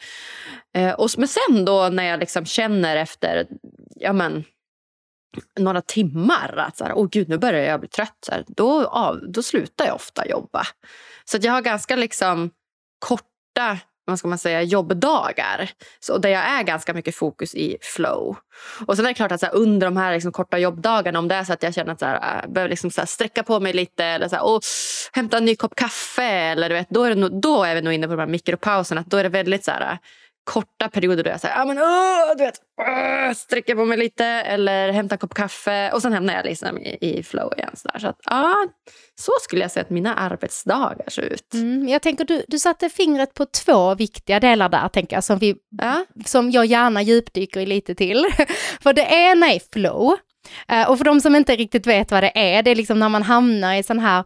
Eh, 0.83 0.93
och, 0.95 1.11
men 1.19 1.29
sen 1.29 1.65
då 1.65 1.89
när 1.89 2.05
jag 2.05 2.21
liksom 2.21 2.45
känner 2.45 2.97
efter 2.97 3.47
ja, 3.95 4.13
men, 4.13 4.45
några 5.59 5.81
timmar 5.81 6.55
att 6.57 6.77
så 6.77 6.85
här, 6.85 6.93
åh 6.95 7.09
gud, 7.11 7.29
nu 7.29 7.39
börjar 7.39 7.63
jag 7.63 7.81
bli 7.81 7.89
trött, 7.89 8.19
så 8.27 8.33
här, 8.33 8.45
då, 8.49 8.87
av, 8.87 9.33
då 9.33 9.43
slutar 9.43 9.87
jag 9.87 9.95
ofta 9.95 10.29
jobba. 10.29 10.67
Så 11.25 11.39
jag 11.41 11.53
har 11.53 11.63
ganska 11.63 11.97
liksom 11.97 12.51
korta 12.99 13.79
vad 14.05 14.19
ska 14.19 14.29
man 14.29 14.39
säga, 14.39 14.63
jobbdagar 14.63 15.71
så, 16.01 16.19
där 16.19 16.29
jag 16.29 16.43
är 16.43 16.63
ganska 16.63 16.95
mycket 16.95 17.17
fokus 17.17 17.55
i 17.55 17.77
flow. 17.81 18.37
Och 18.87 18.97
sen 18.97 19.05
är 19.05 19.09
det 19.09 19.15
klart 19.15 19.33
att 19.33 19.41
så 19.41 19.47
här, 19.47 19.55
under 19.55 19.87
de 19.87 19.97
här 19.97 20.13
liksom, 20.13 20.33
korta 20.33 20.59
jobbdagarna 20.59 21.19
om 21.19 21.29
det 21.29 21.35
är 21.35 21.45
så 21.45 21.53
att 21.53 21.63
jag 21.63 21.75
känner 21.75 21.93
att 21.93 21.99
så 21.99 22.07
här, 22.07 22.41
jag 22.43 22.53
behöver 22.53 22.71
liksom, 22.71 22.91
så 22.91 23.01
här, 23.01 23.07
sträcka 23.07 23.43
på 23.43 23.61
mig 23.61 23.73
lite 23.73 24.05
eller 24.05 24.29
så 24.29 24.37
här, 24.37 24.43
oh, 24.43 24.61
hämta 25.13 25.37
en 25.37 25.45
ny 25.45 25.57
kopp 25.57 25.75
kaffe 25.75 26.25
eller 26.25 26.69
du 26.69 26.75
vet, 26.75 26.91
då, 26.91 27.05
är 27.05 27.09
det 27.09 27.15
nog, 27.15 27.41
då 27.41 27.65
är 27.65 27.75
vi 27.75 27.83
nog 27.83 27.93
inne 27.93 28.07
på 28.07 28.13
de 28.13 28.21
här 28.21 28.27
mikropauserna. 28.27 29.05
Då 29.07 29.17
är 29.17 29.23
det 29.23 29.29
väldigt 29.29 29.65
så 29.65 29.71
här, 29.71 29.93
äh, 29.93 29.99
korta 30.45 30.89
perioder 30.89 31.25
då 31.25 31.31
jag 31.31 31.41
säger 31.41 31.61
ah, 31.61 31.65
men, 31.65 31.79
uh, 31.79 32.37
du 32.39 32.45
vet, 32.45 32.61
uh, 32.81 33.35
sträcker 33.35 33.75
på 33.75 33.85
mig 33.85 33.99
lite 33.99 34.25
eller 34.25 34.93
hämtar 34.93 35.17
en 35.17 35.19
kopp 35.19 35.35
kaffe 35.35 35.91
och 35.93 36.03
sen 36.03 36.13
hamnar 36.13 36.35
jag 36.35 36.45
liksom 36.45 36.79
i, 36.79 36.99
i 37.01 37.23
flow 37.23 37.53
igen. 37.57 37.71
Så, 37.75 37.89
där. 37.89 37.99
så, 37.99 38.07
att, 38.07 38.19
uh, 38.33 38.73
så 39.15 39.33
skulle 39.41 39.63
jag 39.63 39.71
säga 39.71 39.85
att 39.85 39.91
mina 39.91 40.15
arbetsdagar 40.15 41.11
ser 41.11 41.23
ut. 41.23 41.55
Mm, 41.55 41.89
jag 41.89 42.03
tänker 42.03 42.25
du, 42.25 42.45
du 42.49 42.59
satte 42.59 42.89
fingret 42.89 43.35
på 43.35 43.47
två 43.47 43.95
viktiga 43.95 44.41
delar 44.41 44.69
där 44.69 44.89
tänker 44.89 45.17
jag, 45.17 45.25
som, 45.25 45.39
vi, 45.39 45.55
ja. 45.79 46.05
som 46.27 46.51
jag 46.51 46.67
gärna 46.67 47.03
djupdyker 47.03 47.61
i 47.61 47.67
lite 47.67 47.95
till. 47.95 48.27
för 48.83 48.93
det 48.93 49.03
ena 49.03 49.53
är 49.53 49.61
flow. 49.73 50.17
Uh, 50.73 50.91
och 50.91 50.99
för 50.99 51.05
de 51.05 51.21
som 51.21 51.37
inte 51.37 51.57
riktigt 51.57 51.87
vet 51.87 52.11
vad 52.11 52.23
det 52.23 52.33
är, 52.35 52.63
det 52.63 52.71
är 52.71 52.75
liksom 52.75 52.99
när 52.99 53.09
man 53.09 53.23
hamnar 53.23 53.75
i 53.75 53.83
sån 53.83 53.99
här 53.99 54.25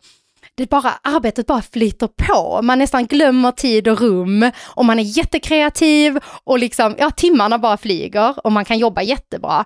det 0.56 0.70
bara, 0.70 0.92
arbetet 1.02 1.46
bara 1.46 1.62
flyter 1.62 2.06
på. 2.06 2.62
Man 2.62 2.78
nästan 2.78 3.06
glömmer 3.06 3.52
tid 3.52 3.88
och 3.88 4.00
rum 4.00 4.50
och 4.64 4.84
man 4.84 4.98
är 4.98 5.02
jättekreativ 5.02 6.18
och 6.44 6.58
liksom, 6.58 6.94
ja, 6.98 7.10
timmarna 7.10 7.58
bara 7.58 7.76
flyger 7.76 8.46
och 8.46 8.52
man 8.52 8.64
kan 8.64 8.78
jobba 8.78 9.02
jättebra. 9.02 9.64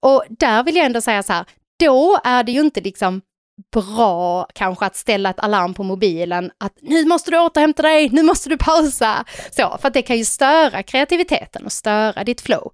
Och 0.00 0.24
där 0.28 0.62
vill 0.62 0.76
jag 0.76 0.86
ändå 0.86 1.00
säga 1.00 1.22
så 1.22 1.32
här, 1.32 1.44
då 1.80 2.18
är 2.24 2.44
det 2.44 2.52
ju 2.52 2.60
inte 2.60 2.80
liksom 2.80 3.20
bra 3.72 4.46
kanske 4.54 4.86
att 4.86 4.96
ställa 4.96 5.30
ett 5.30 5.40
alarm 5.40 5.74
på 5.74 5.82
mobilen 5.82 6.50
att 6.58 6.72
nu 6.82 7.04
måste 7.04 7.30
du 7.30 7.38
återhämta 7.38 7.82
dig, 7.82 8.08
nu 8.12 8.22
måste 8.22 8.48
du 8.48 8.56
pausa. 8.56 9.24
Så, 9.50 9.78
för 9.80 9.88
att 9.88 9.94
det 9.94 10.02
kan 10.02 10.16
ju 10.16 10.24
störa 10.24 10.82
kreativiteten 10.82 11.64
och 11.64 11.72
störa 11.72 12.24
ditt 12.24 12.40
flow. 12.40 12.72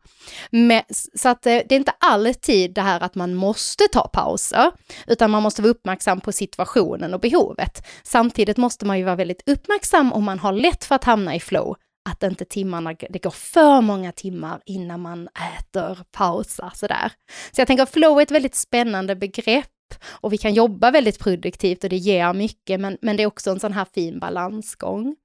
Men, 0.50 0.82
så 1.14 1.28
att 1.28 1.46
eh, 1.46 1.58
det, 1.68 1.74
är 1.74 1.76
inte 1.76 1.94
alltid 2.00 2.74
det 2.74 2.80
här 2.80 3.00
att 3.00 3.14
man 3.14 3.34
måste 3.34 3.84
ta 3.92 4.08
pauser, 4.08 4.72
utan 5.06 5.30
man 5.30 5.42
måste 5.42 5.62
vara 5.62 5.70
uppmärksam 5.70 6.20
på 6.20 6.32
situationen 6.32 7.14
och 7.14 7.20
behovet. 7.20 7.86
Samtidigt 8.02 8.56
måste 8.56 8.86
man 8.86 8.98
ju 8.98 9.04
vara 9.04 9.16
väldigt 9.16 9.48
uppmärksam 9.48 10.12
om 10.12 10.24
man 10.24 10.38
har 10.38 10.52
lätt 10.52 10.84
för 10.84 10.94
att 10.94 11.04
hamna 11.04 11.34
i 11.34 11.40
flow, 11.40 11.76
att 12.10 12.22
inte 12.22 12.44
timmarna, 12.44 12.94
det 13.10 13.22
går 13.22 13.30
för 13.30 13.80
många 13.80 14.12
timmar 14.12 14.60
innan 14.66 15.00
man 15.00 15.28
äter, 15.58 15.98
pausar 16.12 16.72
sådär. 16.74 17.12
Så 17.52 17.60
jag 17.60 17.68
tänker 17.68 17.86
flow 17.86 18.18
är 18.18 18.22
ett 18.22 18.30
väldigt 18.30 18.54
spännande 18.54 19.16
begrepp 19.16 19.71
och 20.04 20.32
vi 20.32 20.38
kan 20.38 20.54
jobba 20.54 20.90
väldigt 20.90 21.18
produktivt 21.18 21.84
och 21.84 21.90
det 21.90 21.96
ger 21.96 22.32
mycket, 22.32 22.80
men, 22.80 22.98
men 23.00 23.16
det 23.16 23.22
är 23.22 23.26
också 23.26 23.50
en 23.50 23.60
sån 23.60 23.72
här 23.72 23.86
fin 23.94 24.18
balansgång. 24.18 25.16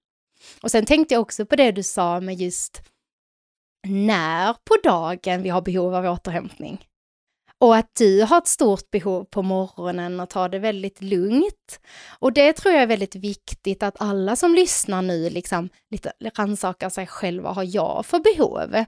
Och 0.62 0.72
sen 0.72 0.86
tänkte 0.86 1.14
jag 1.14 1.22
också 1.22 1.46
på 1.46 1.56
det 1.56 1.72
du 1.72 1.84
sa 1.84 2.20
med 2.20 2.36
just 2.36 2.82
när 3.88 4.54
på 4.54 4.76
dagen 4.84 5.44
vi 5.44 5.50
har 5.50 5.62
behov 5.62 5.96
av 5.96 6.06
återhämtning. 6.06 6.86
Och 7.60 7.76
att 7.76 7.96
du 7.96 8.22
har 8.24 8.38
ett 8.38 8.48
stort 8.48 8.92
behov 8.92 9.24
på 9.24 9.42
morgonen 9.42 10.20
och 10.20 10.30
ta 10.30 10.48
det 10.48 10.60
väldigt 10.60 11.02
lugnt. 11.02 11.80
Och 12.20 12.34
det 12.34 12.54
tror 12.54 12.74
jag 12.74 12.84
är 12.84 12.88
väldigt 12.88 13.16
viktigt 13.16 13.84
att 13.84 14.02
alla 14.02 14.36
som 14.36 14.56
lyssnar 14.56 15.02
nu 15.02 15.30
liksom 15.30 15.70
lite 15.90 16.12
rannsakar 16.36 16.90
sig 16.90 17.08
själva. 17.08 17.44
Vad 17.44 17.56
har 17.56 17.76
jag 17.76 18.06
för 18.06 18.20
behov? 18.20 18.86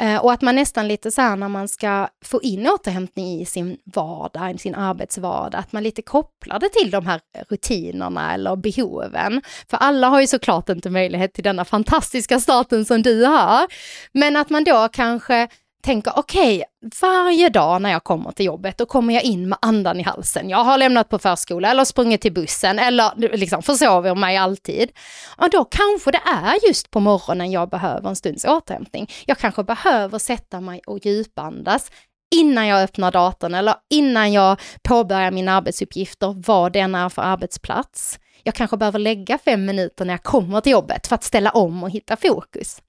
Eh, 0.00 0.16
och 0.16 0.32
att 0.32 0.42
man 0.42 0.56
nästan 0.56 0.88
lite 0.88 1.10
så 1.10 1.22
här 1.22 1.36
när 1.36 1.48
man 1.48 1.68
ska 1.68 2.08
få 2.24 2.42
in 2.42 2.66
återhämtning 2.66 3.40
i 3.40 3.44
sin 3.44 3.78
vardag, 3.84 4.54
i 4.54 4.58
sin 4.58 4.74
arbetsvardag, 4.74 5.58
att 5.58 5.72
man 5.72 5.82
lite 5.82 6.02
kopplar 6.02 6.58
det 6.58 6.68
till 6.68 6.90
de 6.90 7.06
här 7.06 7.20
rutinerna 7.48 8.34
eller 8.34 8.56
behoven. 8.56 9.42
För 9.70 9.76
alla 9.76 10.08
har 10.08 10.20
ju 10.20 10.26
såklart 10.26 10.68
inte 10.68 10.90
möjlighet 10.90 11.34
till 11.34 11.44
denna 11.44 11.64
fantastiska 11.64 12.40
starten 12.40 12.84
som 12.84 13.02
du 13.02 13.24
har. 13.24 13.66
Men 14.12 14.36
att 14.36 14.50
man 14.50 14.64
då 14.64 14.88
kanske 14.92 15.48
tänker 15.82 16.12
okej, 16.16 16.56
okay, 16.56 16.90
varje 17.00 17.48
dag 17.48 17.82
när 17.82 17.90
jag 17.90 18.04
kommer 18.04 18.32
till 18.32 18.46
jobbet, 18.46 18.78
då 18.78 18.86
kommer 18.86 19.14
jag 19.14 19.22
in 19.22 19.48
med 19.48 19.58
andan 19.62 20.00
i 20.00 20.02
halsen. 20.02 20.48
Jag 20.48 20.64
har 20.64 20.78
lämnat 20.78 21.08
på 21.08 21.18
förskola 21.18 21.70
eller 21.70 21.84
sprungit 21.84 22.20
till 22.20 22.32
bussen 22.32 22.78
eller 22.78 23.36
liksom 23.36 23.62
försover 23.62 24.14
mig 24.14 24.36
alltid. 24.36 24.90
Och 25.36 25.50
då 25.50 25.64
kanske 25.64 26.10
det 26.10 26.22
är 26.26 26.66
just 26.68 26.90
på 26.90 27.00
morgonen 27.00 27.50
jag 27.50 27.70
behöver 27.70 28.08
en 28.08 28.16
stunds 28.16 28.44
återhämtning. 28.44 29.10
Jag 29.26 29.38
kanske 29.38 29.64
behöver 29.64 30.18
sätta 30.18 30.60
mig 30.60 30.80
och 30.86 31.06
djupandas 31.06 31.90
innan 32.34 32.66
jag 32.66 32.82
öppnar 32.82 33.12
datorn 33.12 33.54
eller 33.54 33.74
innan 33.90 34.32
jag 34.32 34.60
påbörjar 34.82 35.30
mina 35.30 35.56
arbetsuppgifter, 35.56 36.42
vad 36.46 36.72
den 36.72 36.94
är 36.94 37.08
för 37.08 37.22
arbetsplats. 37.22 38.18
Jag 38.42 38.54
kanske 38.54 38.76
behöver 38.76 38.98
lägga 38.98 39.38
fem 39.38 39.64
minuter 39.64 40.04
när 40.04 40.14
jag 40.14 40.22
kommer 40.22 40.60
till 40.60 40.72
jobbet 40.72 41.06
för 41.06 41.14
att 41.14 41.24
ställa 41.24 41.50
om 41.50 41.82
och 41.82 41.90
hitta 41.90 42.16
fokus. 42.16 42.80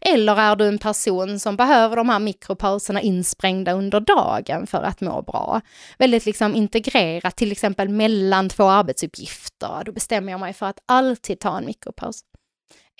Eller 0.00 0.36
är 0.36 0.56
du 0.56 0.68
en 0.68 0.78
person 0.78 1.40
som 1.40 1.56
behöver 1.56 1.96
de 1.96 2.08
här 2.08 2.18
mikropauserna 2.18 3.00
insprängda 3.00 3.72
under 3.72 4.00
dagen 4.00 4.66
för 4.66 4.82
att 4.82 5.00
må 5.00 5.22
bra? 5.22 5.60
Väldigt 5.98 6.26
liksom 6.26 6.54
integrerat, 6.54 7.36
till 7.36 7.52
exempel 7.52 7.88
mellan 7.88 8.48
två 8.48 8.64
arbetsuppgifter. 8.64 9.82
Då 9.84 9.92
bestämmer 9.92 10.32
jag 10.32 10.40
mig 10.40 10.52
för 10.52 10.66
att 10.66 10.78
alltid 10.86 11.40
ta 11.40 11.58
en 11.58 11.66
mikropaus. 11.66 12.20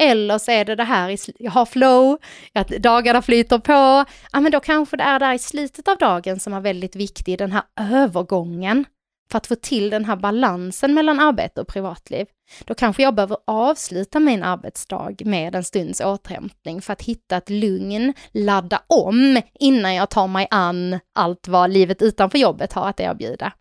Eller 0.01 0.39
så 0.39 0.51
är 0.51 0.65
det 0.65 0.75
det 0.75 0.85
här, 0.85 1.19
jag 1.39 1.51
har 1.51 1.67
flow, 1.67 2.19
att 2.55 2.69
dagarna 2.69 3.23
flyter 3.23 3.59
på. 3.59 4.05
Ja, 4.33 4.41
men 4.41 4.53
då 4.53 4.61
kanske 4.61 4.97
det 4.97 5.03
är 5.03 5.19
där 5.19 5.35
i 5.35 5.39
slutet 5.39 5.89
av 5.89 5.97
dagen 5.97 6.41
som 6.41 6.53
är 6.53 6.61
väldigt 6.61 6.97
viktig, 6.97 7.39
den 7.39 7.53
här 7.53 7.63
övergången 7.81 8.85
för 9.31 9.39
att 9.39 9.47
få 9.47 9.55
till 9.55 9.91
den 9.91 10.05
här 10.05 10.17
balansen 10.17 10.95
mellan 10.95 11.21
arbete 11.21 11.61
och 11.61 11.69
privatliv, 11.69 12.27
då 12.65 12.75
kanske 12.75 13.03
jag 13.03 13.15
behöver 13.15 13.37
avsluta 13.47 14.21
min 14.21 14.43
arbetsdag 14.43 15.15
med 15.25 15.55
en 15.55 15.65
stunds 15.65 16.01
återhämtning 16.01 16.83
för 16.83 16.93
att 16.93 17.03
hitta 17.03 17.37
ett 17.37 17.51
lugn, 17.51 18.15
ladda 18.33 18.83
om 18.87 19.43
innan 19.61 19.95
jag 19.95 20.11
tar 20.11 20.27
mig 20.27 20.49
an 20.51 20.99
allt 21.15 21.49
vad 21.49 21.71
livet 21.71 22.03
utanför 22.03 22.39
jobbet 22.39 22.73
har 22.73 22.89
att 22.89 23.01
erbjuda. 23.01 23.53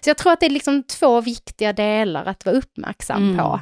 Så 0.00 0.10
jag 0.10 0.18
tror 0.18 0.32
att 0.32 0.40
det 0.40 0.46
är 0.46 0.50
liksom 0.50 0.82
två 0.82 1.20
viktiga 1.20 1.72
delar 1.72 2.24
att 2.24 2.46
vara 2.46 2.56
uppmärksam 2.56 3.22
mm. 3.22 3.38
på. 3.38 3.60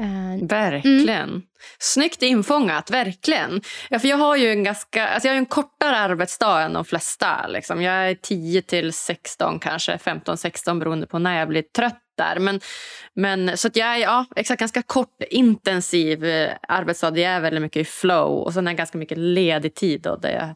Uh, 0.00 0.46
verkligen. 0.48 1.28
Mm. 1.28 1.42
Snyggt 1.78 2.22
infångat, 2.22 2.90
verkligen. 2.90 3.60
Ja, 3.88 3.98
för 3.98 4.08
jag 4.08 4.16
har 4.16 4.36
ju 4.36 4.50
en 4.50 4.64
ganska, 4.64 5.08
alltså 5.08 5.28
jag 5.28 5.34
har 5.34 5.38
en 5.38 5.46
kortare 5.46 5.96
arbetsdag 5.96 6.62
än 6.62 6.72
de 6.72 6.84
flesta. 6.84 7.46
Liksom. 7.46 7.82
Jag 7.82 8.10
är 8.10 8.14
10 8.14 8.62
till 8.62 8.92
16 8.92 9.58
kanske, 9.58 9.96
15-16 9.96 10.78
beroende 10.78 11.06
på 11.06 11.18
när 11.18 11.38
jag 11.38 11.48
blir 11.48 11.62
trött 11.62 12.00
där. 12.20 12.38
Men, 12.38 12.60
men, 13.14 13.56
så 13.56 13.68
att 13.68 13.76
jag 13.76 13.88
är 13.88 13.96
ja, 13.96 14.26
exakt, 14.36 14.60
ganska 14.60 14.82
kort 14.82 15.22
intensiv 15.30 16.24
eh, 16.24 16.52
arbetsdag. 16.68 17.18
Jag 17.18 17.32
är 17.32 17.40
väldigt 17.40 17.62
mycket 17.62 17.80
i 17.80 17.84
flow 17.84 18.42
och 18.42 18.54
sen 18.54 18.66
är 18.66 18.72
det 18.72 18.76
ganska 18.76 18.98
mycket 18.98 19.18
ledig 19.18 19.74
tid 19.74 20.00
då, 20.00 20.16
där, 20.16 20.30
jag, 20.30 20.48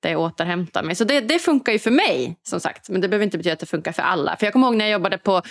där 0.00 0.10
jag 0.10 0.20
återhämtar 0.20 0.82
mig. 0.82 0.94
Så 0.94 1.04
det, 1.04 1.20
det 1.20 1.38
funkar 1.38 1.72
ju 1.72 1.78
för 1.78 1.90
mig 1.90 2.38
som 2.42 2.60
sagt. 2.60 2.88
Men 2.88 3.00
det 3.00 3.08
behöver 3.08 3.24
inte 3.24 3.38
betyda 3.38 3.52
att 3.52 3.60
det 3.60 3.66
funkar 3.66 3.92
för 3.92 4.02
alla. 4.02 4.36
För 4.36 4.46
jag 4.46 4.52
kommer 4.52 4.66
ihåg 4.66 4.76
när 4.76 4.84
jag 4.84 4.92
jobbade 4.92 5.18
på 5.18 5.42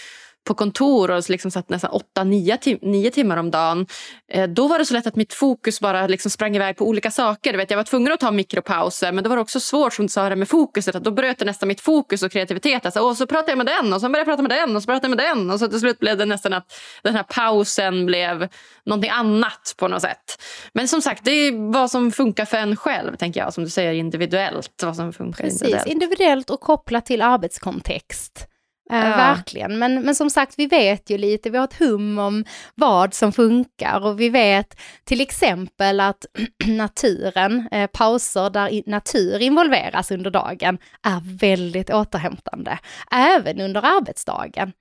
på 0.48 0.54
kontor 0.54 1.12
och 1.12 1.30
liksom 1.30 1.52
satt 1.52 1.70
nästan 1.70 1.92
8-9 2.18 2.58
tim 2.58 3.12
timmar 3.12 3.38
om 3.38 3.52
dagen. 3.52 3.88
Eh, 4.32 4.50
då 4.50 4.68
var 4.68 4.80
det 4.80 4.86
så 4.86 4.94
lätt 4.94 5.08
att 5.08 5.16
mitt 5.16 5.34
fokus 5.34 5.80
bara 5.80 6.08
liksom 6.08 6.32
sprang 6.32 6.56
iväg 6.56 6.78
på 6.78 6.88
olika 6.88 7.12
saker. 7.12 7.52
Du 7.52 7.58
vet, 7.58 7.70
jag 7.70 7.78
var 7.78 7.84
tvungen 7.84 8.14
att 8.14 8.20
ta 8.20 8.32
mikropauser 8.32 9.12
men 9.12 9.24
det 9.24 9.30
var 9.30 9.38
också 9.38 9.60
svårt 9.60 9.94
som 9.94 10.06
du 10.06 10.10
sa 10.10 10.30
det 10.30 10.36
med 10.36 10.50
fokuset. 10.50 10.96
Att 10.96 11.04
då 11.04 11.12
bröt 11.12 11.40
det 11.40 11.46
nästan 11.46 11.68
mitt 11.68 11.82
fokus 11.82 12.24
och 12.24 12.32
kreativitet. 12.32 12.86
Alltså, 12.86 13.02
och 13.02 13.18
så 13.18 13.28
pratade 13.28 13.52
jag 13.52 13.58
med 13.58 13.68
den 13.68 13.94
och 13.94 14.02
så 14.02 14.10
började 14.10 14.20
jag 14.20 14.38
prata 14.38 14.42
med 14.42 14.52
den 14.52 14.76
och 14.76 14.82
så 14.82 14.86
pratade 14.86 15.08
jag 15.08 15.18
med 15.18 15.38
den. 15.38 15.52
Och 15.52 15.60
så 15.60 15.68
till 15.68 15.80
slut 15.80 16.00
blev 16.00 16.18
det 16.18 16.26
nästan 16.26 16.54
att 16.54 16.74
den 17.04 17.16
här 17.16 17.24
pausen 17.24 18.06
blev 18.06 18.48
någonting 18.86 19.12
annat 19.12 19.76
på 19.78 19.88
något 19.88 20.02
sätt. 20.02 20.44
Men 20.74 20.88
som 20.88 21.02
sagt, 21.02 21.26
det 21.26 21.32
är 21.32 21.72
vad 21.72 21.92
som 21.92 22.12
funkar 22.12 22.46
för 22.46 22.58
en 22.58 22.76
själv, 22.76 23.16
tänker 23.16 23.40
jag. 23.40 23.54
Som 23.54 23.64
du 23.64 23.70
säger, 23.70 23.94
individuellt. 23.94 24.84
Vad 24.84 24.96
som 24.96 25.14
funkar 25.14 25.44
Precis, 25.44 25.62
individuellt. 25.62 25.88
individuellt 25.88 26.50
och 26.50 26.62
kopplat 26.62 27.06
till 27.06 27.22
arbetskontext. 27.22 28.48
Eh, 28.91 28.97
Ja. 29.10 29.17
Verkligen, 29.17 29.80
men, 29.80 30.02
men 30.02 30.15
som 30.15 30.30
sagt 30.30 30.54
vi 30.58 30.65
vet 30.67 31.10
ju 31.10 31.17
lite, 31.17 31.50
vi 31.50 31.58
har 31.58 31.65
ett 31.65 31.80
hum 31.80 32.19
om 32.19 32.45
vad 32.76 33.13
som 33.13 33.32
funkar 33.32 34.06
och 34.06 34.19
vi 34.19 34.30
vet 34.30 34.80
till 35.04 35.21
exempel 35.21 36.00
att 36.00 36.26
naturen, 36.65 37.67
eh, 37.71 37.88
pauser 37.88 38.50
där 38.50 38.89
natur 38.89 39.41
involveras 39.41 40.12
under 40.12 40.32
dagen 40.32 40.78
är 41.04 41.38
väldigt 41.39 41.89
återhämtande, 41.89 42.80
även 43.12 43.62
under 43.62 43.82
arbetsdagen. 43.82 44.71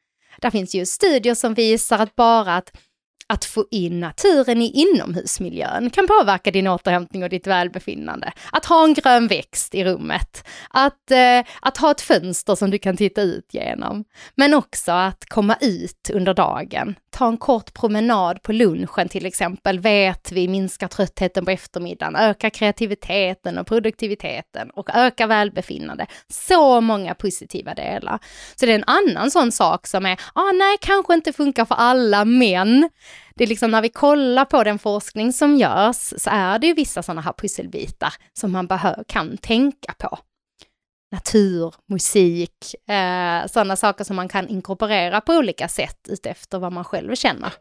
Där 0.40 0.50
finns 0.50 0.74
ju 0.74 0.86
studier 0.86 1.34
som 1.34 1.54
visar 1.54 1.98
att 1.98 2.16
bara 2.16 2.56
att 2.56 2.76
att 3.28 3.44
få 3.44 3.64
in 3.70 4.00
naturen 4.00 4.62
i 4.62 4.70
inomhusmiljön 4.70 5.90
kan 5.90 6.06
påverka 6.06 6.50
din 6.50 6.66
återhämtning 6.66 7.22
och 7.22 7.28
ditt 7.28 7.46
välbefinnande. 7.46 8.32
Att 8.52 8.64
ha 8.64 8.84
en 8.84 8.94
grön 8.94 9.28
växt 9.28 9.74
i 9.74 9.84
rummet, 9.84 10.48
att, 10.70 11.10
eh, 11.10 11.44
att 11.60 11.76
ha 11.76 11.90
ett 11.90 12.00
fönster 12.00 12.54
som 12.54 12.70
du 12.70 12.78
kan 12.78 12.96
titta 12.96 13.22
ut 13.22 13.48
genom. 13.52 14.04
Men 14.34 14.54
också 14.54 14.92
att 14.92 15.24
komma 15.28 15.56
ut 15.60 16.10
under 16.12 16.34
dagen. 16.34 16.94
Ta 17.10 17.28
en 17.28 17.36
kort 17.36 17.74
promenad 17.74 18.42
på 18.42 18.52
lunchen 18.52 19.08
till 19.08 19.26
exempel, 19.26 19.80
vet 19.80 20.32
vi 20.32 20.48
minskar 20.48 20.88
tröttheten 20.88 21.44
på 21.44 21.50
eftermiddagen, 21.50 22.16
ökar 22.16 22.50
kreativiteten 22.50 23.58
och 23.58 23.66
produktiviteten 23.66 24.70
och 24.70 24.90
ökar 24.94 25.26
välbefinnande. 25.26 26.06
Så 26.28 26.80
många 26.80 27.14
positiva 27.14 27.74
delar. 27.74 28.18
Så 28.56 28.66
det 28.66 28.72
är 28.72 28.78
en 28.78 28.84
annan 28.86 29.30
sån 29.30 29.52
sak 29.52 29.86
som 29.86 30.06
är, 30.06 30.20
ah, 30.34 30.52
nej, 30.52 30.76
kanske 30.80 31.14
inte 31.14 31.32
funkar 31.32 31.64
för 31.64 31.74
alla, 31.74 32.24
men 32.24 32.90
det 33.36 33.44
är 33.44 33.48
liksom 33.48 33.70
när 33.70 33.82
vi 33.82 33.88
kollar 33.88 34.44
på 34.44 34.64
den 34.64 34.78
forskning 34.78 35.32
som 35.32 35.56
görs 35.56 36.14
så 36.16 36.30
är 36.32 36.58
det 36.58 36.66
ju 36.66 36.74
vissa 36.74 37.02
sådana 37.02 37.20
här 37.20 37.32
pusselbitar 37.32 38.14
som 38.32 38.52
man 38.52 38.66
behör, 38.66 39.04
kan 39.08 39.36
tänka 39.36 39.94
på. 39.98 40.18
Natur, 41.12 41.74
musik, 41.88 42.74
eh, 42.90 43.46
sådana 43.46 43.76
saker 43.76 44.04
som 44.04 44.16
man 44.16 44.28
kan 44.28 44.48
inkorporera 44.48 45.20
på 45.20 45.32
olika 45.32 45.68
sätt 45.68 46.08
utefter 46.08 46.58
vad 46.58 46.72
man 46.72 46.84
själv 46.84 47.14
känner. 47.14 47.52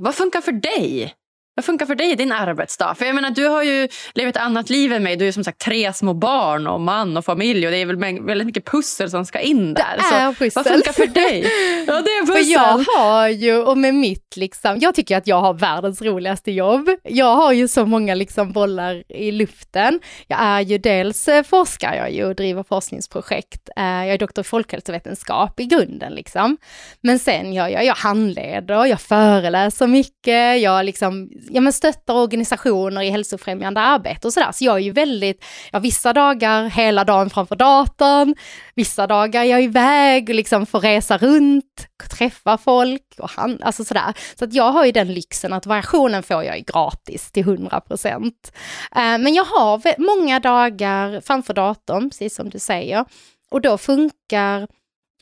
Vad 0.00 0.14
funkar 0.14 0.40
för 0.40 0.52
dig? 0.52 1.14
Vad 1.56 1.64
funkar 1.64 1.86
för 1.86 1.94
dig 1.94 2.10
i 2.10 2.14
din 2.14 2.32
arbetsdag? 2.32 2.94
För 2.94 3.04
jag 3.06 3.14
menar, 3.14 3.30
du 3.30 3.46
har 3.46 3.62
ju 3.62 3.88
levt 4.14 4.36
ett 4.36 4.42
annat 4.42 4.70
liv 4.70 4.92
än 4.92 5.02
mig. 5.02 5.16
Du 5.16 5.28
är 5.28 5.32
som 5.32 5.44
sagt 5.44 5.60
tre 5.60 5.92
små 5.92 6.14
barn 6.14 6.66
och 6.66 6.80
man 6.80 7.16
och 7.16 7.24
familj 7.24 7.66
och 7.66 7.72
det 7.72 7.78
är 7.78 7.86
väl 7.86 7.96
väldigt 8.26 8.46
mycket 8.46 8.64
pussel 8.64 9.10
som 9.10 9.24
ska 9.24 9.40
in 9.40 9.74
där. 9.74 9.96
Det 9.96 10.02
Så 10.02 10.14
är 10.14 10.32
pussel. 10.32 10.50
vad 10.64 10.66
funkar 10.74 10.92
för 10.92 11.06
dig? 11.06 11.46
Ja, 11.86 11.92
det 12.02 12.10
är 12.10 12.26
För 12.26 12.32
pussel. 12.34 12.50
jag 12.52 12.84
har 12.96 13.28
ju, 13.28 13.56
och 13.62 13.78
med 13.78 13.94
mitt 13.94 14.36
liksom, 14.36 14.78
jag 14.80 14.94
tycker 14.94 15.16
att 15.16 15.26
jag 15.26 15.40
har 15.40 15.54
världens 15.54 16.02
roligaste 16.02 16.52
jobb. 16.52 16.88
Jag 17.04 17.36
har 17.36 17.52
ju 17.52 17.68
så 17.68 17.86
många 17.86 18.14
liksom 18.14 18.52
bollar 18.52 19.02
i 19.08 19.30
luften. 19.32 20.00
Jag 20.26 20.38
är 20.42 20.60
ju 20.60 20.78
dels 20.78 21.28
eh, 21.28 21.42
forskare, 21.42 21.96
jag 21.96 22.12
ju 22.12 22.24
och 22.24 22.34
driver 22.34 22.62
forskningsprojekt. 22.62 23.68
Eh, 23.76 23.84
Jag 23.84 24.08
är 24.08 24.18
doktor 24.18 24.42
i 24.42 24.44
folkhälsovetenskap 24.44 25.60
i 25.60 25.64
grunden 25.64 26.12
liksom. 26.14 26.56
Men 27.00 27.18
sen 27.18 27.52
gör 27.52 27.68
jag, 27.68 27.84
jag 27.84 27.94
handleder, 27.94 28.84
jag 28.86 29.00
föreläser 29.00 29.86
mycket, 29.86 30.60
jag 30.60 30.84
liksom, 30.86 31.30
ja 31.50 31.60
men 31.60 31.72
stöttar 31.72 32.14
organisationer 32.14 33.02
i 33.02 33.10
hälsofrämjande 33.10 33.80
arbete 33.80 34.26
och 34.26 34.32
sådär. 34.32 34.52
Så 34.52 34.64
jag 34.64 34.76
är 34.76 34.80
ju 34.80 34.92
väldigt, 34.92 35.44
ja 35.72 35.78
vissa 35.78 36.12
dagar 36.12 36.64
hela 36.64 37.04
dagen 37.04 37.30
framför 37.30 37.56
datorn, 37.56 38.34
vissa 38.74 39.06
dagar 39.06 39.40
är 39.40 39.44
jag 39.44 39.62
iväg 39.62 40.28
och 40.28 40.34
liksom 40.34 40.66
får 40.66 40.80
resa 40.80 41.18
runt, 41.18 41.86
träffa 42.10 42.58
folk 42.58 43.14
och 43.18 43.30
han, 43.30 43.62
alltså 43.62 43.84
sådär. 43.84 44.14
Så 44.38 44.44
att 44.44 44.54
jag 44.54 44.72
har 44.72 44.84
ju 44.84 44.92
den 44.92 45.14
lyxen 45.14 45.52
att 45.52 45.66
variationen 45.66 46.22
får 46.22 46.44
jag 46.44 46.58
ju 46.58 46.64
gratis 46.64 47.32
till 47.32 47.42
100 47.42 47.80
procent. 47.80 48.52
Eh, 48.96 49.18
men 49.18 49.34
jag 49.34 49.44
har 49.44 50.00
många 50.00 50.40
dagar 50.40 51.20
framför 51.20 51.54
datorn, 51.54 52.10
precis 52.10 52.34
som 52.34 52.50
du 52.50 52.58
säger. 52.58 53.04
Och 53.50 53.60
då 53.60 53.78
funkar, 53.78 54.60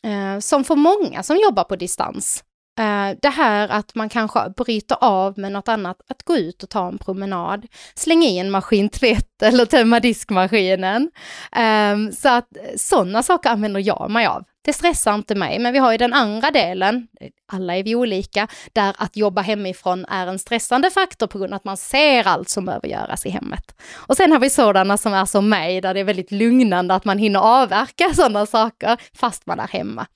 eh, 0.02 0.38
som 0.40 0.64
för 0.64 0.76
många 0.76 1.22
som 1.22 1.36
jobbar 1.36 1.64
på 1.64 1.76
distans, 1.76 2.44
Eh, 2.78 3.16
det 3.22 3.28
här 3.28 3.68
att 3.68 3.94
man 3.94 4.08
kanske 4.08 4.52
bryter 4.56 4.96
av 5.00 5.38
med 5.38 5.52
något 5.52 5.68
annat, 5.68 5.96
att 6.08 6.22
gå 6.22 6.36
ut 6.36 6.62
och 6.62 6.70
ta 6.70 6.88
en 6.88 6.98
promenad, 6.98 7.66
slänga 7.94 8.26
i 8.26 8.38
en 8.38 8.50
maskintvätt 8.50 9.42
eller 9.42 9.66
tömma 9.66 10.00
diskmaskinen. 10.00 11.10
Ehm, 11.52 12.12
så 12.12 12.28
att 12.28 12.56
eh, 12.56 12.76
sådana 12.76 13.22
saker 13.22 13.50
använder 13.50 13.80
jag 13.80 14.10
mig 14.10 14.26
av. 14.26 14.44
Det 14.64 14.72
stressar 14.72 15.14
inte 15.14 15.34
mig, 15.34 15.58
men 15.58 15.72
vi 15.72 15.78
har 15.78 15.92
ju 15.92 15.98
den 15.98 16.12
andra 16.12 16.50
delen, 16.50 17.06
eh, 17.20 17.28
alla 17.52 17.76
är 17.76 17.82
vi 17.82 17.94
olika, 17.94 18.48
där 18.72 18.94
att 18.98 19.16
jobba 19.16 19.42
hemifrån 19.42 20.04
är 20.04 20.26
en 20.26 20.38
stressande 20.38 20.90
faktor 20.90 21.26
på 21.26 21.38
grund 21.38 21.52
av 21.52 21.56
att 21.56 21.64
man 21.64 21.76
ser 21.76 22.28
allt 22.28 22.48
som 22.48 22.64
behöver 22.64 22.88
göras 22.88 23.26
i 23.26 23.30
hemmet. 23.30 23.74
Och 23.94 24.16
sen 24.16 24.32
har 24.32 24.38
vi 24.38 24.50
sådana 24.50 24.96
som 24.96 25.14
är 25.14 25.24
som 25.24 25.48
mig, 25.48 25.80
där 25.80 25.94
det 25.94 26.00
är 26.00 26.04
väldigt 26.04 26.30
lugnande 26.30 26.94
att 26.94 27.04
man 27.04 27.18
hinner 27.18 27.40
avverka 27.40 28.10
sådana 28.14 28.46
saker 28.46 28.96
fast 29.14 29.46
man 29.46 29.60
är 29.60 29.68
hemma. 29.68 30.06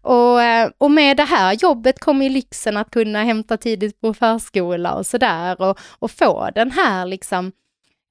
Och, 0.00 0.42
eh, 0.42 0.70
och 0.78 0.90
med 0.90 1.16
det 1.16 1.24
här 1.24 1.52
jobbet 1.52 2.00
kommer 2.00 2.24
ju 2.24 2.30
lyxen 2.30 2.76
att 2.76 2.90
kunna 2.90 3.24
hämta 3.24 3.56
tidigt 3.56 4.00
på 4.00 4.14
förskola 4.14 4.94
och 4.94 5.06
sådär 5.06 5.60
och, 5.60 5.78
och 5.98 6.10
få 6.10 6.50
den 6.54 6.70
här 6.70 7.06
liksom 7.06 7.52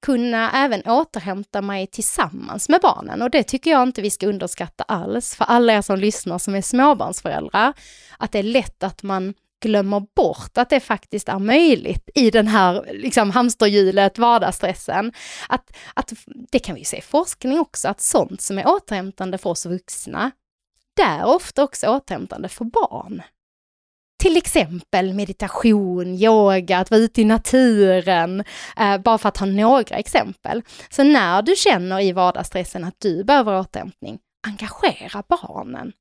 kunna 0.05 0.51
även 0.51 0.81
återhämta 0.81 1.61
mig 1.61 1.87
tillsammans 1.87 2.69
med 2.69 2.81
barnen 2.81 3.21
och 3.21 3.29
det 3.29 3.43
tycker 3.43 3.71
jag 3.71 3.83
inte 3.83 4.01
vi 4.01 4.09
ska 4.09 4.27
underskatta 4.27 4.83
alls 4.83 5.35
för 5.35 5.45
alla 5.45 5.73
er 5.73 5.81
som 5.81 5.99
lyssnar 5.99 6.37
som 6.37 6.55
är 6.55 6.61
småbarnsföräldrar, 6.61 7.73
att 8.17 8.31
det 8.31 8.39
är 8.39 8.43
lätt 8.43 8.83
att 8.83 9.03
man 9.03 9.33
glömmer 9.61 10.03
bort 10.15 10.57
att 10.57 10.69
det 10.69 10.79
faktiskt 10.79 11.29
är 11.29 11.39
möjligt 11.39 12.09
i 12.15 12.31
den 12.31 12.47
här 12.47 12.89
liksom, 12.93 13.31
hamsterhjulet, 13.31 14.17
vardagsstressen. 14.17 15.13
Att, 15.49 15.77
att, 15.93 16.13
det 16.51 16.59
kan 16.59 16.75
vi 16.75 16.81
ju 16.81 16.85
se 16.85 16.97
i 16.97 17.01
forskning 17.01 17.59
också, 17.59 17.87
att 17.87 18.01
sånt 18.01 18.41
som 18.41 18.57
är 18.57 18.67
återhämtande 18.67 19.37
för 19.37 19.49
oss 19.49 19.65
vuxna, 19.65 20.31
det 20.95 21.01
är 21.01 21.25
ofta 21.25 21.63
också 21.63 21.87
återhämtande 21.87 22.49
för 22.49 22.65
barn. 22.65 23.21
Till 24.23 24.37
exempel 24.37 25.13
meditation, 25.13 26.07
yoga, 26.07 26.77
att 26.77 26.91
vara 26.91 27.01
ute 27.01 27.21
i 27.21 27.25
naturen, 27.25 28.43
eh, 28.77 28.97
bara 28.97 29.17
för 29.17 29.29
att 29.29 29.37
ha 29.37 29.47
några 29.47 29.95
exempel. 29.95 30.63
Så 30.89 31.03
när 31.03 31.41
du 31.41 31.55
känner 31.55 31.99
i 31.99 32.11
vardagsstressen 32.11 32.83
att 32.83 32.95
du 32.99 33.23
behöver 33.23 33.59
återhämtning, 33.59 34.19
engagera 34.47 35.23
barnen. 35.27 35.93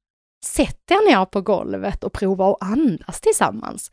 Sätt 0.45 0.91
er 0.91 1.11
ner 1.11 1.25
på 1.25 1.41
golvet 1.41 2.05
och 2.05 2.13
prova 2.13 2.51
att 2.51 2.63
andas 2.63 3.21
tillsammans. 3.21 3.91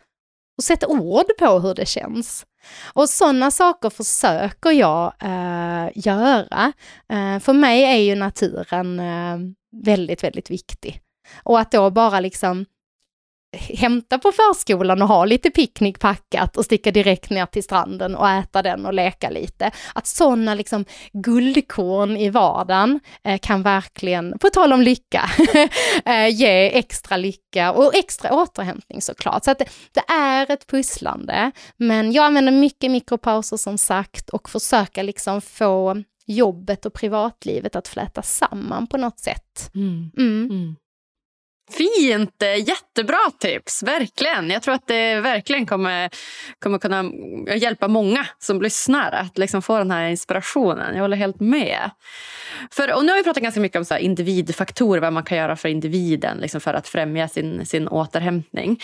Och 0.57 0.63
sätta 0.63 0.87
ord 0.87 1.25
på 1.39 1.59
hur 1.59 1.73
det 1.73 1.85
känns. 1.85 2.45
Och 2.93 3.09
sådana 3.09 3.51
saker 3.51 3.89
försöker 3.89 4.71
jag 4.71 5.13
eh, 5.21 5.89
göra. 5.95 6.73
Eh, 7.09 7.39
för 7.39 7.53
mig 7.53 7.83
är 7.83 7.97
ju 7.97 8.15
naturen 8.15 8.99
eh, 8.99 9.37
väldigt, 9.85 10.23
väldigt 10.23 10.51
viktig. 10.51 11.01
Och 11.43 11.59
att 11.59 11.71
då 11.71 11.89
bara 11.89 12.19
liksom 12.19 12.65
hämta 13.53 14.17
på 14.17 14.31
förskolan 14.31 15.01
och 15.01 15.07
ha 15.07 15.25
lite 15.25 15.49
picknick 15.49 15.99
packat 15.99 16.57
och 16.57 16.65
sticka 16.65 16.91
direkt 16.91 17.29
ner 17.29 17.45
till 17.45 17.63
stranden 17.63 18.15
och 18.15 18.29
äta 18.29 18.61
den 18.61 18.85
och 18.85 18.93
leka 18.93 19.29
lite. 19.29 19.71
Att 19.95 20.07
sådana 20.07 20.55
liksom 20.55 20.85
guldkorn 21.13 22.17
i 22.17 22.29
vardagen 22.29 22.99
eh, 23.23 23.39
kan 23.39 23.63
verkligen, 23.63 24.39
på 24.39 24.49
tal 24.49 24.73
om 24.73 24.81
lycka, 24.81 25.29
eh, 26.05 26.27
ge 26.27 26.77
extra 26.77 27.17
lycka 27.17 27.71
och 27.71 27.95
extra 27.95 28.33
återhämtning 28.33 29.01
såklart. 29.01 29.43
Så 29.43 29.51
att 29.51 29.59
det, 29.59 29.65
det 29.93 30.13
är 30.13 30.51
ett 30.51 30.67
pusslande, 30.67 31.51
men 31.77 32.11
jag 32.11 32.25
använder 32.25 32.51
mycket 32.51 32.91
mikropauser 32.91 33.57
som 33.57 33.77
sagt 33.77 34.29
och 34.29 34.49
försöka 34.49 35.03
liksom 35.03 35.41
få 35.41 36.03
jobbet 36.25 36.85
och 36.85 36.93
privatlivet 36.93 37.75
att 37.75 37.87
fläta 37.87 38.21
samman 38.21 38.87
på 38.87 38.97
något 38.97 39.19
sätt. 39.19 39.71
Mm. 39.75 40.11
Mm. 40.17 40.49
Mm. 40.51 40.75
Fint! 41.71 42.43
Eh, 42.43 42.67
jättebra 42.67 43.31
tips, 43.39 43.83
verkligen. 43.83 44.49
Jag 44.49 44.63
tror 44.63 44.73
att 44.73 44.87
det 44.87 45.21
verkligen 45.21 45.65
kommer, 45.65 46.09
kommer 46.59 46.79
kunna 46.79 47.11
hjälpa 47.55 47.87
många 47.87 48.27
som 48.39 48.61
lyssnar 48.61 49.11
att 49.11 49.37
liksom 49.37 49.61
få 49.61 49.77
den 49.77 49.91
här 49.91 50.09
inspirationen. 50.09 50.95
Jag 50.95 51.01
håller 51.01 51.17
helt 51.17 51.39
med. 51.39 51.91
För, 52.71 52.93
och 52.93 53.05
nu 53.05 53.11
har 53.11 53.17
vi 53.17 53.23
pratat 53.23 53.43
ganska 53.43 53.61
mycket 53.61 53.77
om 53.77 53.85
så 53.85 53.93
här 53.93 54.01
individfaktorer, 54.01 55.01
vad 55.01 55.13
man 55.13 55.23
kan 55.23 55.37
göra 55.37 55.55
för 55.55 55.69
individen 55.69 56.37
liksom 56.37 56.61
för 56.61 56.73
att 56.73 56.87
främja 56.87 57.27
sin, 57.27 57.65
sin 57.65 57.87
återhämtning. 57.87 58.81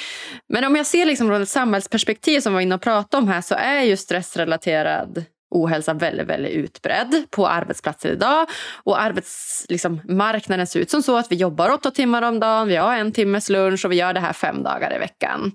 Men 0.50 0.64
om 0.64 0.76
jag 0.76 0.86
ser 0.86 1.06
liksom 1.06 1.28
från 1.28 1.42
ett 1.42 1.50
samhällsperspektiv 1.50 2.40
som 2.40 2.54
vi 2.54 2.56
var 2.56 2.62
inne 2.62 2.76
och 2.76 2.82
pratade 2.82 3.24
om 3.24 3.28
här 3.28 3.42
så 3.42 3.56
är 3.56 3.82
ju 3.82 3.98
stressrelaterad 3.98 5.26
ohälsa 5.54 5.94
väldigt, 5.94 6.28
väldigt 6.28 6.52
utbredd 6.52 7.24
på 7.30 7.48
arbetsplatser 7.48 8.12
idag. 8.12 8.48
Och 8.84 9.02
arbetsmarknaden 9.02 10.60
liksom, 10.60 10.68
ser 10.68 10.80
ut 10.80 10.90
som 10.90 11.04
så 11.04 11.18
att 11.18 11.32
vi 11.32 11.36
jobbar 11.36 11.70
åtta 11.70 11.92
timmar 11.92 12.22
om 12.22 12.40
dagen, 12.40 12.68
vi 12.68 12.76
har 12.76 12.96
en 12.96 13.12
timmes 13.12 13.50
lunch 13.50 13.86
och 13.86 13.92
vi 13.92 13.96
gör 13.96 14.14
det 14.14 14.20
här 14.20 14.34
fem 14.34 14.64
dagar 14.64 14.96
i 14.96 15.00
veckan. 15.00 15.52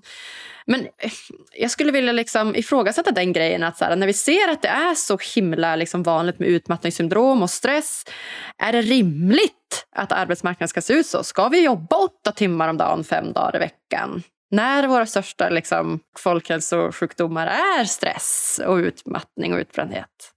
Men 0.65 0.81
eh, 0.81 1.11
jag 1.53 1.71
skulle 1.71 1.91
vilja 1.91 2.11
liksom 2.11 2.55
ifrågasätta 2.55 3.11
den 3.11 3.33
grejen 3.33 3.63
att 3.63 3.77
så 3.77 3.85
här, 3.85 3.95
när 3.95 4.07
vi 4.07 4.13
ser 4.13 4.51
att 4.51 4.61
det 4.61 4.67
är 4.67 4.95
så 4.95 5.17
himla 5.35 5.75
liksom 5.75 6.03
vanligt 6.03 6.39
med 6.39 6.47
utmattningssyndrom 6.47 7.41
och 7.41 7.49
stress. 7.49 8.05
Är 8.57 8.71
det 8.71 8.81
rimligt 8.81 9.85
att 9.95 10.11
arbetsmarknaden 10.11 10.67
ska 10.67 10.81
se 10.81 10.93
ut 10.93 11.05
så? 11.05 11.23
Ska 11.23 11.49
vi 11.49 11.63
jobba 11.63 11.95
åtta 11.95 12.31
timmar 12.31 12.67
om 12.69 12.77
dagen, 12.77 13.03
fem 13.03 13.33
dagar 13.33 13.55
i 13.55 13.59
veckan? 13.59 14.23
När 14.51 14.87
våra 14.87 15.05
största 15.05 15.49
liksom, 15.49 15.99
folkhälsosjukdomar 16.17 17.47
är 17.47 17.83
stress 17.83 18.61
och 18.65 18.75
utmattning 18.75 19.53
och 19.53 19.59
utbrändhet. 19.59 20.33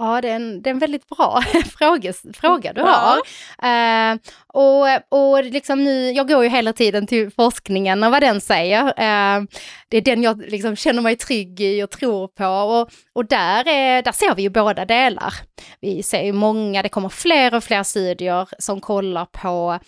Ja, 0.00 0.20
det 0.20 0.28
är 0.28 0.36
en, 0.36 0.62
det 0.62 0.70
är 0.70 0.74
en 0.74 0.78
väldigt 0.78 1.08
bra 1.08 1.42
fråga, 1.78 2.12
fråga 2.34 2.72
du 2.72 2.80
har. 2.80 3.18
Ja. 3.62 4.12
Uh, 4.12 4.18
och 4.46 4.86
och 5.08 5.44
liksom 5.44 5.84
nu, 5.84 6.10
jag 6.10 6.28
går 6.28 6.44
ju 6.44 6.50
hela 6.50 6.72
tiden 6.72 7.06
till 7.06 7.30
forskningen 7.30 8.04
och 8.04 8.10
vad 8.10 8.22
den 8.22 8.40
säger. 8.40 8.84
Uh, 8.84 9.46
det 9.88 9.96
är 9.96 10.00
den 10.00 10.22
jag 10.22 10.42
liksom 10.50 10.76
känner 10.76 11.02
mig 11.02 11.16
trygg 11.16 11.60
i 11.60 11.82
och 11.82 11.90
tror 11.90 12.28
på. 12.28 12.46
Och, 12.46 12.90
och 13.12 13.26
där, 13.26 13.68
är, 13.68 14.02
där 14.02 14.12
ser 14.12 14.34
vi 14.34 14.42
ju 14.42 14.50
båda 14.50 14.84
delar. 14.84 15.34
Vi 15.80 16.02
ser 16.02 16.22
ju 16.22 16.32
många, 16.32 16.82
det 16.82 16.88
kommer 16.88 17.08
fler 17.08 17.54
och 17.54 17.64
fler 17.64 17.82
studier 17.82 18.48
som 18.58 18.80
kollar 18.80 19.24
på 19.24 19.78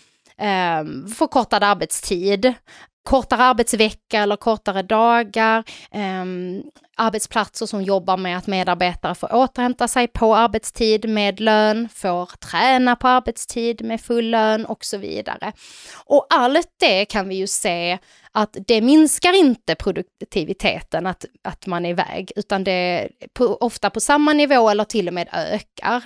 um, 0.41 1.07
förkortad 1.07 1.63
arbetstid 1.63 2.53
kortare 3.03 3.43
arbetsvecka 3.43 4.19
eller 4.19 4.35
kortare 4.35 4.81
dagar, 4.81 5.63
eh, 5.91 6.25
arbetsplatser 6.97 7.65
som 7.65 7.81
jobbar 7.81 8.17
med 8.17 8.37
att 8.37 8.47
medarbetare 8.47 9.15
får 9.15 9.35
återhämta 9.35 9.87
sig 9.87 10.07
på 10.07 10.35
arbetstid 10.35 11.09
med 11.09 11.39
lön, 11.39 11.89
får 11.93 12.25
träna 12.25 12.95
på 12.95 13.07
arbetstid 13.07 13.85
med 13.85 14.01
full 14.01 14.29
lön 14.29 14.65
och 14.65 14.85
så 14.85 14.97
vidare. 14.97 15.51
Och 16.05 16.27
allt 16.29 16.69
det 16.79 17.05
kan 17.05 17.29
vi 17.29 17.35
ju 17.35 17.47
se 17.47 17.97
att 18.35 18.57
det 18.67 18.81
minskar 18.81 19.33
inte 19.33 19.75
produktiviteten 19.75 21.07
att, 21.07 21.25
att 21.43 21.67
man 21.67 21.85
är 21.85 21.89
iväg, 21.89 22.31
utan 22.35 22.63
det 22.63 22.71
är 22.71 23.09
på, 23.33 23.45
ofta 23.45 23.89
på 23.89 23.99
samma 23.99 24.33
nivå 24.33 24.69
eller 24.69 24.83
till 24.83 25.07
och 25.07 25.13
med 25.13 25.29
ökar. 25.31 26.03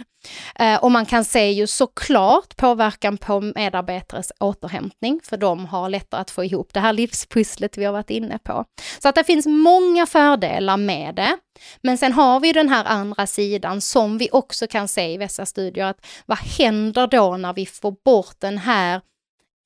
Eh, 0.60 0.84
och 0.84 0.92
man 0.92 1.06
kan 1.06 1.26
se 1.26 1.52
ju 1.52 1.68
såklart 1.68 2.58
påverkan 2.58 3.18
på 3.18 3.42
medarbetares 3.42 4.32
återhämtning, 4.40 5.20
för 5.24 5.38
de 5.38 5.66
har 5.66 5.90
lättare 5.90 6.22
att 6.22 6.32
få 6.32 6.44
ihop 6.44 6.74
det 6.74 6.80
här 6.80 6.94
livspusslet 6.94 7.78
vi 7.78 7.86
har 7.86 7.94
varit 7.94 8.10
inne 8.10 8.40
på. 8.44 8.66
Så 9.00 9.10
att 9.10 9.16
det 9.16 9.24
finns 9.24 9.46
många 9.46 10.06
fördelar 10.06 10.78
med 10.78 11.16
det. 11.16 11.38
Men 11.82 11.98
sen 11.98 12.14
har 12.14 12.40
vi 12.40 12.54
den 12.54 12.70
här 12.70 12.86
andra 12.86 13.28
sidan 13.28 13.82
som 13.82 14.18
vi 14.18 14.30
också 14.32 14.68
kan 14.68 14.88
se 14.88 15.14
i 15.14 15.18
vissa 15.18 15.46
studier, 15.46 15.86
att 15.86 16.06
vad 16.26 16.38
händer 16.38 17.08
då 17.08 17.38
när 17.38 17.54
vi 17.54 17.66
får 17.66 17.96
bort 18.06 18.36
den 18.40 18.58
här 18.58 19.02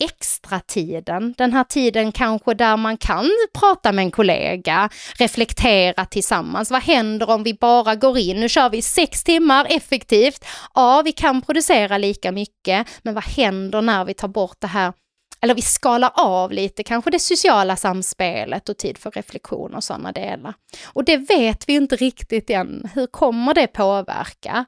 extra 0.04 0.60
tiden, 0.60 1.34
den 1.38 1.54
här 1.54 1.64
tiden 1.64 2.12
kanske 2.12 2.54
där 2.54 2.78
man 2.78 2.98
kan 2.98 3.30
prata 3.60 3.92
med 3.92 4.04
en 4.04 4.12
kollega, 4.12 4.90
reflektera 5.20 6.06
tillsammans. 6.06 6.72
Vad 6.72 6.82
händer 6.82 7.30
om 7.30 7.44
vi 7.44 7.54
bara 7.54 7.96
går 7.96 8.18
in, 8.18 8.40
nu 8.40 8.50
kör 8.50 8.70
vi 8.70 8.82
sex 8.82 9.24
timmar 9.24 9.68
effektivt. 9.70 10.46
Ja, 10.74 11.02
vi 11.06 11.12
kan 11.12 11.42
producera 11.42 11.98
lika 11.98 12.32
mycket, 12.32 12.88
men 13.04 13.14
vad 13.14 13.24
händer 13.24 13.82
när 13.82 14.06
vi 14.06 14.14
tar 14.14 14.28
bort 14.28 14.58
det 14.60 14.68
här 14.68 14.94
eller 15.42 15.56
vi 15.56 15.62
skalar 15.62 16.12
av 16.16 16.52
lite 16.52 16.84
kanske 16.84 17.12
det 17.12 17.20
sociala 17.20 17.76
samspelet 17.76 18.70
och 18.70 18.78
tid 18.78 18.98
för 18.98 19.12
reflektion 19.12 19.74
och 19.74 19.84
sådana 19.84 20.12
delar. 20.12 20.54
Och 20.86 21.04
det 21.04 21.18
vet 21.18 21.70
vi 21.70 21.74
inte 21.74 21.96
riktigt 21.96 22.50
än. 22.50 22.90
Hur 22.94 23.08
kommer 23.08 23.54
det 23.54 23.68
påverka? 23.68 24.66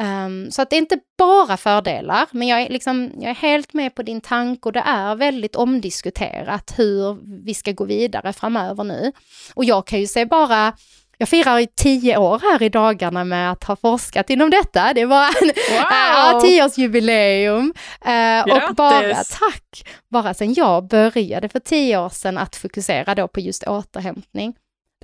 Um, 0.00 0.50
så 0.50 0.62
att 0.62 0.70
det 0.70 0.76
är 0.76 0.78
inte 0.78 0.98
bara 1.18 1.56
fördelar, 1.56 2.26
men 2.30 2.48
jag 2.48 2.62
är, 2.62 2.68
liksom, 2.68 3.10
jag 3.14 3.30
är 3.30 3.34
helt 3.34 3.72
med 3.72 3.94
på 3.94 4.02
din 4.02 4.20
tanke 4.20 4.68
och 4.68 4.72
det 4.72 4.82
är 4.86 5.14
väldigt 5.14 5.56
omdiskuterat 5.56 6.74
hur 6.76 7.18
vi 7.44 7.54
ska 7.54 7.72
gå 7.72 7.84
vidare 7.84 8.32
framöver 8.32 8.84
nu. 8.84 9.12
Och 9.54 9.64
jag 9.64 9.86
kan 9.86 10.00
ju 10.00 10.06
se 10.06 10.24
bara 10.24 10.72
jag 11.18 11.28
firar 11.28 11.66
tio 11.76 12.16
år 12.16 12.38
här 12.42 12.62
i 12.62 12.68
dagarna 12.68 13.24
med 13.24 13.52
att 13.52 13.64
ha 13.64 13.76
forskat 13.76 14.30
inom 14.30 14.50
detta. 14.50 14.94
Det 14.94 15.04
var 15.04 15.26
en 15.26 15.52
wow. 15.70 16.40
tioårsjubileum. 16.42 17.74
Äh, 18.04 18.68
och 18.68 18.74
bara, 18.74 19.14
tack! 19.14 19.88
Bara 20.10 20.34
sedan 20.34 20.54
jag 20.54 20.88
började 20.88 21.48
för 21.48 21.60
tio 21.60 21.98
år 21.98 22.08
sedan 22.08 22.38
att 22.38 22.56
fokusera 22.56 23.14
då 23.14 23.28
på 23.28 23.40
just 23.40 23.66
återhämtning 23.66 24.54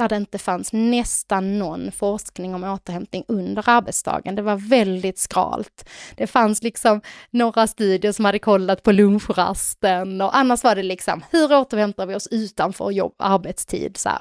där 0.01 0.09
det 0.09 0.17
inte 0.17 0.39
fanns 0.39 0.73
nästan 0.73 1.59
någon 1.59 1.93
forskning 1.93 2.55
om 2.55 2.65
återhämtning 2.65 3.25
under 3.29 3.69
arbetsdagen. 3.69 4.35
Det 4.35 4.43
var 4.43 4.57
väldigt 4.57 5.19
skralt. 5.19 5.89
Det 6.17 6.27
fanns 6.27 6.63
liksom 6.63 7.01
några 7.31 7.67
studier 7.67 8.13
som 8.13 8.25
hade 8.25 8.39
kollat 8.39 8.83
på 8.83 8.93
lunchrasten 8.93 10.21
och 10.21 10.37
annars 10.37 10.65
var 10.65 10.75
det 10.75 10.83
liksom, 10.83 11.25
hur 11.31 11.53
återhämtar 11.53 12.07
vi 12.07 12.15
oss 12.15 12.29
utanför 12.31 12.91
jobb, 12.91 13.15
arbetstid? 13.19 13.97
Så 13.97 14.09
här 14.09 14.21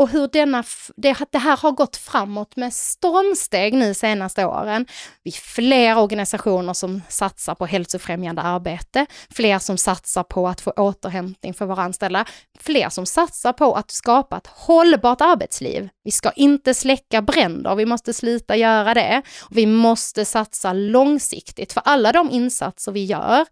och 0.00 0.08
hur 0.08 0.28
denna, 0.32 0.64
det, 0.96 1.16
det 1.30 1.38
här 1.38 1.56
har 1.56 1.72
gått 1.72 1.96
framåt 1.96 2.56
med 2.56 2.74
stormsteg 2.74 3.74
nu 3.74 3.94
senaste 3.94 4.44
åren. 4.44 4.86
Vi 5.22 5.30
är 5.30 5.34
fler 5.34 5.98
organisationer 5.98 6.72
som 6.72 7.02
satsar 7.08 7.54
på 7.54 7.66
hälsofrämjande 7.66 8.42
arbete, 8.42 9.06
fler 9.30 9.58
som 9.58 9.78
satsar 9.78 10.22
på 10.22 10.48
att 10.48 10.60
få 10.60 10.70
återhämtning 10.70 11.54
för 11.54 11.66
våra 11.66 11.82
anställda, 11.82 12.24
fler 12.58 12.88
som 12.88 13.06
satsar 13.06 13.52
på 13.52 13.74
att 13.74 13.90
skapa 13.90 14.36
ett 14.36 14.46
hållbart 14.46 15.20
arbetsliv. 15.20 15.88
Vi 16.04 16.10
ska 16.10 16.30
inte 16.30 16.74
släcka 16.74 17.22
bränder, 17.22 17.74
vi 17.74 17.86
måste 17.86 18.12
sluta 18.12 18.56
göra 18.56 18.94
det. 18.94 19.22
Vi 19.50 19.66
måste 19.66 20.24
satsa 20.24 20.72
långsiktigt, 20.72 21.72
för 21.72 21.82
alla 21.84 22.12
de 22.12 22.30
insatser 22.30 22.92
vi 22.92 23.04
gör 23.04 23.46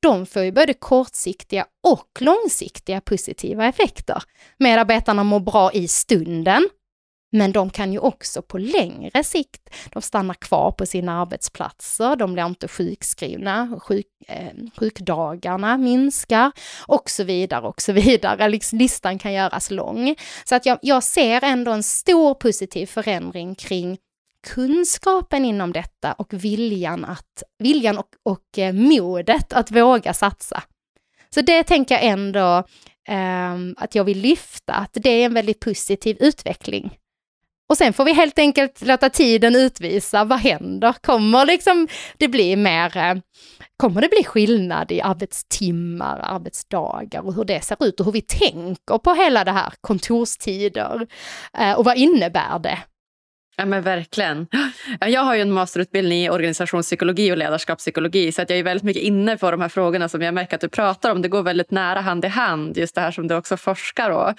de 0.00 0.26
får 0.26 0.42
ju 0.42 0.52
både 0.52 0.74
kortsiktiga 0.74 1.66
och 1.86 2.08
långsiktiga 2.20 3.00
positiva 3.00 3.66
effekter. 3.66 4.22
Medarbetarna 4.58 5.24
mår 5.24 5.40
bra 5.40 5.72
i 5.72 5.88
stunden, 5.88 6.68
men 7.32 7.52
de 7.52 7.70
kan 7.70 7.92
ju 7.92 7.98
också 7.98 8.42
på 8.42 8.58
längre 8.58 9.24
sikt, 9.24 9.70
de 9.92 10.02
stannar 10.02 10.34
kvar 10.34 10.70
på 10.72 10.86
sina 10.86 11.20
arbetsplatser, 11.20 12.16
de 12.16 12.32
blir 12.32 12.46
inte 12.46 12.68
sjukskrivna, 12.68 13.80
sjuk, 13.82 14.06
eh, 14.28 14.52
sjukdagarna 14.76 15.78
minskar 15.78 16.52
och 16.86 17.10
så 17.10 17.24
vidare 17.24 17.66
och 17.66 17.82
så 17.82 17.92
vidare. 17.92 18.48
Liksom, 18.48 18.78
listan 18.78 19.18
kan 19.18 19.32
göras 19.32 19.70
lång. 19.70 20.14
Så 20.44 20.54
att 20.54 20.66
jag, 20.66 20.78
jag 20.82 21.02
ser 21.02 21.44
ändå 21.44 21.70
en 21.72 21.82
stor 21.82 22.34
positiv 22.34 22.86
förändring 22.86 23.54
kring 23.54 23.98
kunskapen 24.46 25.44
inom 25.44 25.72
detta 25.72 26.12
och 26.12 26.34
viljan, 26.34 27.04
att, 27.04 27.42
viljan 27.58 27.98
och, 27.98 28.08
och 28.22 28.58
eh, 28.58 28.72
modet 28.72 29.52
att 29.52 29.70
våga 29.70 30.14
satsa. 30.14 30.62
Så 31.34 31.40
det 31.40 31.62
tänker 31.62 31.94
jag 31.94 32.04
ändå 32.04 32.64
eh, 33.08 33.54
att 33.76 33.94
jag 33.94 34.04
vill 34.04 34.18
lyfta, 34.18 34.72
att 34.72 34.90
det 34.92 35.10
är 35.10 35.24
en 35.24 35.34
väldigt 35.34 35.60
positiv 35.60 36.16
utveckling. 36.20 36.98
Och 37.68 37.76
sen 37.76 37.92
får 37.92 38.04
vi 38.04 38.12
helt 38.12 38.38
enkelt 38.38 38.82
låta 38.82 39.10
tiden 39.10 39.56
utvisa, 39.56 40.24
vad 40.24 40.38
händer? 40.38 40.92
Kommer 40.92 41.46
liksom 41.46 41.88
det 42.16 42.28
bli 42.28 42.56
mer, 42.56 42.96
eh, 42.96 43.14
kommer 43.76 44.00
det 44.00 44.08
bli 44.08 44.24
skillnad 44.24 44.92
i 44.92 45.00
arbetstimmar, 45.00 46.20
arbetsdagar 46.22 47.20
och 47.20 47.34
hur 47.34 47.44
det 47.44 47.64
ser 47.64 47.84
ut 47.84 48.00
och 48.00 48.06
hur 48.06 48.12
vi 48.12 48.20
tänker 48.20 48.98
på 48.98 49.14
hela 49.14 49.44
det 49.44 49.52
här 49.52 49.72
kontorstider? 49.80 51.06
Eh, 51.58 51.72
och 51.72 51.84
vad 51.84 51.96
innebär 51.96 52.58
det? 52.58 52.78
Ja 53.60 53.66
men 53.66 53.82
verkligen. 53.82 54.46
Jag 55.00 55.20
har 55.20 55.34
ju 55.34 55.42
en 55.42 55.52
masterutbildning 55.52 56.24
i 56.24 56.30
organisationspsykologi 56.30 57.32
och 57.32 57.38
ledarskapspsykologi 57.38 58.32
så 58.32 58.42
att 58.42 58.50
jag 58.50 58.58
är 58.58 58.62
väldigt 58.62 58.82
mycket 58.84 59.02
inne 59.02 59.36
på 59.36 59.50
de 59.50 59.60
här 59.60 59.68
frågorna 59.68 60.08
som 60.08 60.22
jag 60.22 60.34
märker 60.34 60.54
att 60.54 60.60
du 60.60 60.68
pratar 60.68 61.10
om. 61.10 61.22
Det 61.22 61.28
går 61.28 61.42
väldigt 61.42 61.70
nära 61.70 62.00
hand 62.00 62.24
i 62.24 62.28
hand, 62.28 62.76
just 62.76 62.94
det 62.94 63.00
här 63.00 63.10
som 63.10 63.28
du 63.28 63.34
också 63.34 63.56
forskar 63.56 64.10
på. 64.10 64.34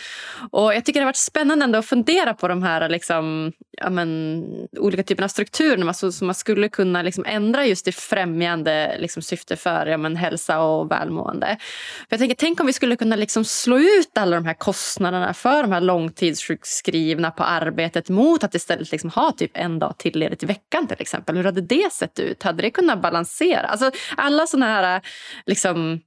Och 0.51 0.73
jag 0.75 0.86
tycker 0.86 0.99
det 0.99 1.03
har 1.03 1.08
varit 1.10 1.15
spännande 1.15 1.65
ändå 1.65 1.79
att 1.79 1.86
fundera 1.86 2.34
på 2.34 2.47
de 2.47 2.63
här 2.63 2.89
liksom, 2.89 3.51
ja 3.77 3.89
men, 3.89 4.43
olika 4.77 5.03
typerna 5.03 5.25
av 5.25 5.29
strukturer 5.29 5.88
alltså, 5.88 6.12
som 6.12 6.27
man 6.27 6.36
skulle 6.36 6.69
kunna 6.69 7.01
liksom 7.01 7.25
ändra 7.27 7.65
just 7.65 7.88
i 7.88 7.91
främjande 7.91 8.97
liksom, 8.99 9.21
syfte 9.21 9.55
för 9.55 9.86
ja 9.86 9.97
men, 9.97 10.15
hälsa 10.15 10.60
och 10.60 10.91
välmående. 10.91 11.58
För 11.99 12.08
jag 12.10 12.19
tänker, 12.19 12.36
tänk 12.36 12.60
om 12.60 12.65
vi 12.67 12.73
skulle 12.73 12.95
kunna 12.95 13.15
liksom 13.15 13.45
slå 13.45 13.77
ut 13.77 14.17
alla 14.17 14.36
de 14.36 14.45
här 14.45 14.53
kostnaderna 14.53 15.34
för 15.34 15.62
de 15.62 15.71
här 15.71 15.82
långtidssjukskrivna 15.82 17.32
på 17.32 17.43
arbetet 17.43 18.10
mot 18.10 18.43
att 18.43 18.55
istället 18.55 18.91
liksom 18.91 19.09
liksom 19.10 19.24
ha 19.24 19.32
typ 19.32 19.52
en 19.54 19.80
dag 19.80 19.98
till 19.98 20.19
ledigt 20.19 20.43
i 20.43 20.45
veckan 20.45 20.88
till 20.88 21.02
exempel. 21.02 21.38
Hur 21.38 21.43
hade 21.43 21.62
det 21.62 21.93
sett 21.93 22.19
ut? 22.19 22.43
Hade 22.43 22.62
det 22.62 22.72
kunnat 22.72 23.02
balansera? 23.02 23.67
Alltså, 23.67 23.91
alla 24.17 24.48
såna 24.48 24.65
här 24.65 25.02
liksom, 25.45 26.02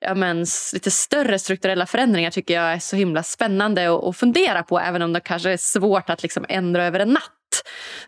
ja, 0.00 0.14
men, 0.14 0.46
lite 0.72 0.90
större 0.90 1.38
strukturella 1.38 1.86
förändringar 1.86 2.30
tycker 2.30 2.54
jag 2.54 2.72
är 2.72 2.78
så 2.78 2.96
himla 2.96 3.22
spännande 3.22 3.88
att, 3.88 4.04
att 4.04 4.16
fundera 4.16 4.62
på 4.62 4.80
även 4.80 5.02
om 5.02 5.12
det 5.12 5.20
kanske 5.20 5.50
är 5.50 5.56
svårt 5.56 6.10
att 6.10 6.22
liksom 6.22 6.44
ändra 6.48 6.86
över 6.86 7.00
en 7.00 7.12
natt 7.12 7.37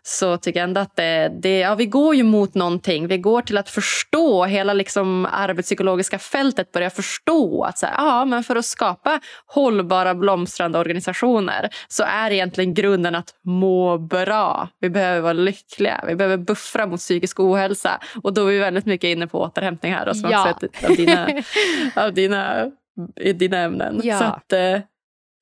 så 0.03 0.37
tycker 0.37 0.59
jag 0.59 0.67
ändå 0.67 0.81
att 0.81 0.95
det, 0.95 1.31
det, 1.41 1.59
ja, 1.59 1.75
vi 1.75 1.85
går 1.85 2.15
ju 2.15 2.23
mot 2.23 2.55
någonting. 2.55 3.07
Vi 3.07 3.17
går 3.17 3.41
till 3.41 3.57
att 3.57 3.69
förstå 3.69 4.45
hela 4.45 4.73
liksom 4.73 5.27
arbetspsykologiska 5.31 6.19
fältet 6.19 6.71
börjar 6.71 6.89
förstå 6.89 7.63
att 7.63 7.77
så 7.77 7.85
här, 7.85 7.93
ja, 7.97 8.25
men 8.25 8.43
för 8.43 8.55
att 8.55 8.65
skapa 8.65 9.19
hållbara 9.45 10.15
blomstrande 10.15 10.79
organisationer 10.79 11.69
så 11.87 12.03
är 12.03 12.31
egentligen 12.31 12.73
grunden 12.73 13.15
att 13.15 13.29
må 13.45 13.97
bra. 13.97 14.67
Vi 14.79 14.89
behöver 14.89 15.21
vara 15.21 15.33
lyckliga. 15.33 16.03
Vi 16.07 16.15
behöver 16.15 16.37
buffra 16.37 16.85
mot 16.85 16.99
psykisk 16.99 17.39
ohälsa 17.39 17.99
och 18.23 18.33
då 18.33 18.47
är 18.47 18.51
vi 18.51 18.59
väldigt 18.59 18.85
mycket 18.85 19.07
inne 19.07 19.27
på 19.27 19.39
återhämtning 19.41 19.93
här 19.93 20.05
då, 20.05 20.13
som 20.13 20.29
ja. 20.29 20.51
också 20.51 20.67
av 20.87 20.95
dina, 20.95 21.27
av 21.95 22.13
dina, 22.13 22.71
dina 23.35 23.57
ämnen. 23.57 24.01
Ja. 24.03 24.17
Så 24.17 24.23
att, 24.23 24.53
eh, 24.53 24.81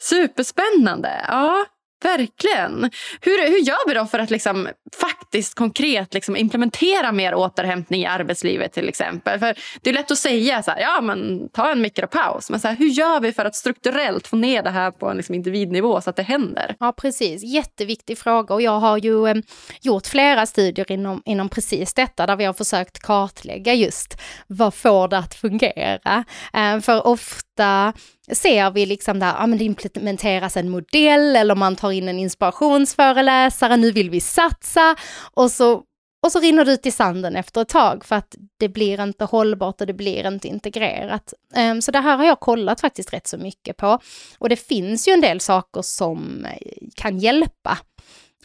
superspännande. 0.02 1.26
Ja, 1.28 1.66
Verkligen. 2.04 2.90
Hur, 3.22 3.50
hur 3.50 3.60
gör 3.60 3.88
vi 3.88 3.94
då 3.94 4.06
för 4.06 4.20
att 4.20 4.30
liksom 4.30 4.70
faktiskt 5.02 5.56
konkret 5.56 6.14
liksom 6.14 6.36
implementera 6.36 7.12
mer 7.12 7.36
återhämtning 7.36 8.02
i 8.02 8.06
arbetslivet 8.06 8.74
till 8.74 8.90
exempel? 8.90 9.40
För 9.40 9.56
Det 9.82 9.90
är 9.90 9.94
lätt 9.94 10.12
att 10.12 10.18
säga 10.18 10.64
så 10.64 10.72
här, 10.72 10.80
ja 10.80 11.02
men 11.02 11.50
ta 11.50 11.72
en 11.72 11.82
mikropaus. 11.82 12.50
Men 12.50 12.60
så 12.60 12.68
här, 12.68 12.76
hur 12.76 12.90
gör 12.90 13.20
vi 13.20 13.32
för 13.32 13.46
att 13.46 13.56
strukturellt 13.56 14.28
få 14.28 14.36
ner 14.36 14.64
det 14.64 14.70
här 14.70 14.92
på 14.92 15.10
en 15.10 15.18
liksom 15.18 15.36
individnivå 15.36 16.02
så 16.02 16.10
att 16.10 16.16
det 16.16 16.24
händer? 16.24 16.76
Ja 16.80 16.94
precis, 16.98 17.44
jätteviktig 17.44 18.18
fråga 18.18 18.54
och 18.54 18.62
jag 18.62 18.80
har 18.80 18.98
ju 18.98 19.28
eh, 19.28 19.36
gjort 19.82 20.08
flera 20.08 20.46
studier 20.46 20.92
inom, 20.92 21.22
inom 21.26 21.50
precis 21.50 21.94
detta 21.94 22.26
där 22.26 22.36
vi 22.36 22.46
har 22.46 22.54
försökt 22.54 23.00
kartlägga 23.00 23.74
just 23.74 24.18
vad 24.48 24.74
får 24.74 25.08
det 25.08 25.18
att 25.18 25.36
fungera? 25.36 26.26
Eh, 26.54 26.80
för 26.80 27.08
ofta 27.08 27.94
ser 28.32 28.72
vi 28.72 28.86
liksom 28.86 29.20
där, 29.20 29.34
ja 29.40 29.48
men 29.48 29.58
det 29.58 29.64
implementeras 29.64 30.58
en 30.58 30.70
modell 30.70 31.36
eller 31.36 31.56
man 31.56 31.76
tar 31.76 31.92
in 31.92 32.08
en 32.08 32.20
inspirationsföreläsare, 32.20 33.78
nu 33.78 33.92
vill 33.92 34.10
vi 34.10 34.22
satsa 34.22 34.96
och 35.34 35.52
så, 35.52 35.84
och 36.26 36.32
så 36.32 36.40
rinner 36.40 36.66
det 36.66 36.72
ut 36.72 36.86
i 36.86 36.92
sanden 36.92 37.36
efter 37.36 37.62
ett 37.62 37.70
tag 37.70 38.06
för 38.06 38.16
att 38.16 38.36
det 38.60 38.70
blir 38.70 39.04
inte 39.04 39.26
hållbart 39.26 39.82
och 39.82 39.88
det 39.88 39.94
blir 39.94 40.28
inte 40.28 40.48
integrerat. 40.48 41.34
Ehm, 41.56 41.82
så 41.82 41.92
det 41.92 42.00
här 42.00 42.18
har 42.18 42.26
jag 42.26 42.40
kollat 42.40 42.82
faktiskt 42.82 43.14
rätt 43.14 43.28
så 43.28 43.38
mycket 43.38 43.78
på. 43.78 44.00
Och 44.38 44.50
det 44.50 44.56
finns 44.56 45.08
ju 45.08 45.12
en 45.12 45.22
del 45.22 45.40
saker 45.40 45.82
som 45.82 46.46
eh, 46.46 46.88
kan 46.96 47.18
hjälpa. 47.18 47.78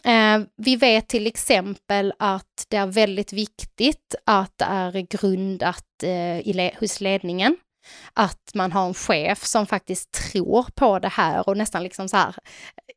Ehm, 0.03 0.45
vi 0.57 0.75
vet 0.75 1.07
till 1.07 1.27
exempel 1.27 2.13
att 2.19 2.65
det 2.69 2.77
är 2.77 2.87
väldigt 2.87 3.33
viktigt 3.33 4.15
att 4.25 4.57
det 4.57 4.65
är 4.65 4.91
grundat 4.91 5.85
eh, 6.03 6.39
i 6.39 6.71
hos 6.79 7.01
ledningen 7.01 7.57
att 8.13 8.51
man 8.53 8.71
har 8.71 8.87
en 8.87 8.93
chef 8.93 9.45
som 9.45 9.65
faktiskt 9.65 10.11
tror 10.11 10.65
på 10.75 10.99
det 10.99 11.07
här 11.07 11.49
och 11.49 11.57
nästan 11.57 11.83
liksom 11.83 12.09
så 12.09 12.17
här 12.17 12.35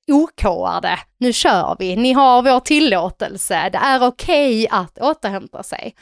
eh, 0.09 0.15
okar 0.15 0.81
det. 0.81 0.99
Nu 1.19 1.33
kör 1.33 1.77
vi, 1.79 1.97
ni 1.97 2.13
har 2.13 2.43
vår 2.43 2.61
tillåtelse, 2.61 3.69
det 3.73 3.79
är 3.79 4.07
okej 4.07 4.65
okay 4.65 4.81
att 4.81 4.99
återhämta 4.99 5.63
sig. 5.63 5.95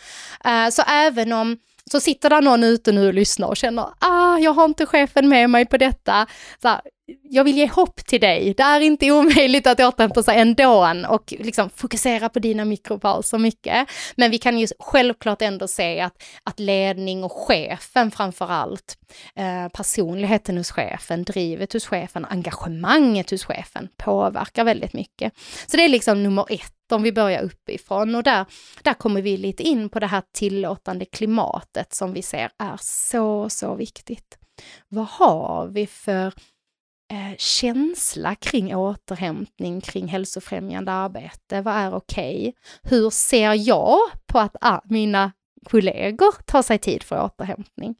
Eh, 0.44 0.68
så 0.68 0.82
även 0.82 1.32
om 1.32 1.58
så 1.90 2.00
sitter 2.00 2.30
där 2.30 2.40
någon 2.40 2.64
ute 2.64 2.92
nu 2.92 3.06
och 3.06 3.14
lyssnar 3.14 3.48
och 3.48 3.56
känner, 3.56 3.86
ah, 3.98 4.38
jag 4.38 4.52
har 4.52 4.64
inte 4.64 4.86
chefen 4.86 5.28
med 5.28 5.50
mig 5.50 5.66
på 5.66 5.76
detta. 5.76 6.26
Så 6.62 6.68
här, 6.68 6.80
jag 7.22 7.44
vill 7.44 7.56
ge 7.56 7.66
hopp 7.66 7.96
till 8.06 8.20
dig. 8.20 8.54
Det 8.56 8.62
är 8.62 8.80
inte 8.80 9.10
omöjligt 9.10 9.66
att 9.66 9.80
återhämta 9.80 10.22
sig 10.22 10.38
ändå 10.38 10.88
och 11.08 11.34
liksom 11.38 11.70
fokusera 11.70 12.28
på 12.28 12.38
dina 12.38 12.64
mikropauser 12.64 13.38
mycket. 13.38 13.88
Men 14.16 14.30
vi 14.30 14.38
kan 14.38 14.58
ju 14.58 14.66
självklart 14.78 15.42
ändå 15.42 15.68
se 15.68 16.00
att, 16.00 16.22
att 16.42 16.60
ledning 16.60 17.24
och 17.24 17.32
chefen 17.32 18.10
framför 18.10 18.48
allt, 18.48 18.98
eh, 19.36 19.68
personligheten 19.68 20.56
hos 20.56 20.70
chefen, 20.70 21.24
drivet 21.24 21.72
hos 21.72 21.86
chefen, 21.86 22.24
engagemanget 22.24 23.30
hos 23.30 23.44
chefen 23.44 23.88
påverkar 23.96 24.64
väldigt 24.64 24.92
mycket. 24.92 25.32
Så 25.66 25.76
det 25.76 25.84
är 25.84 25.88
liksom 25.88 26.22
nummer 26.22 26.46
ett 26.48 26.72
om 26.92 27.02
vi 27.02 27.12
börjar 27.12 27.42
uppifrån 27.42 28.14
och 28.14 28.22
där, 28.22 28.46
där 28.82 28.94
kommer 28.94 29.22
vi 29.22 29.36
lite 29.36 29.62
in 29.62 29.88
på 29.88 30.00
det 30.00 30.06
här 30.06 30.22
tillåtande 30.32 31.04
klimatet 31.04 31.94
som 31.94 32.12
vi 32.12 32.22
ser 32.22 32.50
är 32.58 32.78
så, 32.80 33.50
så 33.50 33.74
viktigt. 33.74 34.38
Vad 34.88 35.06
har 35.06 35.66
vi 35.66 35.86
för 35.86 36.32
eh, 37.12 37.36
känsla 37.38 38.34
kring 38.34 38.76
återhämtning, 38.76 39.80
kring 39.80 40.08
hälsofrämjande 40.08 40.92
arbete? 40.92 41.60
Vad 41.60 41.74
är 41.74 41.94
okej? 41.94 42.38
Okay? 42.38 42.52
Hur 42.82 43.10
ser 43.10 43.54
jag 43.54 43.98
på 44.26 44.38
att 44.38 44.56
ah, 44.60 44.80
mina 44.84 45.32
kollegor 45.64 46.34
tar 46.44 46.62
sig 46.62 46.78
tid 46.78 47.02
för 47.02 47.24
återhämtning? 47.24 47.94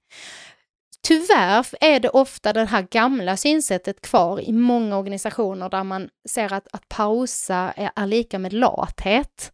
Tyvärr 1.03 1.67
är 1.81 2.01
det 2.01 2.09
ofta 2.09 2.53
det 2.53 2.65
här 2.65 2.87
gamla 2.91 3.37
synsättet 3.37 4.01
kvar 4.01 4.41
i 4.41 4.53
många 4.53 4.99
organisationer 4.99 5.69
där 5.69 5.85
man 5.85 6.09
ser 6.29 6.53
att, 6.53 6.69
att 6.73 6.89
pausa 6.89 7.73
är, 7.77 7.91
är 7.97 8.07
lika 8.07 8.39
med 8.39 8.53
lathet 8.53 9.53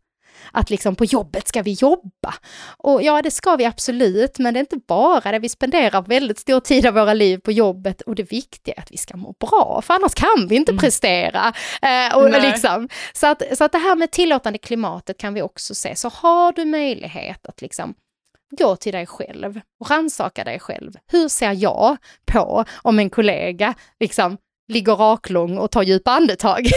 att 0.53 0.71
liksom 0.71 0.97
på 0.97 1.05
jobbet 1.05 1.49
ska 1.49 1.63
vi 1.63 1.73
jobba. 1.73 2.35
Och 2.77 3.03
ja, 3.03 3.23
det 3.23 3.31
ska 3.31 3.57
vi 3.57 3.65
absolut, 3.65 4.39
men 4.39 4.55
det 4.55 4.59
är 4.59 4.61
inte 4.61 4.81
bara 4.89 5.33
det. 5.33 5.39
Vi 5.39 5.49
spenderar 5.49 6.03
väldigt 6.03 6.39
stor 6.39 6.61
tid 6.61 6.87
av 6.87 6.95
våra 6.95 7.15
liv 7.15 7.39
på 7.39 7.53
jobbet 7.53 8.01
och 8.01 8.15
det 8.15 8.33
viktiga 8.33 8.75
är 8.75 8.81
att 8.81 8.93
vi 8.93 8.97
ska 8.97 9.17
må 9.17 9.35
bra, 9.41 9.83
för 9.85 9.95
annars 9.95 10.15
kan 10.15 10.49
vi 10.49 10.57
inte 10.57 10.73
mm. 10.73 10.81
prestera. 10.81 11.53
Eh, 11.83 12.17
och 12.17 12.31
liksom, 12.31 12.89
så, 13.13 13.27
att, 13.27 13.43
så 13.59 13.65
att 13.65 13.73
det 13.73 13.79
här 13.79 13.97
med 13.97 14.11
tillåtande 14.11 14.59
klimatet 14.59 15.19
kan 15.19 15.35
vi 15.35 15.43
också 15.43 15.75
se. 15.75 15.97
Så 15.97 16.09
har 16.09 16.53
du 16.53 16.65
möjlighet 16.65 17.47
att 17.47 17.63
liksom 17.63 17.95
gå 18.59 18.77
till 18.77 18.93
dig 18.93 19.07
själv 19.07 19.61
och 19.81 19.91
rannsaka 19.91 20.45
dig 20.45 20.61
själv. 20.61 20.93
Hur 21.07 21.29
ser 21.29 21.53
jag 21.53 21.97
på 22.25 22.65
om 22.83 22.99
en 22.99 23.11
kollega 23.11 23.75
liksom 24.01 24.37
ligger 24.69 24.97
raklång 24.97 25.59
och 25.59 25.71
tar 25.71 25.83
djupa 25.83 26.11
andetag. 26.11 26.67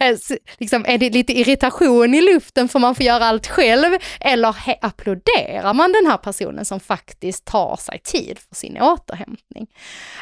Eh, 0.00 0.16
liksom, 0.58 0.84
är 0.88 0.98
det 0.98 1.10
lite 1.10 1.32
irritation 1.32 2.14
i 2.14 2.20
luften 2.20 2.68
för 2.68 2.78
man 2.78 2.94
får 2.94 3.06
göra 3.06 3.24
allt 3.24 3.46
själv? 3.46 3.98
Eller 4.20 4.54
applåderar 4.80 5.74
man 5.74 5.92
den 5.92 6.06
här 6.06 6.16
personen 6.16 6.64
som 6.64 6.80
faktiskt 6.80 7.44
tar 7.44 7.76
sig 7.76 8.00
tid 8.04 8.38
för 8.48 8.54
sin 8.54 8.82
återhämtning? 8.82 9.66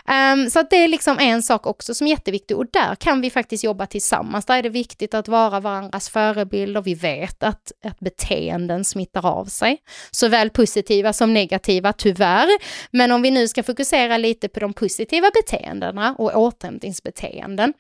Um, 0.09 0.51
så 0.51 0.59
att 0.59 0.71
det 0.71 0.77
är 0.77 0.89
liksom 0.89 1.19
en 1.19 1.43
sak 1.43 1.67
också 1.67 1.95
som 1.95 2.07
är 2.07 2.11
jätteviktig 2.11 2.57
och 2.57 2.67
där 2.73 2.95
kan 2.95 3.21
vi 3.21 3.31
faktiskt 3.31 3.65
jobba 3.65 3.87
tillsammans. 3.87 4.47
Där 4.47 4.59
är 4.59 4.63
det 4.63 4.69
viktigt 4.69 5.15
att 5.15 5.29
vara 5.29 5.61
varandras 5.61 6.09
förebilder. 6.09 6.83
Vi 6.83 6.95
vet 6.95 7.43
att, 7.43 7.73
att 7.85 8.01
beteenden 8.01 8.85
smittar 8.85 9.27
av 9.27 9.45
sig, 9.45 9.79
såväl 10.11 10.51
positiva 10.51 11.13
som 11.13 11.35
negativa, 11.35 11.93
tyvärr. 11.93 12.49
Men 12.91 13.13
om 13.13 13.23
vi 13.23 13.31
nu 13.31 13.49
ska 13.49 13.63
fokusera 13.63 14.17
lite 14.17 14.49
på 14.49 14.61
de 14.61 14.73
positiva 14.73 15.31
beteendena 15.35 16.15
och 16.19 16.37
återhämtning 16.37 16.86
beteenden 17.03 17.73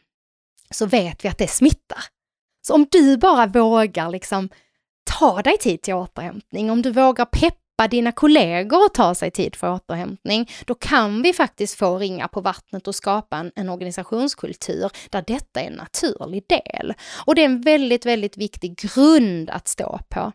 så 0.71 0.87
vet 0.87 1.25
vi 1.25 1.29
att 1.29 1.39
det 1.39 1.49
smittar. 1.49 2.05
Så 2.67 2.75
om 2.75 2.87
du 2.91 3.17
bara 3.17 3.47
vågar 3.47 4.11
liksom 4.11 4.49
ta 5.05 5.43
dig 5.43 5.59
tid 5.59 5.83
till 5.83 5.95
återhämtning, 5.95 6.71
om 6.71 6.83
du 6.83 6.91
vågar 6.91 7.25
peppa 7.25 7.89
dina 7.91 8.13
kollegor 8.13 8.85
att 8.85 8.95
ta 8.95 9.15
sig 9.15 9.31
tid 9.31 9.57
för 9.57 9.73
återhämtning, 9.73 10.51
då 10.67 10.75
kan 10.75 11.23
vi 11.23 11.33
faktiskt 11.33 11.75
få 11.75 11.99
ringa 11.99 12.29
på 12.29 12.41
vattnet 12.41 12.89
och 12.89 12.95
skapa 12.95 13.37
en, 13.37 13.53
en 13.57 13.69
organisationskultur 13.69 14.91
där 15.11 15.25
detta 15.27 15.61
är 15.61 15.67
en 15.67 15.73
naturlig 15.73 16.45
del. 16.49 16.95
Och 17.27 17.35
det 17.35 17.41
är 17.41 17.47
en 17.47 17.61
väldigt, 17.61 18.07
väldigt 18.07 18.37
viktig 18.37 18.79
grund 18.79 19.51
att 19.51 19.69
stå 19.69 19.99
på. 20.09 20.33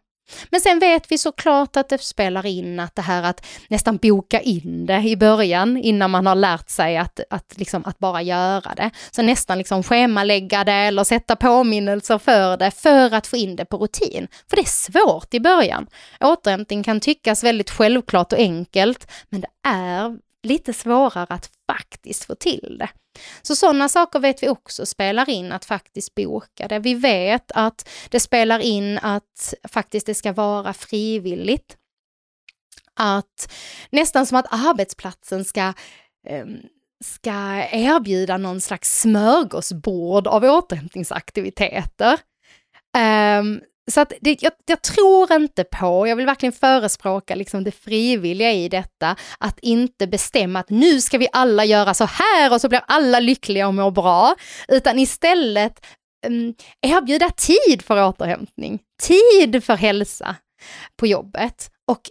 Men 0.50 0.62
sen 0.62 0.80
vet 0.80 1.12
vi 1.12 1.18
såklart 1.18 1.78
att 1.78 1.90
det 1.90 2.02
spelar 2.02 2.46
in 2.46 2.80
att 2.80 2.96
det 2.96 3.02
här 3.02 3.24
att 3.24 3.46
nästan 3.68 3.98
boka 3.98 4.42
in 4.42 4.86
det 4.86 5.02
i 5.02 5.18
början 5.18 5.78
innan 5.78 6.12
man 6.12 6.26
har 6.26 6.36
lärt 6.36 6.70
sig 6.70 6.98
att, 6.98 7.20
att, 7.30 7.54
liksom, 7.58 7.86
att 7.86 8.00
bara 8.00 8.22
göra 8.22 8.76
det. 8.76 8.90
Så 9.12 9.22
nästan 9.22 9.58
liksom 9.58 9.84
schemalägga 9.84 10.64
det 10.64 10.72
eller 10.72 11.04
sätta 11.04 11.36
påminnelser 11.36 12.18
för 12.18 12.58
det 12.58 12.72
för 12.72 13.14
att 13.14 13.28
få 13.28 13.38
in 13.38 13.56
det 13.56 13.66
på 13.66 13.78
rutin. 13.78 14.28
För 14.50 14.56
det 14.56 14.62
är 14.62 14.66
svårt 14.66 15.34
i 15.34 15.40
början. 15.40 15.88
Återhämtning 16.20 16.84
kan 16.84 17.00
tyckas 17.00 17.44
väldigt 17.44 17.70
självklart 17.70 18.34
och 18.34 18.40
enkelt, 18.40 19.12
men 19.30 19.42
det 19.42 19.70
är 19.70 20.18
lite 20.44 20.74
svårare 20.74 21.28
att 21.30 21.50
faktiskt 21.72 22.24
få 22.24 22.36
till 22.36 22.76
det. 22.80 22.90
Så 23.42 23.56
sådana 23.56 23.90
saker 23.90 24.20
vet 24.20 24.44
vi 24.44 24.50
också 24.50 24.86
spelar 24.86 25.30
in 25.30 25.52
att 25.52 25.66
faktiskt 25.66 26.16
boka 26.16 26.68
det. 26.68 26.80
Vi 26.80 26.94
vet 26.94 27.52
att 27.52 27.90
det 28.10 28.20
spelar 28.20 28.60
in 28.60 28.98
att 28.98 29.54
faktiskt 29.70 30.06
det 30.06 30.14
ska 30.14 30.34
vara 30.34 30.74
frivilligt. 30.74 31.78
Att 32.94 33.54
nästan 33.90 34.26
som 34.26 34.38
att 34.38 34.54
arbetsplatsen 34.54 35.46
ska 35.46 35.74
um, 36.30 36.58
ska 37.04 37.32
erbjuda 37.72 38.38
någon 38.38 38.62
slags 38.62 39.02
smörgåsbord 39.02 40.28
av 40.28 40.44
återhämtningsaktiviteter. 40.44 42.20
Um, 43.40 43.62
så 43.92 44.02
att 44.02 44.14
det, 44.22 44.44
jag, 44.44 44.54
jag, 44.66 44.82
tror 44.82 45.34
inte 45.34 45.64
på, 45.64 46.08
jag 46.08 46.16
vill 46.16 46.26
verkligen 46.26 46.54
förespråka 46.54 47.36
liksom 47.36 47.64
det 47.64 47.72
frivilliga 47.72 48.52
i 48.52 48.70
detta, 48.70 49.16
att 49.40 49.60
inte 49.60 50.08
bestämma 50.08 50.60
att 50.60 50.70
nu 50.70 51.02
ska 51.02 51.18
vi 51.18 51.28
alla 51.32 51.66
göra 51.66 51.94
så 51.94 52.06
här 52.06 52.54
och 52.54 52.62
så 52.62 52.70
blir 52.70 52.82
alla 52.88 53.20
lyckliga 53.20 53.68
och 53.68 53.74
mår 53.74 53.92
bra, 53.92 54.36
utan 54.68 55.00
istället 55.00 55.86
um, 56.28 56.54
erbjuda 56.82 57.30
tid 57.30 57.82
för 57.82 58.08
återhämtning, 58.08 58.80
tid 59.04 59.64
för 59.64 59.76
hälsa 59.76 60.36
på 60.96 61.08
jobbet 61.08 61.72
och 61.88 62.02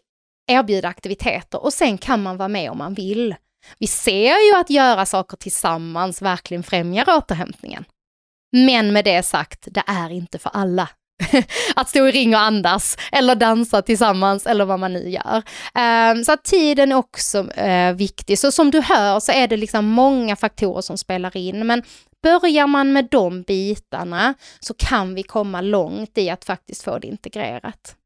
erbjuda 0.50 0.88
aktiviteter 0.88 1.64
och 1.64 1.72
sen 1.72 1.98
kan 1.98 2.22
man 2.22 2.36
vara 2.36 2.48
med 2.48 2.70
om 2.70 2.78
man 2.78 2.94
vill. 2.94 3.34
Vi 3.78 3.86
ser 3.86 4.48
ju 4.48 4.60
att 4.60 4.70
göra 4.70 5.06
saker 5.06 5.36
tillsammans 5.36 6.22
verkligen 6.22 6.62
främjar 6.62 7.18
återhämtningen. 7.18 7.84
Men 8.52 8.92
med 8.92 9.04
det 9.04 9.22
sagt, 9.22 9.68
det 9.70 9.82
är 9.86 10.10
inte 10.10 10.38
för 10.38 10.50
alla. 10.50 10.88
att 11.76 11.88
stå 11.88 12.08
i 12.08 12.12
ring 12.12 12.34
och 12.34 12.40
andas 12.40 12.96
eller 13.12 13.34
dansa 13.34 13.82
tillsammans 13.82 14.46
eller 14.46 14.64
vad 14.64 14.80
man 14.80 14.92
nu 14.92 15.08
gör. 15.08 15.42
Ehm, 15.74 16.24
så 16.24 16.32
att 16.32 16.44
tiden 16.44 16.92
är 16.92 16.96
också 16.96 17.50
eh, 17.52 17.94
viktig. 17.94 18.38
Så 18.38 18.52
som 18.52 18.70
du 18.70 18.80
hör 18.80 19.20
så 19.20 19.32
är 19.32 19.48
det 19.48 19.56
liksom 19.56 19.86
många 19.86 20.36
faktorer 20.36 20.80
som 20.80 20.98
spelar 20.98 21.36
in. 21.36 21.66
Men 21.66 21.82
börjar 22.22 22.66
man 22.66 22.92
med 22.92 23.08
de 23.10 23.42
bitarna 23.42 24.34
så 24.60 24.74
kan 24.74 25.14
vi 25.14 25.22
komma 25.22 25.60
långt 25.60 26.18
i 26.18 26.30
att 26.30 26.44
faktiskt 26.44 26.82
få 26.82 26.98
det 26.98 27.06
integrerat. 27.06 27.96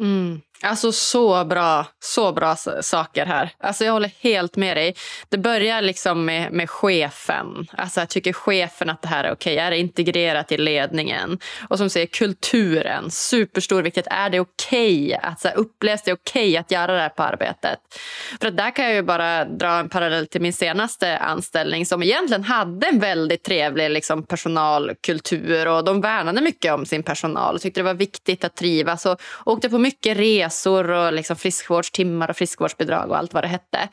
Mm. 0.00 0.40
Alltså 0.62 0.92
så 0.92 1.44
bra, 1.44 1.86
så 2.00 2.32
bra 2.32 2.56
saker 2.80 3.26
här. 3.26 3.50
Alltså 3.58 3.84
jag 3.84 3.92
håller 3.92 4.10
helt 4.20 4.56
med 4.56 4.76
dig. 4.76 4.94
Det 5.28 5.38
börjar 5.38 5.82
liksom 5.82 6.24
med, 6.24 6.52
med 6.52 6.70
chefen. 6.70 7.66
Alltså 7.76 8.00
jag 8.00 8.08
tycker 8.08 8.32
chefen 8.32 8.90
att 8.90 9.02
det 9.02 9.08
här 9.08 9.24
är 9.24 9.32
okej. 9.32 9.54
Okay. 9.54 9.66
Är 9.66 9.70
det 9.70 9.78
integrerat 9.78 10.52
i 10.52 10.58
ledningen? 10.58 11.38
Och 11.68 11.78
som 11.78 11.90
säger 11.90 12.06
kulturen, 12.06 13.10
superstor 13.10 13.82
viktigt. 13.82 14.06
Är 14.10 14.30
det 14.30 14.40
okej? 14.40 15.06
Okay? 15.06 15.18
Alltså 15.22 15.48
upplevs 15.48 16.02
det 16.02 16.12
okej 16.12 16.48
okay 16.48 16.56
att 16.56 16.70
göra 16.70 16.92
det 16.92 17.00
här 17.00 17.08
på 17.08 17.22
arbetet? 17.22 17.78
För 18.40 18.48
att 18.48 18.56
där 18.56 18.70
kan 18.70 18.84
jag 18.84 18.94
ju 18.94 19.02
bara 19.02 19.44
dra 19.44 19.68
en 19.68 19.88
parallell 19.88 20.26
till 20.26 20.40
min 20.40 20.52
senaste 20.52 21.18
anställning 21.18 21.86
som 21.86 22.02
egentligen 22.02 22.44
hade 22.44 22.86
en 22.86 22.98
väldigt 22.98 23.44
trevlig 23.44 23.90
liksom, 23.90 24.22
personalkultur 24.22 25.68
och 25.68 25.84
de 25.84 26.00
värnade 26.00 26.40
mycket 26.40 26.72
om 26.72 26.86
sin 26.86 27.02
personal 27.02 27.54
och 27.54 27.60
tyckte 27.60 27.80
det 27.80 27.84
var 27.84 27.94
viktigt 27.94 28.44
att 28.44 28.56
trivas 28.56 29.06
och 29.06 29.20
åkte 29.44 29.68
på 29.68 29.78
mycket 29.78 30.16
resor 30.16 30.45
resor 30.46 30.90
och 30.90 31.12
liksom 31.12 31.36
friskvårdstimmar 31.36 32.30
och 32.30 32.36
friskvårdsbidrag 32.36 33.10
och 33.10 33.18
allt 33.18 33.34
vad 33.34 33.44
det 33.44 33.48
hette. 33.48 33.88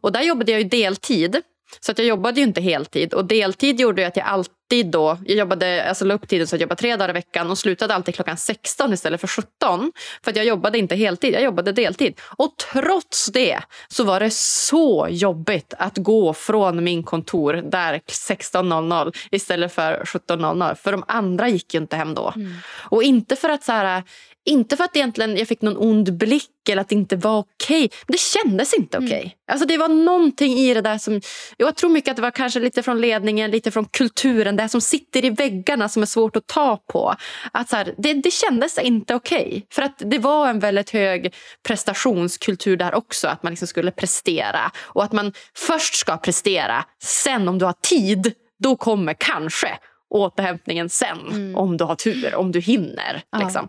Och 0.00 0.12
där 0.12 0.22
jobbade 0.22 0.52
jag 0.52 0.60
ju 0.60 0.68
deltid. 0.68 1.42
Så 1.80 1.92
att 1.92 1.98
jag 1.98 2.06
jobbade 2.06 2.40
ju 2.40 2.46
inte 2.46 2.60
heltid. 2.60 3.14
Och 3.14 3.24
deltid 3.24 3.80
gjorde 3.80 4.06
att 4.06 4.16
jag 4.16 4.26
alltid 4.26 4.52
då... 4.82 5.18
Jag 5.26 5.38
jobbade, 5.38 5.88
alltså 5.88 6.04
la 6.04 6.14
upp 6.14 6.28
tiden 6.28 6.46
så 6.46 6.56
att 6.56 6.60
jag 6.60 6.66
jobbade 6.66 6.80
tre 6.80 6.96
dagar 6.96 7.10
i 7.10 7.12
veckan 7.12 7.50
och 7.50 7.58
slutade 7.58 7.94
alltid 7.94 8.14
klockan 8.14 8.36
16 8.36 8.92
istället 8.92 9.20
för 9.20 9.28
17. 9.28 9.92
För 10.24 10.30
att 10.30 10.36
jag 10.36 10.46
jobbade 10.46 10.78
inte 10.78 10.96
heltid, 10.96 11.34
jag 11.34 11.42
jobbade 11.42 11.72
deltid. 11.72 12.20
Och 12.36 12.54
trots 12.72 13.26
det 13.32 13.60
så 13.88 14.04
var 14.04 14.20
det 14.20 14.32
så 14.32 15.06
jobbigt 15.10 15.74
att 15.78 15.98
gå 15.98 16.34
från 16.34 16.84
min 16.84 17.02
kontor 17.02 17.54
där 17.54 18.00
16.00 18.06 19.16
istället 19.30 19.72
för 19.72 20.04
17.00. 20.04 20.74
För 20.74 20.92
de 20.92 21.04
andra 21.08 21.48
gick 21.48 21.74
ju 21.74 21.80
inte 21.80 21.96
hem 21.96 22.14
då. 22.14 22.32
Mm. 22.36 22.54
Och 22.74 23.02
inte 23.02 23.36
för 23.36 23.48
att 23.48 23.64
så 23.64 23.72
här, 23.72 24.02
inte 24.44 24.76
för 24.76 24.84
att 24.84 24.96
egentligen 24.96 25.36
jag 25.36 25.48
fick 25.48 25.62
någon 25.62 25.76
ond 25.76 26.16
blick 26.16 26.68
eller 26.68 26.82
att 26.82 26.88
det 26.88 26.94
inte 26.94 27.16
var 27.16 27.38
okej. 27.38 27.84
Okay. 27.84 27.88
Det 28.06 28.20
kändes 28.20 28.74
inte 28.74 28.98
okej. 28.98 29.08
Okay. 29.08 29.20
Mm. 29.20 29.32
Alltså 29.52 29.66
det 29.66 29.76
var 29.76 29.88
någonting 29.88 30.58
i 30.58 30.74
det 30.74 30.80
där 30.80 30.98
som... 30.98 31.20
Jag 31.56 31.76
tror 31.76 31.90
mycket 31.90 32.10
att 32.10 32.16
det 32.16 32.22
var 32.22 32.30
kanske 32.30 32.60
lite 32.60 32.82
från 32.82 33.00
ledningen, 33.00 33.50
lite 33.50 33.70
från 33.70 33.84
kulturen. 33.84 34.56
Det 34.62 34.68
som 34.68 34.80
sitter 34.80 35.24
i 35.24 35.30
väggarna 35.30 35.88
som 35.88 36.02
är 36.02 36.06
svårt 36.06 36.36
att 36.36 36.46
ta 36.46 36.76
på. 36.76 37.14
Att 37.52 37.68
så 37.68 37.76
här, 37.76 37.94
det, 37.98 38.14
det 38.14 38.30
kändes 38.30 38.78
inte 38.78 39.14
okej. 39.14 39.46
Okay. 39.46 39.62
För 39.70 39.82
att 39.82 39.94
det 39.98 40.18
var 40.18 40.48
en 40.48 40.58
väldigt 40.58 40.90
hög 40.90 41.34
prestationskultur 41.66 42.76
där 42.76 42.94
också. 42.94 43.28
Att 43.28 43.42
man 43.42 43.52
liksom 43.52 43.68
skulle 43.68 43.90
prestera. 43.90 44.70
Och 44.78 45.04
att 45.04 45.12
man 45.12 45.32
först 45.56 45.94
ska 45.94 46.16
prestera. 46.16 46.84
Sen 47.02 47.48
om 47.48 47.58
du 47.58 47.64
har 47.64 47.74
tid, 47.80 48.34
då 48.58 48.76
kommer 48.76 49.14
kanske 49.14 49.78
återhämtningen 50.10 50.88
sen. 50.88 51.18
Mm. 51.30 51.56
Om 51.56 51.76
du 51.76 51.84
har 51.84 51.94
tur, 51.94 52.34
om 52.34 52.52
du 52.52 52.60
hinner. 52.60 53.22
Ja. 53.30 53.38
Liksom. 53.38 53.68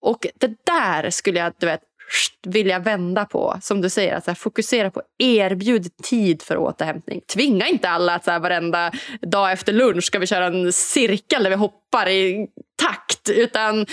Och 0.00 0.26
det 0.34 0.50
där 0.66 1.10
skulle 1.10 1.38
jag 1.38 1.52
du 1.58 1.66
vet, 1.66 1.80
vilja 2.46 2.78
vända 2.78 3.24
på. 3.24 3.58
Som 3.60 3.80
du 3.80 3.90
säger, 3.90 4.22
att 4.26 4.38
fokusera 4.38 4.90
på 4.90 5.02
erbjud 5.18 5.96
tid 5.96 6.42
för 6.42 6.56
återhämtning. 6.56 7.20
Tvinga 7.34 7.68
inte 7.68 7.88
alla 7.88 8.14
att 8.14 8.24
så 8.24 8.30
här, 8.30 8.40
varenda 8.40 8.92
dag 9.22 9.52
efter 9.52 9.72
lunch 9.72 10.04
ska 10.04 10.18
vi 10.18 10.26
köra 10.26 10.46
en 10.46 10.72
cirkel 10.72 11.42
där 11.42 11.50
vi 11.50 11.56
hoppar 11.56 12.08
i 12.08 12.46
takt. 12.82 13.28
Utan 13.28 13.86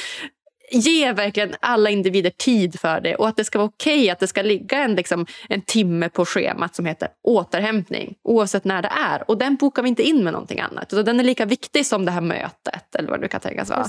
ge 0.71 1.11
verkligen 1.11 1.55
alla 1.59 1.89
individer 1.89 2.29
tid 2.29 2.79
för 2.79 3.01
det 3.01 3.15
och 3.15 3.27
att 3.27 3.37
det 3.37 3.43
ska 3.43 3.57
vara 3.57 3.67
okej 3.67 3.99
okay, 3.99 4.09
att 4.09 4.19
det 4.19 4.27
ska 4.27 4.41
ligga 4.41 4.83
en, 4.83 4.95
liksom, 4.95 5.25
en 5.49 5.61
timme 5.61 6.09
på 6.09 6.25
schemat 6.25 6.75
som 6.75 6.85
heter 6.85 7.09
återhämtning 7.23 8.15
oavsett 8.23 8.63
när 8.63 8.81
det 8.81 8.91
är. 9.11 9.29
Och 9.29 9.37
den 9.37 9.55
bokar 9.55 9.83
vi 9.83 9.89
inte 9.89 10.03
in 10.03 10.23
med 10.23 10.33
någonting 10.33 10.59
annat. 10.59 10.93
Utan 10.93 11.05
den 11.05 11.19
är 11.19 11.23
lika 11.23 11.45
viktig 11.45 11.85
som 11.85 12.05
det 12.05 12.11
här 12.11 12.21
mötet 12.21 12.95
eller 12.95 13.09
vad 13.09 13.21
det 13.21 13.27
kan 13.27 13.41
tänkas 13.41 13.69
vara. 13.69 13.87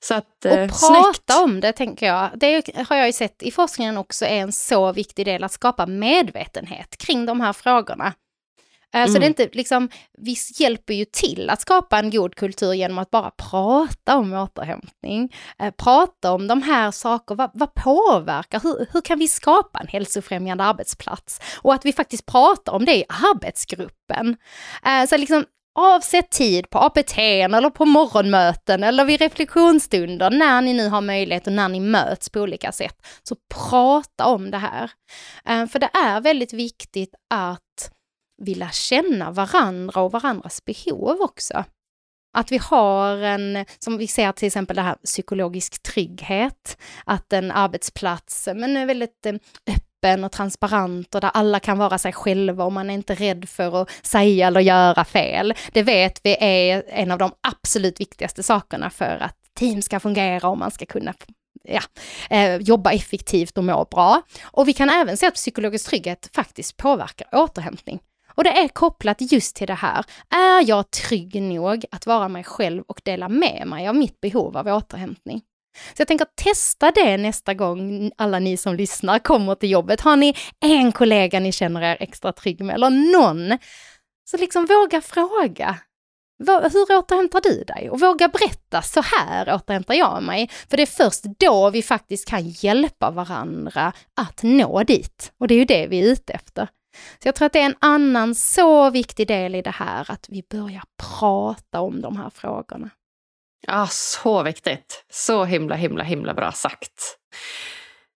Så 0.00 0.14
att, 0.14 0.44
och 0.44 0.50
eh, 0.50 0.68
prata 0.68 0.74
snyggt. 0.74 1.42
om 1.42 1.60
det 1.60 1.72
tänker 1.72 2.06
jag. 2.06 2.30
Det 2.34 2.62
har 2.88 2.96
jag 2.96 3.06
ju 3.06 3.12
sett 3.12 3.42
i 3.42 3.50
forskningen 3.50 3.98
också 3.98 4.24
är 4.24 4.40
en 4.40 4.52
så 4.52 4.92
viktig 4.92 5.26
del 5.26 5.44
att 5.44 5.52
skapa 5.52 5.86
medvetenhet 5.86 6.96
kring 6.96 7.26
de 7.26 7.40
här 7.40 7.52
frågorna. 7.52 8.12
Mm. 8.94 9.08
Så 9.08 9.18
det 9.18 9.24
är 9.24 9.28
inte 9.28 9.48
liksom, 9.52 9.88
vi 10.18 10.36
hjälper 10.54 10.94
ju 10.94 11.04
till 11.04 11.50
att 11.50 11.60
skapa 11.60 11.98
en 11.98 12.10
god 12.10 12.34
kultur 12.34 12.72
genom 12.72 12.98
att 12.98 13.10
bara 13.10 13.30
prata 13.30 14.16
om 14.16 14.32
återhämtning. 14.32 15.34
Eh, 15.58 15.70
prata 15.70 16.32
om 16.32 16.46
de 16.46 16.62
här 16.62 16.90
sakerna, 16.90 17.36
vad, 17.36 17.50
vad 17.54 17.74
påverkar, 17.74 18.60
hur, 18.60 18.86
hur 18.92 19.00
kan 19.00 19.18
vi 19.18 19.28
skapa 19.28 19.78
en 19.78 19.88
hälsofrämjande 19.88 20.64
arbetsplats? 20.64 21.40
Och 21.62 21.74
att 21.74 21.84
vi 21.84 21.92
faktiskt 21.92 22.26
pratar 22.26 22.72
om 22.72 22.84
det 22.84 22.96
i 22.96 23.04
arbetsgruppen. 23.08 24.36
Eh, 24.86 25.06
så 25.08 25.16
liksom 25.16 25.44
avsätt 25.74 26.30
tid 26.30 26.70
på 26.70 26.78
APT 26.78 27.18
eller 27.18 27.70
på 27.70 27.84
morgonmöten 27.84 28.84
eller 28.84 29.04
vid 29.04 29.20
reflektionsstunder 29.20 30.30
när 30.30 30.62
ni 30.62 30.74
nu 30.74 30.88
har 30.88 31.00
möjlighet 31.00 31.46
och 31.46 31.52
när 31.52 31.68
ni 31.68 31.80
möts 31.80 32.30
på 32.30 32.40
olika 32.40 32.72
sätt. 32.72 32.96
Så 33.22 33.36
prata 33.54 34.26
om 34.26 34.50
det 34.50 34.58
här. 34.58 34.90
För 35.66 35.78
det 35.78 35.90
är 35.94 36.20
väldigt 36.20 36.52
viktigt 36.52 37.14
att 37.30 37.90
vilja 38.42 38.70
känna 38.70 39.30
varandra 39.30 40.00
och 40.00 40.12
varandras 40.12 40.64
behov 40.64 41.20
också. 41.20 41.64
Att 42.36 42.52
vi 42.52 42.58
har 42.58 43.16
en, 43.16 43.64
som 43.78 43.98
vi 43.98 44.06
ser 44.06 44.32
till 44.32 44.46
exempel 44.46 44.76
det 44.76 44.82
här 44.82 44.94
psykologisk 45.04 45.82
trygghet, 45.82 46.78
att 47.04 47.32
en 47.32 47.50
arbetsplats 47.50 48.48
men 48.54 48.76
är 48.76 48.86
väldigt 48.86 49.26
eh, 49.26 49.34
öppen 50.04 50.24
och 50.24 50.32
transparent 50.32 51.14
och 51.14 51.20
där 51.20 51.30
alla 51.34 51.60
kan 51.60 51.78
vara 51.78 51.98
sig 51.98 52.12
själva 52.12 52.64
och 52.64 52.72
man 52.72 52.90
är 52.90 52.94
inte 52.94 53.14
rädd 53.14 53.48
för 53.48 53.82
att 53.82 53.90
säga 54.02 54.46
eller 54.46 54.60
göra 54.60 55.04
fel. 55.04 55.54
Det 55.72 55.82
vet 55.82 56.20
vi 56.22 56.36
är 56.40 56.84
en 56.88 57.10
av 57.10 57.18
de 57.18 57.32
absolut 57.48 58.00
viktigaste 58.00 58.42
sakerna 58.42 58.90
för 58.90 59.18
att 59.20 59.36
team 59.58 59.82
ska 59.82 60.00
fungera 60.00 60.48
och 60.48 60.58
man 60.58 60.70
ska 60.70 60.86
kunna 60.86 61.14
ja, 61.64 61.80
eh, 62.30 62.56
jobba 62.56 62.92
effektivt 62.92 63.58
och 63.58 63.64
må 63.64 63.84
bra. 63.90 64.22
Och 64.44 64.68
vi 64.68 64.72
kan 64.72 64.90
även 64.90 65.16
se 65.16 65.26
att 65.26 65.34
psykologisk 65.34 65.88
trygghet 65.88 66.30
faktiskt 66.34 66.76
påverkar 66.76 67.28
återhämtning. 67.32 68.00
Och 68.34 68.44
det 68.44 68.50
är 68.50 68.68
kopplat 68.68 69.32
just 69.32 69.56
till 69.56 69.66
det 69.66 69.74
här. 69.74 70.04
Är 70.30 70.68
jag 70.68 70.90
trygg 70.90 71.42
nog 71.42 71.84
att 71.90 72.06
vara 72.06 72.28
mig 72.28 72.44
själv 72.44 72.84
och 72.86 73.00
dela 73.04 73.28
med 73.28 73.66
mig 73.66 73.88
av 73.88 73.94
mitt 73.94 74.20
behov 74.20 74.56
av 74.56 74.66
återhämtning? 74.66 75.42
Så 75.76 76.00
jag 76.00 76.08
tänker 76.08 76.26
testa 76.34 76.90
det 76.90 77.16
nästa 77.16 77.54
gång 77.54 78.10
alla 78.16 78.38
ni 78.38 78.56
som 78.56 78.74
lyssnar 78.74 79.18
kommer 79.18 79.54
till 79.54 79.70
jobbet. 79.70 80.00
Har 80.00 80.16
ni 80.16 80.34
en 80.60 80.92
kollega 80.92 81.40
ni 81.40 81.52
känner 81.52 81.82
er 81.82 81.96
extra 82.00 82.32
trygg 82.32 82.64
med 82.64 82.74
eller 82.74 82.90
någon, 82.90 83.58
så 84.30 84.36
liksom 84.36 84.66
våga 84.66 85.00
fråga. 85.00 85.78
Hur 86.46 86.98
återhämtar 86.98 87.40
du 87.40 87.64
dig? 87.64 87.90
Och 87.90 88.00
våga 88.00 88.28
berätta, 88.28 88.82
så 88.82 89.00
här 89.00 89.54
återhämtar 89.54 89.94
jag 89.94 90.22
mig. 90.22 90.50
För 90.70 90.76
det 90.76 90.82
är 90.82 90.86
först 90.86 91.24
då 91.38 91.70
vi 91.70 91.82
faktiskt 91.82 92.28
kan 92.28 92.48
hjälpa 92.48 93.10
varandra 93.10 93.92
att 94.20 94.42
nå 94.42 94.82
dit. 94.82 95.32
Och 95.38 95.48
det 95.48 95.54
är 95.54 95.58
ju 95.58 95.64
det 95.64 95.86
vi 95.86 96.00
är 96.00 96.12
ute 96.12 96.32
efter. 96.32 96.68
Så 97.22 97.28
jag 97.28 97.34
tror 97.34 97.46
att 97.46 97.52
det 97.52 97.60
är 97.60 97.66
en 97.66 97.76
annan 97.78 98.34
så 98.34 98.90
viktig 98.90 99.28
del 99.28 99.54
i 99.54 99.62
det 99.62 99.70
här, 99.70 100.10
att 100.10 100.26
vi 100.28 100.42
börjar 100.50 100.82
prata 101.18 101.80
om 101.80 102.00
de 102.00 102.16
här 102.16 102.30
frågorna. 102.30 102.90
Ja, 103.66 103.86
så 103.90 104.42
viktigt. 104.42 105.04
Så 105.10 105.44
himla, 105.44 105.74
himla, 105.74 106.04
himla 106.04 106.34
bra 106.34 106.52
sagt. 106.52 107.18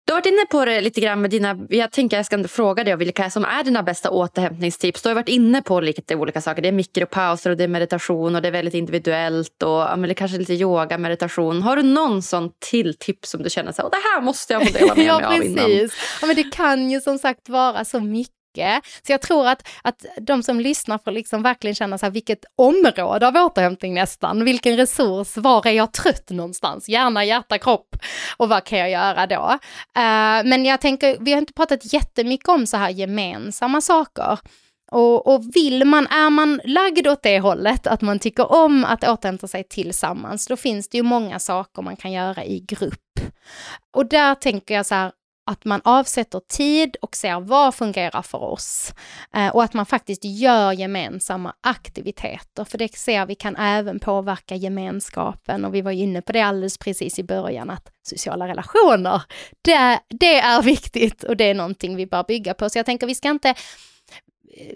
Du 0.09 0.13
har 0.13 0.21
varit 0.21 0.27
inne 0.27 0.45
på 0.51 0.65
det 0.65 0.81
lite 0.81 1.01
grann 1.01 1.21
med 1.21 1.31
dina... 1.31 1.59
Jag 1.69 1.93
tänker 1.93 2.17
jag 2.17 2.27
ska 2.27 2.49
fråga 2.49 2.85
dig 2.85 2.97
vilka 2.97 3.31
som 3.31 3.45
är 3.45 3.65
dina 3.65 3.83
bästa 3.83 4.11
återhämtningstips. 4.11 5.03
Du 5.03 5.09
har 5.09 5.15
varit 5.15 5.29
inne 5.29 5.63
på 5.63 5.81
lite 5.81 6.17
olika 6.17 6.41
saker. 6.41 6.63
Det 6.63 6.69
är 6.69 6.73
mikropauser 6.73 7.51
och 7.51 7.57
det 7.57 7.65
är 7.65 7.69
meditation 7.69 8.37
och 8.37 8.43
det 8.43 8.49
är 8.49 8.53
väldigt 8.53 8.75
individuellt 8.75 9.63
och 9.63 9.71
ja, 9.71 9.97
det 9.97 10.15
kanske 10.15 10.39
lite 10.39 10.55
yoga, 10.55 10.99
meditation. 10.99 11.63
Har 11.63 11.77
du 11.77 11.83
någon 11.83 12.23
sån 12.23 12.51
till 12.71 12.95
tips 12.99 13.31
som 13.31 13.43
du 13.43 13.51
känner 13.51 13.73
så 13.73 13.83
här, 13.83 13.91
det 13.91 13.97
här 13.97 14.21
måste 14.21 14.53
jag 14.53 14.67
få 14.67 14.79
dela 14.79 14.95
med 14.95 15.05
ja, 15.07 15.19
mig 15.19 15.39
av 15.39 15.45
innan? 15.45 15.71
Ja, 16.21 16.27
men 16.27 16.37
det 16.37 16.53
kan 16.53 16.91
ju 16.91 17.01
som 17.01 17.19
sagt 17.19 17.49
vara 17.49 17.85
så 17.85 18.01
mycket 18.01 18.38
mycket. 18.59 18.85
Så 19.07 19.13
jag 19.13 19.23
tror 19.23 19.49
att, 19.49 19.69
att 19.83 20.05
de 20.21 20.43
som 20.43 20.61
lyssnar 20.61 20.99
får 20.99 21.11
liksom 21.11 21.43
verkligen 21.43 21.75
känna 21.75 21.99
så 21.99 22.07
här, 22.07 22.11
vilket 22.11 22.45
område 22.57 23.27
av 23.27 23.37
återhämtning 23.37 23.95
nästan, 23.95 24.45
vilken 24.45 24.77
resurs, 24.77 25.37
var 25.37 25.67
är 25.67 25.73
jag 25.73 25.93
trött 25.93 26.31
någonstans? 26.31 26.89
Hjärna, 26.89 27.25
hjärta, 27.25 27.59
kropp 27.59 27.97
och 28.37 28.49
vad 28.49 28.65
kan 28.65 28.79
jag 28.79 28.91
göra 28.91 29.27
då? 29.27 29.59
Uh, 29.99 30.49
men 30.49 30.65
jag 30.65 30.81
tänker, 30.81 31.17
vi 31.21 31.33
har 31.33 31.39
inte 31.39 31.53
pratat 31.53 31.93
jättemycket 31.93 32.49
om 32.49 32.67
så 32.67 32.77
här 32.77 32.91
gemensamma 32.91 33.81
saker. 33.81 34.39
Och, 34.91 35.35
och, 35.35 35.43
vill 35.55 35.85
man, 35.85 36.07
är 36.07 36.31
man 36.31 36.61
lagd 36.65 37.07
åt 37.07 37.23
det 37.23 37.41
hållet, 37.41 37.87
att 37.87 38.01
man 38.01 38.19
tycker 38.19 38.53
om 38.53 38.85
att 38.85 39.09
återhämta 39.09 39.49
sig 39.49 39.65
tillsammans, 39.65 40.47
då 40.47 40.57
finns 40.57 40.89
det 40.89 40.97
ju 40.97 41.03
många 41.03 41.39
saker 41.39 41.83
man 41.83 41.97
kan 41.97 42.13
göra 42.13 42.45
i 42.45 42.61
grupp. 42.61 43.21
Och 43.97 44.07
där 44.07 44.35
tänker 44.35 44.75
jag 44.75 44.87
så 44.87 44.95
här, 44.95 45.13
att 45.49 45.65
man 45.65 45.81
avsätter 45.85 46.41
tid 46.41 46.97
och 47.03 47.17
ser 47.17 47.41
vad 47.41 47.75
fungerar 47.75 48.23
för 48.23 48.43
oss. 48.43 48.95
Eh, 49.35 49.49
och 49.49 49.63
att 49.63 49.75
man 49.75 49.87
faktiskt 49.87 50.25
gör 50.25 50.73
gemensamma 50.73 51.55
aktiviteter, 51.61 52.65
för 52.65 52.79
det 52.79 52.97
ser 52.97 53.27
vi 53.27 53.35
kan 53.35 53.57
även 53.57 54.01
påverka 54.01 54.55
gemenskapen. 54.55 55.65
Och 55.65 55.75
vi 55.75 55.83
var 55.83 55.91
inne 55.91 56.23
på 56.23 56.33
det 56.33 56.41
alldeles 56.41 56.79
precis 56.79 57.19
i 57.19 57.25
början, 57.25 57.71
att 57.71 57.89
sociala 58.03 58.49
relationer, 58.49 59.23
det, 59.63 60.01
det 60.09 60.39
är 60.39 60.63
viktigt 60.63 61.25
och 61.25 61.37
det 61.37 61.45
är 61.45 61.55
någonting 61.55 61.97
vi 61.97 62.07
bör 62.07 62.25
bygga 62.25 62.55
på. 62.55 62.71
Så 62.71 62.79
jag 62.79 62.87
tänker 62.87 63.07
vi 63.07 63.15
ska 63.15 63.31
inte 63.31 63.55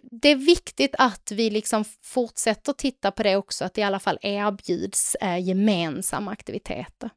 det 0.03 0.29
är 0.29 0.37
viktigt 0.37 0.95
att 0.99 1.33
vi 1.33 1.51
liksom 1.51 1.85
fortsätter 2.03 2.73
titta 2.73 3.11
på 3.11 3.23
det 3.23 3.37
också, 3.37 3.65
att 3.65 3.75
det 3.75 3.81
i 3.81 3.85
alla 3.85 3.99
fall 3.99 4.19
erbjuds 4.23 5.15
eh, 5.15 5.39
gemensamma 5.39 6.31
aktiviteter. 6.31 7.11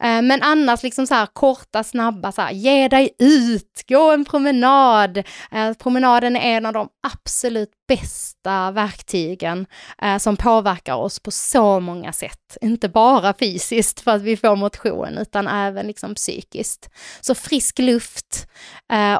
Eh, 0.00 0.22
men 0.22 0.42
annars 0.42 0.82
liksom 0.82 1.06
så 1.06 1.14
här 1.14 1.26
korta, 1.26 1.84
snabba, 1.84 2.32
så 2.32 2.42
här, 2.42 2.52
ge 2.52 2.88
dig 2.88 3.10
ut, 3.18 3.84
gå 3.88 4.12
en 4.12 4.24
promenad. 4.24 5.18
Eh, 5.52 5.72
promenaden 5.72 6.36
är 6.36 6.56
en 6.56 6.66
av 6.66 6.72
de 6.72 6.88
absolut 7.12 7.70
bästa 7.88 8.70
verktygen 8.70 9.66
eh, 10.02 10.18
som 10.18 10.36
påverkar 10.36 10.94
oss 10.94 11.20
på 11.20 11.30
så 11.30 11.80
många 11.80 12.12
sätt. 12.12 12.56
Inte 12.60 12.88
bara 12.88 13.34
fysiskt 13.38 14.00
för 14.00 14.10
att 14.10 14.22
vi 14.22 14.36
får 14.36 14.56
motion, 14.56 15.18
utan 15.18 15.46
även 15.46 15.86
liksom 15.86 16.14
psykiskt. 16.14 16.90
Så 17.20 17.34
frisk 17.34 17.78
luft, 17.78 18.48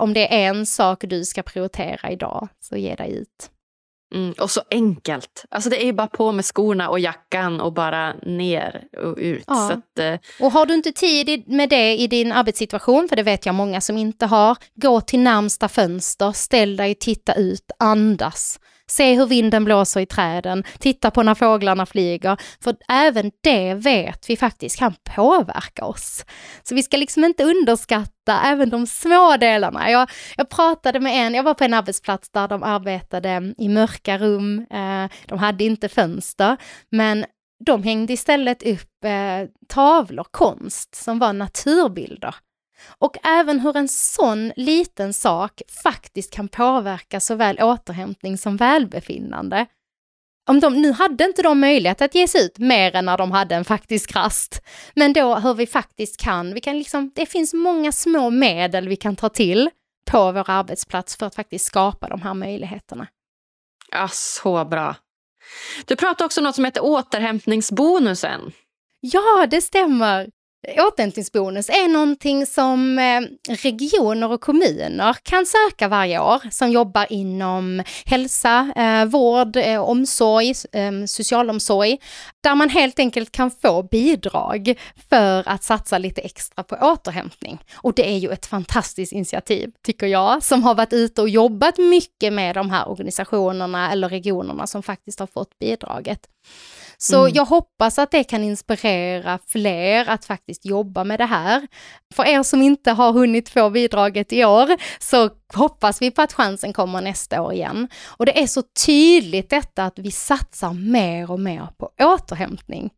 om 0.00 0.14
det 0.14 0.34
är 0.34 0.48
en 0.48 0.66
sak 0.66 1.04
du 1.06 1.24
ska 1.24 1.42
prioritera 1.42 2.10
idag, 2.10 2.48
så 2.60 2.76
ge 2.76 2.94
dig 2.94 3.12
ut. 3.12 3.50
Mm, 4.14 4.34
och 4.40 4.50
så 4.50 4.60
enkelt. 4.70 5.44
Alltså 5.50 5.70
det 5.70 5.82
är 5.82 5.86
ju 5.86 5.92
bara 5.92 6.06
på 6.06 6.32
med 6.32 6.44
skorna 6.44 6.88
och 6.88 7.00
jackan 7.00 7.60
och 7.60 7.72
bara 7.72 8.14
ner 8.22 8.84
och 8.96 9.16
ut. 9.18 9.44
Ja. 9.46 9.72
Att, 9.72 9.98
eh... 9.98 10.14
Och 10.40 10.52
har 10.52 10.66
du 10.66 10.74
inte 10.74 10.92
tid 10.92 11.48
med 11.48 11.68
det 11.68 11.96
i 11.96 12.06
din 12.06 12.32
arbetssituation, 12.32 13.08
för 13.08 13.16
det 13.16 13.22
vet 13.22 13.46
jag 13.46 13.54
många 13.54 13.80
som 13.80 13.96
inte 13.96 14.26
har, 14.26 14.56
gå 14.74 15.00
till 15.00 15.20
närmsta 15.20 15.68
fönster, 15.68 16.32
ställ 16.32 16.76
dig, 16.76 16.94
titta 16.94 17.34
ut, 17.34 17.70
andas. 17.78 18.60
Se 18.90 19.14
hur 19.14 19.26
vinden 19.26 19.64
blåser 19.64 20.00
i 20.00 20.06
träden, 20.06 20.64
titta 20.78 21.10
på 21.10 21.22
när 21.22 21.34
fåglarna 21.34 21.86
flyger. 21.86 22.36
För 22.64 22.76
även 22.88 23.30
det 23.42 23.74
vet 23.74 24.30
vi 24.30 24.36
faktiskt 24.36 24.78
kan 24.78 24.94
påverka 25.16 25.84
oss. 25.84 26.24
Så 26.62 26.74
vi 26.74 26.82
ska 26.82 26.96
liksom 26.96 27.24
inte 27.24 27.44
underskatta 27.44 28.40
även 28.44 28.70
de 28.70 28.86
små 28.86 29.36
delarna. 29.36 29.90
Jag, 29.90 30.10
jag 30.36 30.48
pratade 30.48 31.00
med 31.00 31.26
en, 31.26 31.34
jag 31.34 31.42
var 31.42 31.54
på 31.54 31.64
en 31.64 31.74
arbetsplats 31.74 32.30
där 32.30 32.48
de 32.48 32.62
arbetade 32.62 33.54
i 33.58 33.68
mörka 33.68 34.18
rum, 34.18 34.66
eh, 34.70 35.10
de 35.26 35.38
hade 35.38 35.64
inte 35.64 35.88
fönster, 35.88 36.56
men 36.90 37.24
de 37.64 37.82
hängde 37.82 38.12
istället 38.12 38.62
upp 38.62 39.04
eh, 39.04 39.48
tavlor, 39.68 40.26
konst, 40.30 40.94
som 40.94 41.18
var 41.18 41.32
naturbilder. 41.32 42.34
Och 42.98 43.16
även 43.26 43.60
hur 43.60 43.76
en 43.76 43.88
sån 43.88 44.52
liten 44.56 45.12
sak 45.12 45.62
faktiskt 45.82 46.32
kan 46.32 46.48
påverka 46.48 47.20
såväl 47.20 47.58
återhämtning 47.62 48.38
som 48.38 48.56
välbefinnande. 48.56 49.66
Om 50.48 50.60
de, 50.60 50.82
nu 50.82 50.92
hade 50.92 51.24
inte 51.24 51.42
de 51.42 51.60
möjlighet 51.60 52.02
att 52.02 52.14
ge 52.14 52.28
sig 52.28 52.44
ut 52.44 52.58
mer 52.58 52.96
än 52.96 53.04
när 53.04 53.18
de 53.18 53.30
hade 53.32 53.54
en 53.54 53.64
faktisk 53.64 54.16
rast. 54.16 54.62
Men 54.94 55.12
då 55.12 55.34
hur 55.34 55.54
vi 55.54 55.66
faktiskt 55.66 56.20
kan, 56.20 56.54
vi 56.54 56.60
kan 56.60 56.78
liksom, 56.78 57.12
det 57.14 57.26
finns 57.26 57.54
många 57.54 57.92
små 57.92 58.30
medel 58.30 58.88
vi 58.88 58.96
kan 58.96 59.16
ta 59.16 59.28
till 59.28 59.70
på 60.10 60.32
vår 60.32 60.50
arbetsplats 60.50 61.16
för 61.16 61.26
att 61.26 61.34
faktiskt 61.34 61.64
skapa 61.64 62.08
de 62.08 62.22
här 62.22 62.34
möjligheterna. 62.34 63.06
Ja, 63.90 64.08
så 64.08 64.64
bra. 64.64 64.96
Du 65.84 65.96
pratar 65.96 66.24
också 66.24 66.40
om 66.40 66.44
något 66.44 66.54
som 66.54 66.64
heter 66.64 66.84
återhämtningsbonusen. 66.84 68.52
Ja, 69.00 69.46
det 69.50 69.62
stämmer. 69.62 70.30
Återhämtningsbonus 70.68 71.68
är 71.68 71.88
någonting 71.88 72.46
som 72.46 72.98
eh, 72.98 73.20
regioner 73.54 74.32
och 74.32 74.40
kommuner 74.40 75.16
kan 75.22 75.46
söka 75.46 75.88
varje 75.88 76.20
år 76.20 76.42
som 76.50 76.70
jobbar 76.70 77.06
inom 77.10 77.82
hälsa, 78.04 78.72
eh, 78.76 79.04
vård, 79.04 79.56
eh, 79.56 79.80
omsorg, 79.80 80.54
socialomsorg, 81.06 81.98
där 82.40 82.54
man 82.54 82.68
helt 82.68 82.98
enkelt 82.98 83.32
kan 83.32 83.50
få 83.50 83.82
bidrag 83.82 84.74
för 85.10 85.48
att 85.48 85.64
satsa 85.64 85.98
lite 85.98 86.20
extra 86.20 86.62
på 86.62 86.76
återhämtning. 86.76 87.58
Och 87.74 87.94
det 87.94 88.08
är 88.08 88.18
ju 88.18 88.30
ett 88.30 88.46
fantastiskt 88.46 89.12
initiativ, 89.12 89.70
tycker 89.82 90.06
jag, 90.06 90.42
som 90.42 90.62
har 90.62 90.74
varit 90.74 90.92
ute 90.92 91.22
och 91.22 91.28
jobbat 91.28 91.78
mycket 91.78 92.32
med 92.32 92.54
de 92.54 92.70
här 92.70 92.88
organisationerna 92.88 93.92
eller 93.92 94.08
regionerna 94.08 94.66
som 94.66 94.82
faktiskt 94.82 95.20
har 95.20 95.26
fått 95.26 95.58
bidraget. 95.58 96.20
Så 96.98 97.20
mm. 97.20 97.34
jag 97.34 97.44
hoppas 97.44 97.98
att 97.98 98.10
det 98.10 98.24
kan 98.24 98.42
inspirera 98.42 99.38
fler 99.46 100.08
att 100.08 100.24
faktiskt 100.24 100.66
jobba 100.66 101.04
med 101.04 101.20
det 101.20 101.24
här. 101.24 101.66
För 102.14 102.24
er 102.24 102.42
som 102.42 102.62
inte 102.62 102.90
har 102.90 103.12
hunnit 103.12 103.48
få 103.48 103.70
bidraget 103.70 104.32
i 104.32 104.44
år 104.44 104.76
så 104.98 105.30
hoppas 105.54 106.02
vi 106.02 106.10
på 106.10 106.22
att 106.22 106.32
chansen 106.32 106.72
kommer 106.72 107.00
nästa 107.00 107.42
år 107.42 107.52
igen. 107.52 107.88
Och 108.06 108.26
det 108.26 108.42
är 108.42 108.46
så 108.46 108.62
tydligt 108.86 109.50
detta 109.50 109.84
att 109.84 109.98
vi 109.98 110.10
satsar 110.10 110.72
mer 110.72 111.30
och 111.30 111.40
mer 111.40 111.68
på 111.78 111.90
återhämtning. 112.00 112.90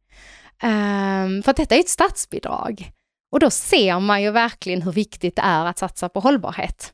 Um, 0.62 1.42
för 1.42 1.50
att 1.50 1.56
detta 1.56 1.74
är 1.74 1.80
ett 1.80 1.88
statsbidrag. 1.88 2.90
Och 3.32 3.40
då 3.40 3.50
ser 3.50 4.00
man 4.00 4.22
ju 4.22 4.30
verkligen 4.30 4.82
hur 4.82 4.92
viktigt 4.92 5.36
det 5.36 5.42
är 5.42 5.66
att 5.66 5.78
satsa 5.78 6.08
på 6.08 6.20
hållbarhet. 6.20 6.92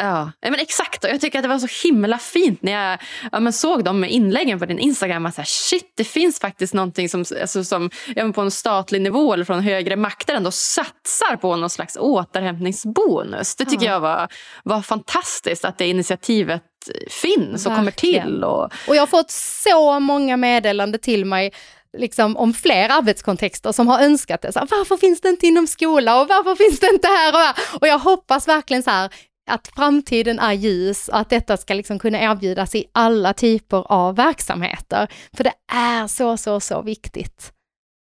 Ja, 0.00 0.32
men 0.40 0.54
exakt. 0.54 1.04
Och 1.04 1.10
jag 1.10 1.20
tycker 1.20 1.38
att 1.38 1.42
det 1.42 1.48
var 1.48 1.58
så 1.58 1.88
himla 1.88 2.18
fint 2.18 2.62
när 2.62 2.72
jag 2.72 2.98
ja, 3.32 3.40
men 3.40 3.52
såg 3.52 3.84
de 3.84 4.04
inläggen 4.04 4.58
på 4.58 4.66
din 4.66 4.78
Instagram. 4.78 5.26
Att 5.26 5.34
så 5.34 5.40
här, 5.40 5.46
shit, 5.46 5.92
det 5.96 6.04
finns 6.04 6.40
faktiskt 6.40 6.74
någonting 6.74 7.08
som, 7.08 7.24
alltså, 7.40 7.64
som 7.64 7.90
ja, 8.16 8.32
på 8.32 8.40
en 8.40 8.50
statlig 8.50 9.02
nivå 9.02 9.32
eller 9.32 9.44
från 9.44 9.60
högre 9.60 9.96
makter 9.96 10.34
ändå 10.34 10.50
satsar 10.50 11.36
på 11.36 11.56
någon 11.56 11.70
slags 11.70 11.96
återhämtningsbonus. 11.96 13.56
Det 13.56 13.64
tycker 13.64 13.86
ja. 13.86 13.92
jag 13.92 14.00
var, 14.00 14.28
var 14.64 14.82
fantastiskt 14.82 15.64
att 15.64 15.78
det 15.78 15.86
initiativet 15.86 16.62
finns 17.10 17.66
och 17.66 17.72
Verkligen. 17.72 17.76
kommer 17.76 17.90
till. 17.90 18.44
Och... 18.44 18.64
och 18.88 18.96
jag 18.96 19.02
har 19.02 19.06
fått 19.06 19.30
så 19.30 20.00
många 20.00 20.36
meddelande 20.36 20.98
till 20.98 21.24
mig 21.24 21.52
liksom 21.98 22.36
om 22.36 22.54
fler 22.54 22.88
arbetskontexter 22.88 23.72
som 23.72 23.88
har 23.88 24.00
önskat 24.00 24.42
det. 24.42 24.52
Så 24.52 24.58
här, 24.58 24.68
varför 24.70 24.96
finns 24.96 25.20
det 25.20 25.28
inte 25.28 25.46
inom 25.46 25.66
skola 25.66 26.20
och 26.20 26.28
varför 26.28 26.54
finns 26.54 26.80
det 26.80 26.86
inte 26.86 27.08
här 27.08 27.32
och 27.32 27.38
här? 27.38 27.54
Och 27.80 27.86
jag 27.86 27.98
hoppas 27.98 28.48
verkligen 28.48 28.82
så 28.82 28.90
här, 28.90 29.10
att 29.50 29.68
framtiden 29.68 30.38
är 30.38 30.52
ljus 30.52 31.08
och 31.08 31.18
att 31.18 31.30
detta 31.30 31.56
ska 31.56 31.74
liksom 31.74 31.98
kunna 31.98 32.20
erbjudas 32.20 32.74
i 32.74 32.84
alla 32.92 33.32
typer 33.32 33.92
av 33.92 34.16
verksamheter. 34.16 35.08
För 35.32 35.44
det 35.44 35.54
är 35.72 36.06
så, 36.06 36.36
så, 36.36 36.60
så 36.60 36.82
viktigt. 36.82 37.52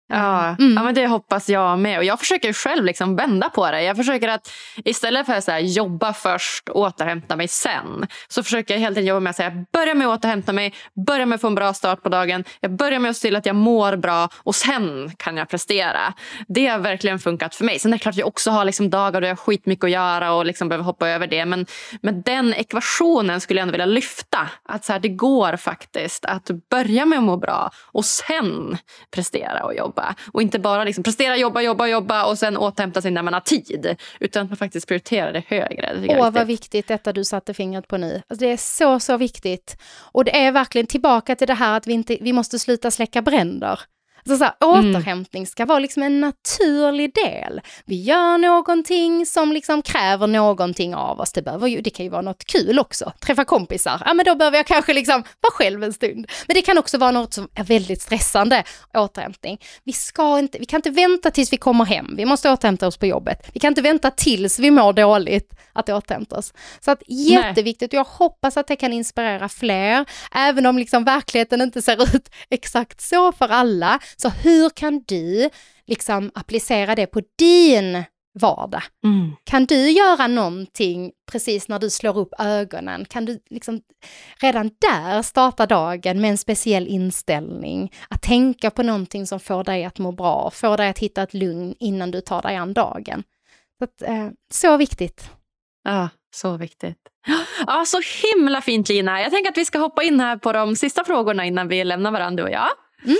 Ja, 0.08 0.56
mm. 0.58 0.74
ja 0.74 0.82
men 0.82 0.94
det 0.94 1.06
hoppas 1.06 1.48
jag 1.48 1.78
med. 1.78 1.98
Och 1.98 2.04
jag 2.04 2.18
försöker 2.18 2.52
själv 2.52 2.84
liksom 2.84 3.16
vända 3.16 3.50
på 3.50 3.70
det. 3.70 3.82
Jag 3.82 3.96
försöker 3.96 4.28
att 4.28 4.52
istället 4.84 5.26
för 5.26 5.32
att 5.32 5.44
så 5.44 5.58
jobba 5.60 6.12
först 6.12 6.68
och 6.68 6.80
återhämta 6.80 7.36
mig 7.36 7.48
sen. 7.48 8.06
Så 8.28 8.42
försöker 8.42 8.74
jag 8.74 8.80
hela 8.80 8.94
tiden 8.94 9.08
jobba 9.08 9.20
med 9.20 9.30
att 9.30 9.36
säga 9.36 9.64
börja 9.72 9.94
med 9.94 10.06
att 10.06 10.18
återhämta 10.18 10.52
mig, 10.52 10.74
börja 11.06 11.26
med 11.26 11.34
att 11.34 11.40
få 11.40 11.46
en 11.46 11.54
bra 11.54 11.74
start 11.74 12.02
på 12.02 12.08
dagen. 12.08 12.44
Jag 12.60 12.76
börjar 12.76 12.98
med 12.98 13.10
att 13.10 13.16
se 13.16 13.28
till 13.28 13.36
att 13.36 13.46
jag 13.46 13.56
mår 13.56 13.96
bra 13.96 14.28
och 14.36 14.54
sen 14.54 15.12
kan 15.16 15.36
jag 15.36 15.48
prestera. 15.48 16.14
Det 16.48 16.66
har 16.66 16.78
verkligen 16.78 17.18
funkat 17.18 17.54
för 17.54 17.64
mig. 17.64 17.78
Sen 17.78 17.92
är 17.92 17.98
det 17.98 18.02
klart 18.02 18.12
att 18.12 18.18
jag 18.18 18.28
också 18.28 18.50
har 18.50 18.64
liksom 18.64 18.90
dagar 18.90 19.20
då 19.20 19.26
jag 19.26 19.32
har 19.32 19.36
skitmycket 19.36 19.84
att 19.84 19.90
göra 19.90 20.32
och 20.32 20.46
liksom 20.46 20.68
behöver 20.68 20.84
hoppa 20.84 21.08
över 21.08 21.26
det. 21.26 21.44
Men, 21.44 21.66
men 22.02 22.22
den 22.22 22.54
ekvationen 22.54 23.40
skulle 23.40 23.60
jag 23.60 23.62
ändå 23.62 23.72
vilja 23.72 23.86
lyfta. 23.86 24.48
Att 24.68 24.84
så 24.84 24.92
här, 24.92 25.00
det 25.00 25.08
går 25.08 25.56
faktiskt 25.56 26.24
att 26.24 26.50
börja 26.70 27.06
med 27.06 27.18
att 27.18 27.24
må 27.24 27.36
bra 27.36 27.70
och 27.92 28.04
sen 28.04 28.78
prestera 29.10 29.64
och 29.64 29.74
jobba 29.74 29.93
jobba. 29.94 30.14
Och 30.32 30.42
inte 30.42 30.58
bara 30.58 30.84
liksom 30.84 31.04
prestera, 31.04 31.36
jobba, 31.36 31.60
jobba, 31.60 31.86
jobba 31.86 32.24
och 32.24 32.38
sen 32.38 32.56
återhämta 32.56 33.02
sig 33.02 33.10
när 33.10 33.22
man 33.22 33.34
har 33.34 33.40
tid. 33.40 33.96
Utan 34.20 34.42
att 34.42 34.50
man 34.50 34.56
faktiskt 34.56 34.88
prioriterar 34.88 35.32
det 35.32 35.42
högre. 35.48 35.94
Det 35.94 36.18
Åh, 36.18 36.30
vad 36.30 36.46
viktigt 36.46 36.88
detta 36.88 37.12
du 37.12 37.24
satte 37.24 37.54
fingret 37.54 37.88
på 37.88 37.96
nu. 37.96 38.22
Alltså, 38.28 38.44
det 38.46 38.52
är 38.52 38.56
så, 38.56 39.00
så 39.00 39.16
viktigt. 39.16 39.76
Och 40.12 40.24
det 40.24 40.36
är 40.36 40.52
verkligen 40.52 40.86
tillbaka 40.86 41.36
till 41.36 41.46
det 41.46 41.54
här 41.54 41.76
att 41.76 41.86
vi, 41.86 41.92
inte, 41.92 42.18
vi 42.20 42.32
måste 42.32 42.58
sluta 42.58 42.90
släcka 42.90 43.22
bränder. 43.22 43.80
Så, 44.26 44.36
så 44.36 44.44
här, 44.44 44.54
mm. 44.60 44.94
återhämtning 44.94 45.46
ska 45.46 45.64
vara 45.64 45.78
liksom 45.78 46.02
en 46.02 46.20
naturlig 46.20 47.14
del. 47.14 47.60
Vi 47.84 48.02
gör 48.02 48.38
någonting 48.38 49.26
som 49.26 49.52
liksom 49.52 49.82
kräver 49.82 50.26
någonting 50.26 50.94
av 50.94 51.20
oss. 51.20 51.32
Det, 51.32 51.42
behöver 51.42 51.68
ju, 51.68 51.80
det 51.80 51.90
kan 51.90 52.04
ju 52.04 52.10
vara 52.10 52.22
något 52.22 52.44
kul 52.44 52.78
också. 52.78 53.12
Träffa 53.20 53.44
kompisar, 53.44 54.02
ja 54.06 54.14
men 54.14 54.24
då 54.24 54.34
behöver 54.34 54.56
jag 54.56 54.66
kanske 54.66 54.94
liksom 54.94 55.22
vara 55.40 55.52
själv 55.52 55.84
en 55.84 55.92
stund. 55.92 56.26
Men 56.46 56.54
det 56.54 56.62
kan 56.62 56.78
också 56.78 56.98
vara 56.98 57.10
något 57.10 57.34
som 57.34 57.48
är 57.54 57.64
väldigt 57.64 58.02
stressande, 58.02 58.64
återhämtning. 58.94 59.60
Vi, 59.84 59.92
ska 59.92 60.38
inte, 60.38 60.58
vi 60.58 60.64
kan 60.64 60.78
inte 60.78 60.90
vänta 60.90 61.30
tills 61.30 61.52
vi 61.52 61.56
kommer 61.56 61.84
hem, 61.84 62.14
vi 62.16 62.24
måste 62.24 62.50
återhämta 62.50 62.86
oss 62.86 62.96
på 62.96 63.06
jobbet. 63.06 63.50
Vi 63.52 63.60
kan 63.60 63.68
inte 63.68 63.82
vänta 63.82 64.10
tills 64.10 64.58
vi 64.58 64.70
mår 64.70 64.92
dåligt 64.92 65.54
att 65.72 65.88
återhämta 65.88 66.36
oss. 66.36 66.52
Så 66.80 66.90
att 66.90 67.02
jätteviktigt 67.08 67.92
och 67.92 67.98
jag 67.98 68.04
hoppas 68.04 68.56
att 68.56 68.66
det 68.66 68.76
kan 68.76 68.92
inspirera 68.92 69.48
fler, 69.48 70.04
även 70.34 70.66
om 70.66 70.78
liksom 70.78 71.04
verkligheten 71.04 71.60
inte 71.60 71.82
ser 71.82 72.02
ut 72.02 72.30
exakt 72.50 73.00
så 73.00 73.32
för 73.32 73.48
alla, 73.48 73.98
så 74.16 74.28
hur 74.28 74.70
kan 74.70 75.02
du 75.06 75.50
liksom 75.86 76.30
applicera 76.34 76.94
det 76.94 77.06
på 77.06 77.20
din 77.38 78.04
vardag? 78.40 78.82
Mm. 79.04 79.32
Kan 79.44 79.66
du 79.66 79.90
göra 79.90 80.26
någonting 80.26 81.12
precis 81.32 81.68
när 81.68 81.78
du 81.78 81.90
slår 81.90 82.18
upp 82.18 82.34
ögonen? 82.38 83.04
Kan 83.04 83.24
du 83.24 83.40
liksom 83.50 83.80
redan 84.40 84.70
där 84.80 85.22
starta 85.22 85.66
dagen 85.66 86.20
med 86.20 86.30
en 86.30 86.38
speciell 86.38 86.86
inställning? 86.86 87.92
Att 88.08 88.22
tänka 88.22 88.70
på 88.70 88.82
någonting 88.82 89.26
som 89.26 89.40
får 89.40 89.64
dig 89.64 89.84
att 89.84 89.98
må 89.98 90.12
bra, 90.12 90.50
får 90.50 90.76
dig 90.76 90.88
att 90.88 90.98
hitta 90.98 91.22
ett 91.22 91.34
lugn 91.34 91.74
innan 91.80 92.10
du 92.10 92.20
tar 92.20 92.42
dig 92.42 92.56
an 92.56 92.74
dagen. 92.74 93.22
Så, 93.78 93.84
att, 93.84 94.02
eh, 94.02 94.28
så 94.52 94.76
viktigt. 94.76 95.30
Ja, 95.84 96.08
så 96.34 96.56
viktigt. 96.56 96.98
Ja, 97.66 97.84
så 97.86 98.00
himla 98.22 98.60
fint 98.60 98.88
Lina. 98.88 99.20
Jag 99.20 99.30
tänker 99.30 99.50
att 99.50 99.58
vi 99.58 99.64
ska 99.64 99.78
hoppa 99.78 100.02
in 100.02 100.20
här 100.20 100.36
på 100.36 100.52
de 100.52 100.76
sista 100.76 101.04
frågorna 101.04 101.44
innan 101.44 101.68
vi 101.68 101.84
lämnar 101.84 102.10
varandra 102.10 102.42
du 102.42 102.48
och 102.48 102.54
jag. 102.54 102.68
Mm. 103.04 103.16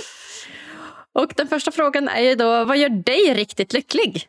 Och 1.15 1.33
den 1.35 1.47
första 1.47 1.71
frågan 1.71 2.07
är 2.07 2.21
ju 2.21 2.35
då, 2.35 2.65
vad 2.65 2.77
gör 2.77 2.89
dig 2.89 3.33
riktigt 3.33 3.73
lycklig? 3.73 4.27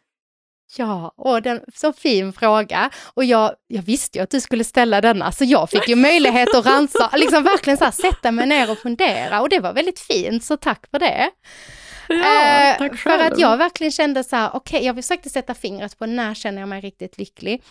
Ja, 0.77 1.13
och 1.17 1.43
den, 1.43 1.61
så 1.75 1.93
fin 1.93 2.33
fråga. 2.33 2.91
Och 3.15 3.25
jag, 3.25 3.55
jag 3.67 3.83
visste 3.83 4.19
ju 4.19 4.23
att 4.23 4.31
du 4.31 4.41
skulle 4.41 4.65
ställa 4.65 5.01
denna, 5.01 5.33
så 5.33 5.45
jag 5.45 5.71
fick 5.71 5.89
ju 5.89 5.97
möjlighet 5.97 6.55
att 6.55 6.67
ransa, 6.67 7.11
liksom 7.17 7.43
verkligen 7.43 7.77
så 7.77 7.85
här, 7.85 7.91
sätta 7.91 8.31
mig 8.31 8.47
ner 8.47 8.71
och 8.71 8.79
fundera. 8.79 9.41
Och 9.41 9.49
det 9.49 9.61
var 9.61 9.73
väldigt 9.73 10.01
fint, 10.01 10.45
så 10.45 10.57
tack 10.57 10.87
för 10.91 10.99
det. 10.99 11.31
Ja, 12.09 12.15
eh, 12.15 12.79
tack 12.79 12.99
själv. 12.99 13.19
För 13.19 13.33
att 13.33 13.39
jag 13.39 13.57
verkligen 13.57 13.91
kände 13.91 14.25
så 14.25 14.37
här, 14.37 14.51
okej, 14.53 14.77
okay, 14.77 14.87
jag 14.87 14.97
försökte 14.97 15.31
sätta 15.31 15.55
fingret 15.55 15.99
på 15.99 16.07
när 16.07 16.35
känner 16.35 16.61
jag 16.61 16.69
mig 16.69 16.81
riktigt 16.81 17.19
lycklig. 17.19 17.63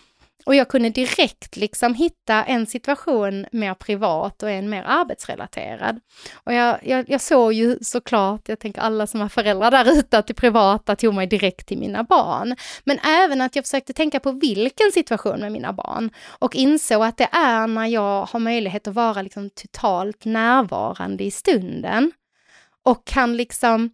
Och 0.45 0.55
jag 0.55 0.69
kunde 0.69 0.89
direkt 0.89 1.57
liksom 1.57 1.93
hitta 1.93 2.43
en 2.43 2.67
situation 2.67 3.45
mer 3.51 3.73
privat 3.73 4.43
och 4.43 4.49
en 4.49 4.69
mer 4.69 4.83
arbetsrelaterad. 4.87 5.99
Och 6.33 6.53
jag, 6.53 6.79
jag, 6.83 7.09
jag 7.09 7.21
såg 7.21 7.53
ju 7.53 7.77
såklart, 7.81 8.49
jag 8.49 8.59
tänker 8.59 8.81
alla 8.81 9.07
som 9.07 9.21
har 9.21 9.29
föräldrar 9.29 9.71
där 9.71 9.99
ute, 9.99 10.17
att 10.17 10.27
det 10.27 10.33
privata 10.33 10.95
tog 10.95 11.13
mig 11.13 11.27
direkt 11.27 11.67
till 11.67 11.77
mina 11.77 12.03
barn. 12.03 12.55
Men 12.83 12.99
även 12.99 13.41
att 13.41 13.55
jag 13.55 13.65
försökte 13.65 13.93
tänka 13.93 14.19
på 14.19 14.31
vilken 14.31 14.91
situation 14.91 15.39
med 15.39 15.51
mina 15.51 15.73
barn 15.73 16.09
och 16.39 16.55
insåg 16.55 17.03
att 17.03 17.17
det 17.17 17.29
är 17.31 17.67
när 17.67 17.87
jag 17.87 18.25
har 18.25 18.39
möjlighet 18.39 18.87
att 18.87 18.95
vara 18.95 19.21
liksom 19.21 19.49
totalt 19.49 20.25
närvarande 20.25 21.23
i 21.23 21.31
stunden 21.31 22.11
och 22.83 23.05
kan 23.07 23.37
liksom 23.37 23.89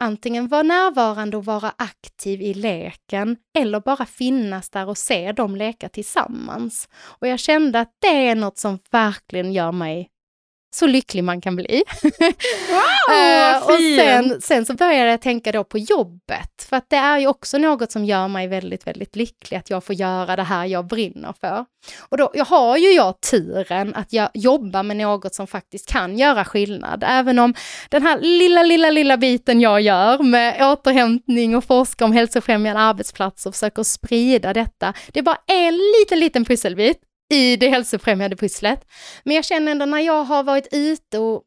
antingen 0.00 0.48
vara 0.48 0.62
närvarande 0.62 1.36
och 1.36 1.44
vara 1.44 1.72
aktiv 1.78 2.42
i 2.42 2.54
leken 2.54 3.36
eller 3.58 3.80
bara 3.80 4.06
finnas 4.06 4.70
där 4.70 4.88
och 4.88 4.98
se 4.98 5.32
dem 5.32 5.56
leka 5.56 5.88
tillsammans. 5.88 6.88
Och 6.94 7.28
jag 7.28 7.38
kände 7.38 7.80
att 7.80 7.92
det 7.98 8.28
är 8.28 8.34
något 8.34 8.58
som 8.58 8.78
verkligen 8.90 9.52
gör 9.52 9.72
mig 9.72 10.10
så 10.70 10.86
lycklig 10.86 11.24
man 11.24 11.40
kan 11.40 11.56
bli. 11.56 11.82
Wow, 12.68 13.16
uh, 13.16 13.62
och 13.62 13.78
sen, 13.96 14.40
sen 14.40 14.66
så 14.66 14.74
började 14.74 15.10
jag 15.10 15.20
tänka 15.20 15.52
då 15.52 15.64
på 15.64 15.78
jobbet, 15.78 16.66
för 16.68 16.76
att 16.76 16.90
det 16.90 16.96
är 16.96 17.18
ju 17.18 17.26
också 17.26 17.58
något 17.58 17.92
som 17.92 18.04
gör 18.04 18.28
mig 18.28 18.46
väldigt, 18.48 18.86
väldigt 18.86 19.16
lycklig, 19.16 19.56
att 19.56 19.70
jag 19.70 19.84
får 19.84 19.94
göra 19.94 20.36
det 20.36 20.42
här 20.42 20.66
jag 20.66 20.86
brinner 20.86 21.34
för. 21.40 21.64
Och 21.98 22.16
då 22.16 22.30
jag 22.34 22.44
har 22.44 22.76
ju 22.76 22.92
jag 22.92 23.20
turen 23.20 23.94
att 23.94 24.12
jag 24.12 24.28
jobbar 24.34 24.82
med 24.82 24.96
något 24.96 25.34
som 25.34 25.46
faktiskt 25.46 25.88
kan 25.88 26.18
göra 26.18 26.44
skillnad, 26.44 27.04
även 27.06 27.38
om 27.38 27.54
den 27.88 28.02
här 28.02 28.18
lilla, 28.20 28.62
lilla, 28.62 28.90
lilla 28.90 29.16
biten 29.16 29.60
jag 29.60 29.80
gör 29.80 30.22
med 30.22 30.72
återhämtning 30.72 31.56
och 31.56 31.64
forska 31.64 32.04
om 32.04 32.12
hälsofrämjande 32.12 32.80
arbetsplatser 32.80 33.50
och 33.50 33.54
försöker 33.54 33.82
sprida 33.82 34.52
detta, 34.52 34.92
det 35.12 35.18
är 35.18 35.22
bara 35.24 35.38
en 35.46 35.74
liten, 35.74 36.20
liten 36.20 36.44
pusselbit 36.44 37.07
i 37.30 37.56
det 37.56 37.68
hälsofrämjande 37.68 38.36
pusslet. 38.36 38.80
Men 39.24 39.36
jag 39.36 39.44
känner 39.44 39.72
ändå 39.72 39.86
när 39.86 40.00
jag 40.00 40.24
har 40.24 40.42
varit 40.42 40.68
ute 40.72 41.18
och 41.18 41.42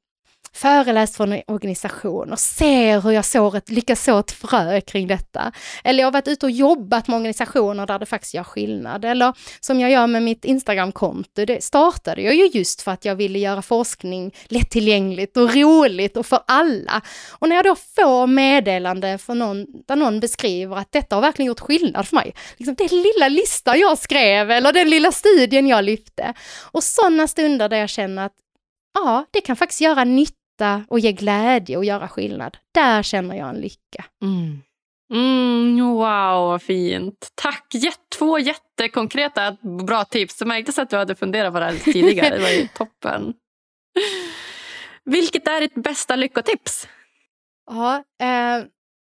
föreläst 0.54 1.16
för 1.16 1.28
en 1.28 1.42
organisation 1.48 2.32
och 2.32 2.40
ser 2.40 3.02
hur 3.02 3.12
jag 3.12 3.26
sår 3.26 3.58
ett, 3.58 3.70
lyckas 3.70 4.04
så 4.04 4.20
ett 4.20 4.32
frö 4.32 4.82
kring 4.82 5.08
detta. 5.08 5.52
Eller 5.84 6.00
jag 6.00 6.08
har 6.08 6.12
varit 6.12 6.28
ute 6.28 6.46
och 6.46 6.52
jobbat 6.52 7.08
med 7.08 7.18
organisationer 7.18 7.86
där 7.88 8.00
det 8.00 8.06
faktiskt 8.06 8.34
gör 8.34 8.44
skillnad. 8.44 9.06
Eller 9.06 9.34
som 9.60 9.80
jag 9.80 9.92
gör 9.92 10.08
med 10.08 10.24
mitt 10.24 10.46
Instagramkonto, 10.46 11.46
det 11.46 11.64
startade 11.64 12.22
jag 12.22 12.36
ju 12.36 12.48
just 12.48 12.82
för 12.82 12.92
att 12.92 13.06
jag 13.06 13.16
ville 13.16 13.40
göra 13.40 13.62
forskning 13.62 14.34
lättillgängligt 14.46 15.38
och 15.38 15.56
roligt 15.56 16.18
och 16.18 16.26
för 16.26 16.40
alla. 16.48 17.02
Och 17.30 17.50
när 17.50 17.56
jag 17.56 17.66
då 17.66 17.76
får 17.76 18.28
meddelande 18.28 19.18
från 19.18 19.40
någon, 19.40 19.66
där 19.88 19.96
någon 19.96 20.20
beskriver 20.20 20.78
att 20.78 20.92
detta 20.92 21.16
har 21.16 21.22
verkligen 21.22 21.48
gjort 21.48 21.60
skillnad 21.60 22.08
för 22.08 22.16
mig. 22.16 22.34
Liksom 22.58 22.76
den 22.76 22.88
lilla 22.88 23.28
listan 23.28 23.80
jag 23.80 23.98
skrev 23.98 24.52
eller 24.52 24.74
den 24.74 24.90
lilla 24.90 25.12
studien 25.12 25.68
jag 25.68 25.84
lyfte. 25.84 26.34
Och 26.72 26.84
sådana 26.84 27.28
stunder 27.28 27.70
där 27.70 27.78
jag 27.78 27.90
känner 27.90 28.26
att 28.26 28.34
ja, 28.94 29.26
det 29.32 29.42
kan 29.42 29.56
faktiskt 29.56 29.82
göra 29.82 30.04
nytta 30.04 30.41
skratta 30.62 30.86
och 30.88 31.00
ge 31.00 31.12
glädje 31.12 31.78
och 31.78 31.86
göra 31.86 32.08
skillnad. 32.08 32.58
Där 32.74 33.04
känner 33.04 33.36
jag 33.36 33.50
en 33.50 33.62
lycka. 33.62 34.06
Mm. 34.24 34.62
Mm, 35.14 35.86
wow, 35.88 36.48
vad 36.48 36.62
fint. 36.62 37.32
Tack! 37.36 37.74
Två 38.18 38.40
jättekonkreta 38.40 39.58
bra 39.88 40.04
tips. 40.04 40.38
Det 40.38 40.46
märktes 40.46 40.80
att 40.80 40.90
du 40.90 40.96
hade 40.98 41.16
funderat 41.16 41.54
på 41.54 41.60
det 41.60 41.66
här 41.66 41.92
tidigare. 41.94 42.38
Det 42.38 42.42
var 42.42 42.50
ju 42.50 42.68
toppen. 42.76 43.34
Vilket 45.06 45.48
är 45.48 45.62
ditt 45.62 45.76
bästa 45.76 46.16
lyckotips? 46.16 46.88
Ja, 47.70 48.04
eh, 48.22 48.64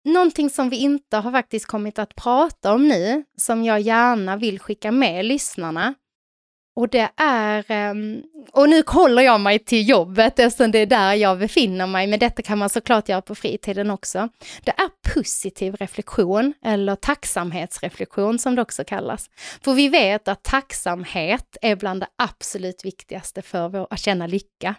någonting 0.05 0.51
som 0.51 0.71
vi 0.71 0.77
inte 0.77 1.17
har 1.17 1.33
faktiskt 1.33 1.67
kommit 1.67 1.99
att 1.99 2.15
prata 2.15 2.73
om 2.73 2.89
nu, 2.89 3.25
som 3.37 3.65
jag 3.65 3.81
gärna 3.81 4.37
vill 4.37 4.61
skicka 4.61 4.93
med 4.93 5.25
lyssnarna, 5.25 5.95
och 6.77 6.89
det 6.89 7.11
är, 7.17 7.65
ehm, 7.69 8.23
och 8.53 8.69
nu 8.69 8.83
håller 8.87 9.23
jag 9.23 9.41
mig 9.41 9.59
till 9.59 9.89
jobbet 9.89 10.39
eftersom 10.39 10.71
det 10.71 10.79
är 10.79 10.87
där 10.87 11.15
jag 11.15 11.39
befinner 11.39 11.87
mig, 11.87 12.07
men 12.07 12.19
detta 12.19 12.43
kan 12.43 12.59
man 12.59 12.69
såklart 12.69 13.09
göra 13.09 13.23
på 13.23 13.35
fritiden 13.35 13.91
också. 13.91 14.29
Det 14.65 14.71
är 14.71 15.15
positiv 15.15 15.75
reflektion, 15.75 16.55
eller 16.65 16.97
tacksamhetsreflektion 16.97 18.39
som 18.39 18.55
det 18.55 18.63
också 18.63 18.85
kallas. 18.85 19.31
För 19.65 19.73
vi 19.75 19.89
vet 19.89 20.29
att 20.29 20.43
tacksamhet 20.43 21.57
är 21.63 21.77
bland 21.77 22.01
det 22.01 22.09
absolut 22.19 22.85
viktigaste 22.85 23.43
för 23.43 23.93
att 23.93 24.01
känna 24.01 24.27
lycka. 24.27 24.75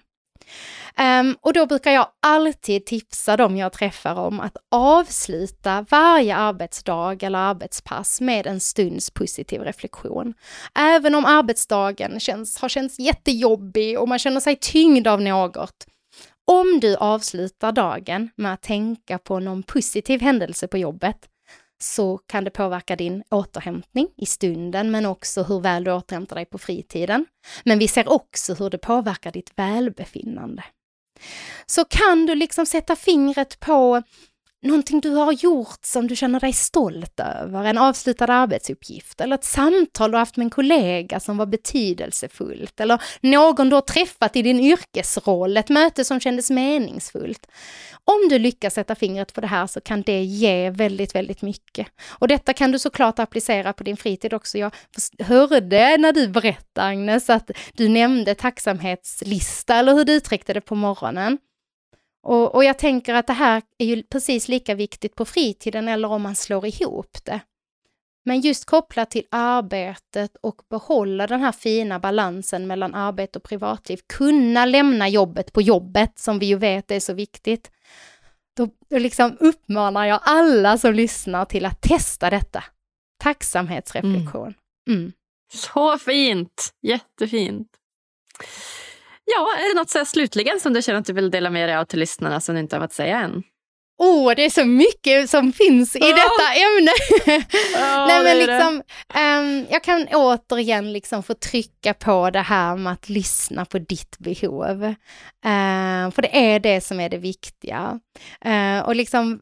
Um, 0.99 1.37
och 1.41 1.53
då 1.53 1.65
brukar 1.65 1.91
jag 1.91 2.07
alltid 2.21 2.85
tipsa 2.85 3.37
dem 3.37 3.57
jag 3.57 3.73
träffar 3.73 4.15
om 4.15 4.39
att 4.39 4.57
avsluta 4.71 5.85
varje 5.89 6.35
arbetsdag 6.35 7.23
eller 7.23 7.39
arbetspass 7.39 8.21
med 8.21 8.47
en 8.47 8.59
stunds 8.59 9.11
positiv 9.11 9.61
reflektion. 9.61 10.33
Även 10.79 11.15
om 11.15 11.25
arbetsdagen 11.25 12.19
känns, 12.19 12.57
har 12.57 12.69
känts 12.69 12.99
jättejobbig 12.99 13.99
och 13.99 14.07
man 14.07 14.19
känner 14.19 14.39
sig 14.39 14.55
tyngd 14.55 15.07
av 15.07 15.21
något. 15.21 15.85
Om 16.45 16.79
du 16.79 16.95
avslutar 16.95 17.71
dagen 17.71 18.29
med 18.35 18.53
att 18.53 18.61
tänka 18.61 19.17
på 19.17 19.39
någon 19.39 19.63
positiv 19.63 20.21
händelse 20.21 20.67
på 20.67 20.77
jobbet 20.77 21.17
så 21.83 22.17
kan 22.17 22.43
det 22.43 22.49
påverka 22.49 22.95
din 22.95 23.23
återhämtning 23.31 24.07
i 24.17 24.25
stunden, 24.25 24.91
men 24.91 25.05
också 25.05 25.43
hur 25.43 25.59
väl 25.59 25.83
du 25.83 25.91
återhämtar 25.91 26.35
dig 26.35 26.45
på 26.45 26.57
fritiden. 26.57 27.25
Men 27.63 27.79
vi 27.79 27.87
ser 27.87 28.09
också 28.09 28.53
hur 28.53 28.69
det 28.69 28.77
påverkar 28.77 29.31
ditt 29.31 29.51
välbefinnande. 29.55 30.63
Så 31.65 31.85
kan 31.85 32.25
du 32.25 32.35
liksom 32.35 32.65
sätta 32.65 32.95
fingret 32.95 33.59
på 33.59 34.01
någonting 34.63 34.99
du 34.99 35.09
har 35.09 35.31
gjort 35.31 35.79
som 35.85 36.07
du 36.07 36.15
känner 36.15 36.39
dig 36.39 36.53
stolt 36.53 37.19
över, 37.19 37.63
en 37.63 37.77
avslutad 37.77 38.33
arbetsuppgift 38.33 39.21
eller 39.21 39.35
ett 39.35 39.43
samtal 39.43 40.11
du 40.11 40.17
haft 40.17 40.37
med 40.37 40.45
en 40.45 40.49
kollega 40.49 41.19
som 41.19 41.37
var 41.37 41.45
betydelsefullt 41.45 42.79
eller 42.79 43.01
någon 43.21 43.69
du 43.69 43.75
har 43.75 43.81
träffat 43.81 44.35
i 44.35 44.41
din 44.41 44.59
yrkesroll, 44.59 45.57
ett 45.57 45.69
möte 45.69 46.05
som 46.05 46.19
kändes 46.19 46.49
meningsfullt. 46.49 47.47
Om 48.05 48.29
du 48.29 48.39
lyckas 48.39 48.73
sätta 48.73 48.95
fingret 48.95 49.33
på 49.33 49.41
det 49.41 49.47
här 49.47 49.67
så 49.67 49.81
kan 49.81 50.01
det 50.01 50.23
ge 50.23 50.69
väldigt, 50.69 51.15
väldigt 51.15 51.41
mycket. 51.41 51.87
Och 52.09 52.27
detta 52.27 52.53
kan 52.53 52.71
du 52.71 52.79
såklart 52.79 53.19
applicera 53.19 53.73
på 53.73 53.83
din 53.83 53.97
fritid 53.97 54.33
också. 54.33 54.57
Jag 54.57 54.71
hörde 55.19 55.97
när 55.97 56.11
du 56.11 56.27
berättade 56.27 56.87
Agnes 56.87 57.29
att 57.29 57.51
du 57.73 57.89
nämnde 57.89 58.35
tacksamhetslista 58.35 59.75
eller 59.75 59.93
hur 59.93 60.05
du 60.05 60.13
uttryckte 60.13 60.53
det 60.53 60.61
på 60.61 60.75
morgonen. 60.75 61.37
Och, 62.23 62.55
och 62.55 62.63
jag 62.63 62.77
tänker 62.77 63.13
att 63.13 63.27
det 63.27 63.33
här 63.33 63.61
är 63.77 63.85
ju 63.85 64.03
precis 64.03 64.47
lika 64.47 64.75
viktigt 64.75 65.15
på 65.15 65.25
fritiden 65.25 65.87
eller 65.87 66.07
om 66.07 66.21
man 66.21 66.35
slår 66.35 66.65
ihop 66.65 67.17
det. 67.23 67.39
Men 68.25 68.41
just 68.41 68.65
kopplat 68.65 69.11
till 69.11 69.27
arbetet 69.31 70.35
och 70.41 70.61
behålla 70.69 71.27
den 71.27 71.41
här 71.41 71.51
fina 71.51 71.99
balansen 71.99 72.67
mellan 72.67 72.93
arbete 72.93 73.39
och 73.39 73.43
privatliv, 73.43 73.99
kunna 74.07 74.65
lämna 74.65 75.09
jobbet 75.09 75.53
på 75.53 75.61
jobbet 75.61 76.19
som 76.19 76.39
vi 76.39 76.45
ju 76.45 76.55
vet 76.55 76.91
är 76.91 76.99
så 76.99 77.13
viktigt. 77.13 77.71
Då, 78.57 78.69
då 78.89 78.97
liksom 78.97 79.37
uppmanar 79.39 80.05
jag 80.05 80.19
alla 80.23 80.77
som 80.77 80.93
lyssnar 80.93 81.45
till 81.45 81.65
att 81.65 81.81
testa 81.81 82.29
detta. 82.29 82.63
Tacksamhetsreflektion. 83.23 84.53
Mm. 84.87 84.99
Mm. 84.99 85.13
Så 85.53 85.97
fint! 85.97 86.73
Jättefint. 86.81 87.67
Ja, 89.25 89.49
är 89.57 89.73
det 89.73 89.79
något 89.79 89.89
så 89.89 90.05
slutligen 90.05 90.59
som 90.59 90.73
du 90.73 90.81
känner 90.81 90.99
att 90.99 91.05
du 91.05 91.13
vill 91.13 91.31
dela 91.31 91.49
med 91.49 91.69
dig 91.69 91.75
av 91.75 91.85
till 91.85 91.99
lyssnarna 91.99 92.41
som 92.41 92.55
du 92.55 92.61
inte 92.61 92.75
har 92.75 92.81
fått 92.81 92.93
säga 92.93 93.19
än? 93.19 93.43
Åh, 93.99 94.31
oh, 94.31 94.35
det 94.35 94.45
är 94.45 94.49
så 94.49 94.65
mycket 94.65 95.29
som 95.29 95.53
finns 95.53 95.95
i 95.95 95.99
oh. 95.99 96.07
detta 96.07 96.53
ämne. 96.53 96.91
Oh, 97.25 98.07
Nej, 98.07 98.23
men 98.23 98.37
liksom, 98.37 98.83
um, 99.15 99.65
jag 99.69 99.83
kan 99.83 100.07
återigen 100.07 100.93
liksom 100.93 101.23
få 101.23 101.33
trycka 101.33 101.93
på 101.93 102.29
det 102.29 102.39
här 102.41 102.75
med 102.75 102.93
att 102.93 103.09
lyssna 103.09 103.65
på 103.65 103.79
ditt 103.79 104.17
behov. 104.19 104.83
Uh, 104.83 106.11
för 106.11 106.21
det 106.21 106.53
är 106.53 106.59
det 106.59 106.81
som 106.81 106.99
är 106.99 107.09
det 107.09 107.17
viktiga. 107.17 107.99
Uh, 108.45 108.79
och 108.79 108.95
liksom 108.95 109.39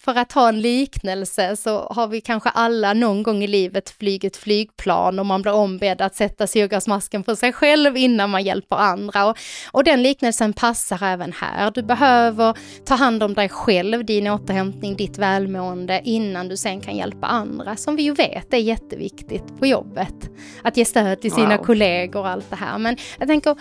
för 0.00 0.14
att 0.14 0.32
ha 0.32 0.48
en 0.48 0.60
liknelse 0.60 1.56
så 1.56 1.78
har 1.90 2.08
vi 2.08 2.20
kanske 2.20 2.48
alla 2.48 2.92
någon 2.92 3.22
gång 3.22 3.44
i 3.44 3.46
livet 3.46 3.90
flygit 3.90 4.36
flygplan 4.36 5.18
och 5.18 5.26
man 5.26 5.42
blir 5.42 5.54
ombedd 5.54 6.00
att 6.00 6.14
sätta 6.14 6.46
syrgasmasken 6.46 7.22
på 7.22 7.36
sig 7.36 7.52
själv 7.52 7.96
innan 7.96 8.30
man 8.30 8.42
hjälper 8.42 8.76
andra. 8.76 9.26
Och, 9.26 9.38
och 9.72 9.84
den 9.84 10.02
liknelsen 10.02 10.52
passar 10.52 11.02
även 11.02 11.32
här. 11.32 11.70
Du 11.70 11.82
behöver 11.82 12.56
ta 12.84 12.94
hand 12.94 13.22
om 13.22 13.34
dig 13.34 13.48
själv, 13.48 14.04
din 14.04 14.28
återhämtning, 14.28 14.96
ditt 14.96 15.18
välmående 15.18 16.00
innan 16.04 16.48
du 16.48 16.56
sen 16.56 16.80
kan 16.80 16.96
hjälpa 16.96 17.26
andra, 17.26 17.76
som 17.76 17.96
vi 17.96 18.02
ju 18.02 18.12
vet 18.12 18.54
är 18.54 18.58
jätteviktigt 18.58 19.58
på 19.58 19.66
jobbet. 19.66 20.30
Att 20.62 20.76
ge 20.76 20.84
stöd 20.84 21.20
till 21.20 21.32
sina 21.32 21.56
wow. 21.56 21.64
kollegor 21.64 22.20
och 22.20 22.28
allt 22.28 22.50
det 22.50 22.56
här. 22.56 22.78
Men 22.78 22.96
jag 23.18 23.28
tänker, 23.28 23.56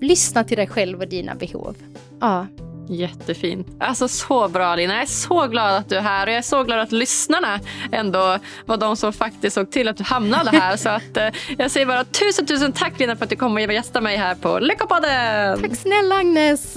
lyssna 0.00 0.44
till 0.44 0.56
dig 0.56 0.66
själv 0.66 1.00
och 1.00 1.08
dina 1.08 1.34
behov. 1.34 1.76
Ja, 2.20 2.46
Jättefint. 2.88 3.66
Alltså 3.80 4.08
så 4.08 4.48
bra 4.48 4.76
Lina. 4.76 4.94
Jag 4.94 5.02
är 5.02 5.06
så 5.06 5.46
glad 5.46 5.74
att 5.74 5.88
du 5.88 5.96
är 5.96 6.00
här 6.00 6.26
och 6.26 6.32
jag 6.32 6.38
är 6.38 6.42
så 6.42 6.62
glad 6.62 6.78
att 6.78 6.92
lyssnarna 6.92 7.60
ändå 7.92 8.38
var 8.66 8.76
de 8.76 8.96
som 8.96 9.12
faktiskt 9.12 9.54
såg 9.54 9.70
till 9.70 9.88
att 9.88 9.96
du 9.96 10.04
hamnade 10.04 10.50
här. 10.50 10.76
så 10.84 10.88
att 10.88 11.16
eh, 11.16 11.28
jag 11.58 11.70
säger 11.70 11.86
bara 11.86 12.04
tusen 12.04 12.46
tusen 12.46 12.72
tack 12.72 12.98
Lina 12.98 13.16
för 13.16 13.24
att 13.24 13.30
du 13.30 13.36
kom 13.36 13.54
och 13.54 13.60
gästade 13.60 14.02
mig 14.02 14.16
här 14.16 14.34
på 14.34 14.58
Lyckopodden. 14.58 15.60
Tack 15.60 15.76
snälla 15.76 16.14
Agnes. 16.14 16.76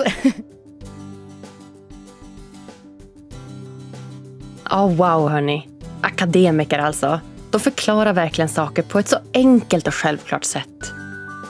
oh, 4.72 4.96
wow 4.96 5.30
hörni. 5.30 5.68
Akademiker 6.02 6.80
alltså. 6.80 7.20
De 7.52 7.60
förklarar 7.60 8.14
verkligen 8.14 8.50
saker 8.50 8.84
på 8.84 9.00
ett 9.00 9.08
så 9.08 9.18
enkelt 9.34 9.88
och 9.88 9.94
självklart 9.94 10.44
sätt. 10.44 10.94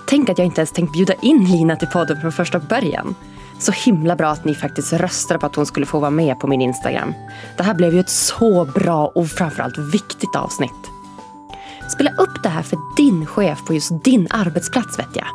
Tänk 0.08 0.30
att 0.30 0.38
jag 0.38 0.46
inte 0.46 0.62
ens 0.62 0.72
tänkt 0.72 0.94
bjuda 0.94 1.14
in 1.22 1.46
Lina 1.46 1.76
till 1.76 1.88
podden 1.88 2.22
från 2.22 2.32
första 2.32 2.60
början. 2.60 3.16
Så 3.60 3.72
himla 3.72 4.16
bra 4.16 4.30
att 4.30 4.46
ni 4.46 4.56
faktiskt 4.56 4.94
röstade 4.94 5.40
på 5.40 5.46
att 5.46 5.56
hon 5.56 5.66
skulle 5.66 5.86
få 5.86 6.00
vara 6.00 6.12
med 6.12 6.40
på 6.40 6.48
min 6.48 6.62
Instagram. 6.62 7.14
Det 7.58 7.64
här 7.64 7.74
blev 7.74 7.94
ju 7.94 8.00
ett 8.00 8.10
så 8.10 8.66
bra 8.66 9.08
och 9.08 9.28
framförallt 9.28 9.78
viktigt 9.78 10.36
avsnitt. 10.36 10.72
Spela 11.90 12.12
upp 12.12 12.44
det 12.44 12.50
här 12.50 12.64
för 12.64 12.80
din 12.98 13.26
chef 13.26 13.66
på 13.66 13.74
just 13.74 14.04
din 14.04 14.28
arbetsplats 14.30 15.00
vet 15.00 15.16
jag. 15.16 15.28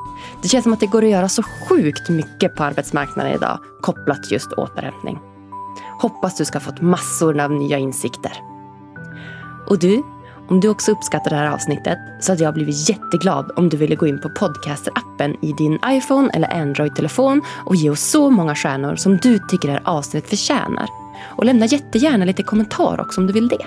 Det 0.43 0.49
känns 0.49 0.63
som 0.63 0.73
att 0.73 0.81
det 0.81 0.87
går 0.87 1.05
att 1.05 1.11
göra 1.11 1.29
så 1.29 1.43
sjukt 1.43 2.09
mycket 2.09 2.57
på 2.57 2.65
arbetsmarknaden 2.65 3.33
idag 3.33 3.59
kopplat 3.81 4.23
till 4.23 4.33
just 4.33 4.53
återhämtning. 4.53 5.19
Hoppas 6.01 6.37
du 6.37 6.45
ska 6.45 6.59
ha 6.59 6.65
fått 6.65 6.81
massor 6.81 7.41
av 7.41 7.51
nya 7.51 7.79
insikter. 7.79 8.33
Och 9.69 9.79
du, 9.79 10.03
om 10.53 10.61
du 10.61 10.69
också 10.69 10.93
uppskattar 10.93 11.31
det 11.31 11.37
här 11.37 11.51
avsnittet 11.51 11.99
så 12.21 12.33
hade 12.33 12.45
jag 12.45 12.55
blivit 12.55 12.89
jätteglad 12.89 13.51
om 13.57 13.69
du 13.69 13.77
ville 13.77 13.95
gå 13.95 14.07
in 14.07 14.21
på 14.21 14.29
Podcaster-appen 14.29 15.37
i 15.43 15.53
din 15.53 15.79
iPhone 15.87 16.31
eller 16.35 16.55
Android-telefon 16.55 17.43
och 17.65 17.77
ge 17.77 17.91
oss 17.91 18.01
så 18.01 18.31
många 18.31 18.55
stjärnor 18.55 18.97
som 18.97 19.17
du 19.17 19.39
tycker 19.39 19.69
det 19.69 19.75
här 19.75 19.83
avsnittet 19.85 20.31
förtjänar. 20.31 20.89
Och 21.37 21.45
lämna 21.45 21.67
jättegärna 21.67 22.25
lite 22.25 22.43
kommentar 22.43 23.01
också 23.01 23.21
om 23.21 23.27
du 23.27 23.33
vill 23.33 23.49
det. 23.49 23.67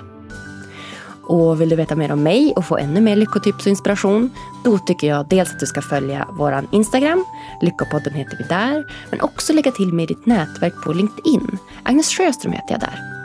Och 1.22 1.60
vill 1.60 1.68
du 1.68 1.76
veta 1.76 1.96
mer 1.96 2.12
om 2.12 2.22
mig 2.22 2.52
och 2.56 2.66
få 2.66 2.76
ännu 2.76 3.00
mer 3.00 3.16
lyckotips 3.16 3.66
och 3.66 3.70
inspiration, 3.70 4.30
då 4.64 4.78
tycker 4.78 5.06
jag 5.06 5.28
dels 5.28 5.52
att 5.52 5.60
du 5.60 5.66
ska 5.66 5.82
följa 5.82 6.28
vår 6.30 6.66
Instagram, 6.72 7.24
Lyckopodden 7.60 8.14
heter 8.14 8.36
vi 8.36 8.44
där, 8.44 8.84
men 9.10 9.20
också 9.20 9.52
lägga 9.52 9.70
till 9.70 9.92
med 9.92 10.08
ditt 10.08 10.26
nätverk 10.26 10.74
på 10.84 10.92
LinkedIn. 10.92 11.58
Agnes 11.82 12.08
Sjöström 12.08 12.52
heter 12.52 12.72
jag 12.74 12.80
där. 12.80 13.15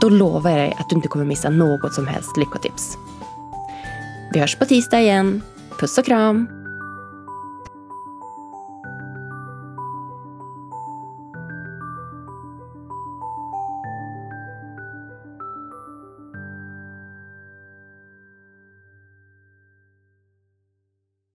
Då 0.00 0.08
lovar 0.08 0.50
jag 0.50 0.58
dig 0.58 0.76
att 0.78 0.88
du 0.88 0.96
inte 0.96 1.08
kommer 1.08 1.24
missa 1.24 1.50
något 1.50 1.94
som 1.94 2.06
helst 2.06 2.36
lyckotips. 2.36 2.96
Vi 4.32 4.40
hörs 4.40 4.56
på 4.56 4.64
tisdag 4.64 5.00
igen. 5.00 5.42
Puss 5.78 5.98
och 5.98 6.04
kram! 6.04 6.59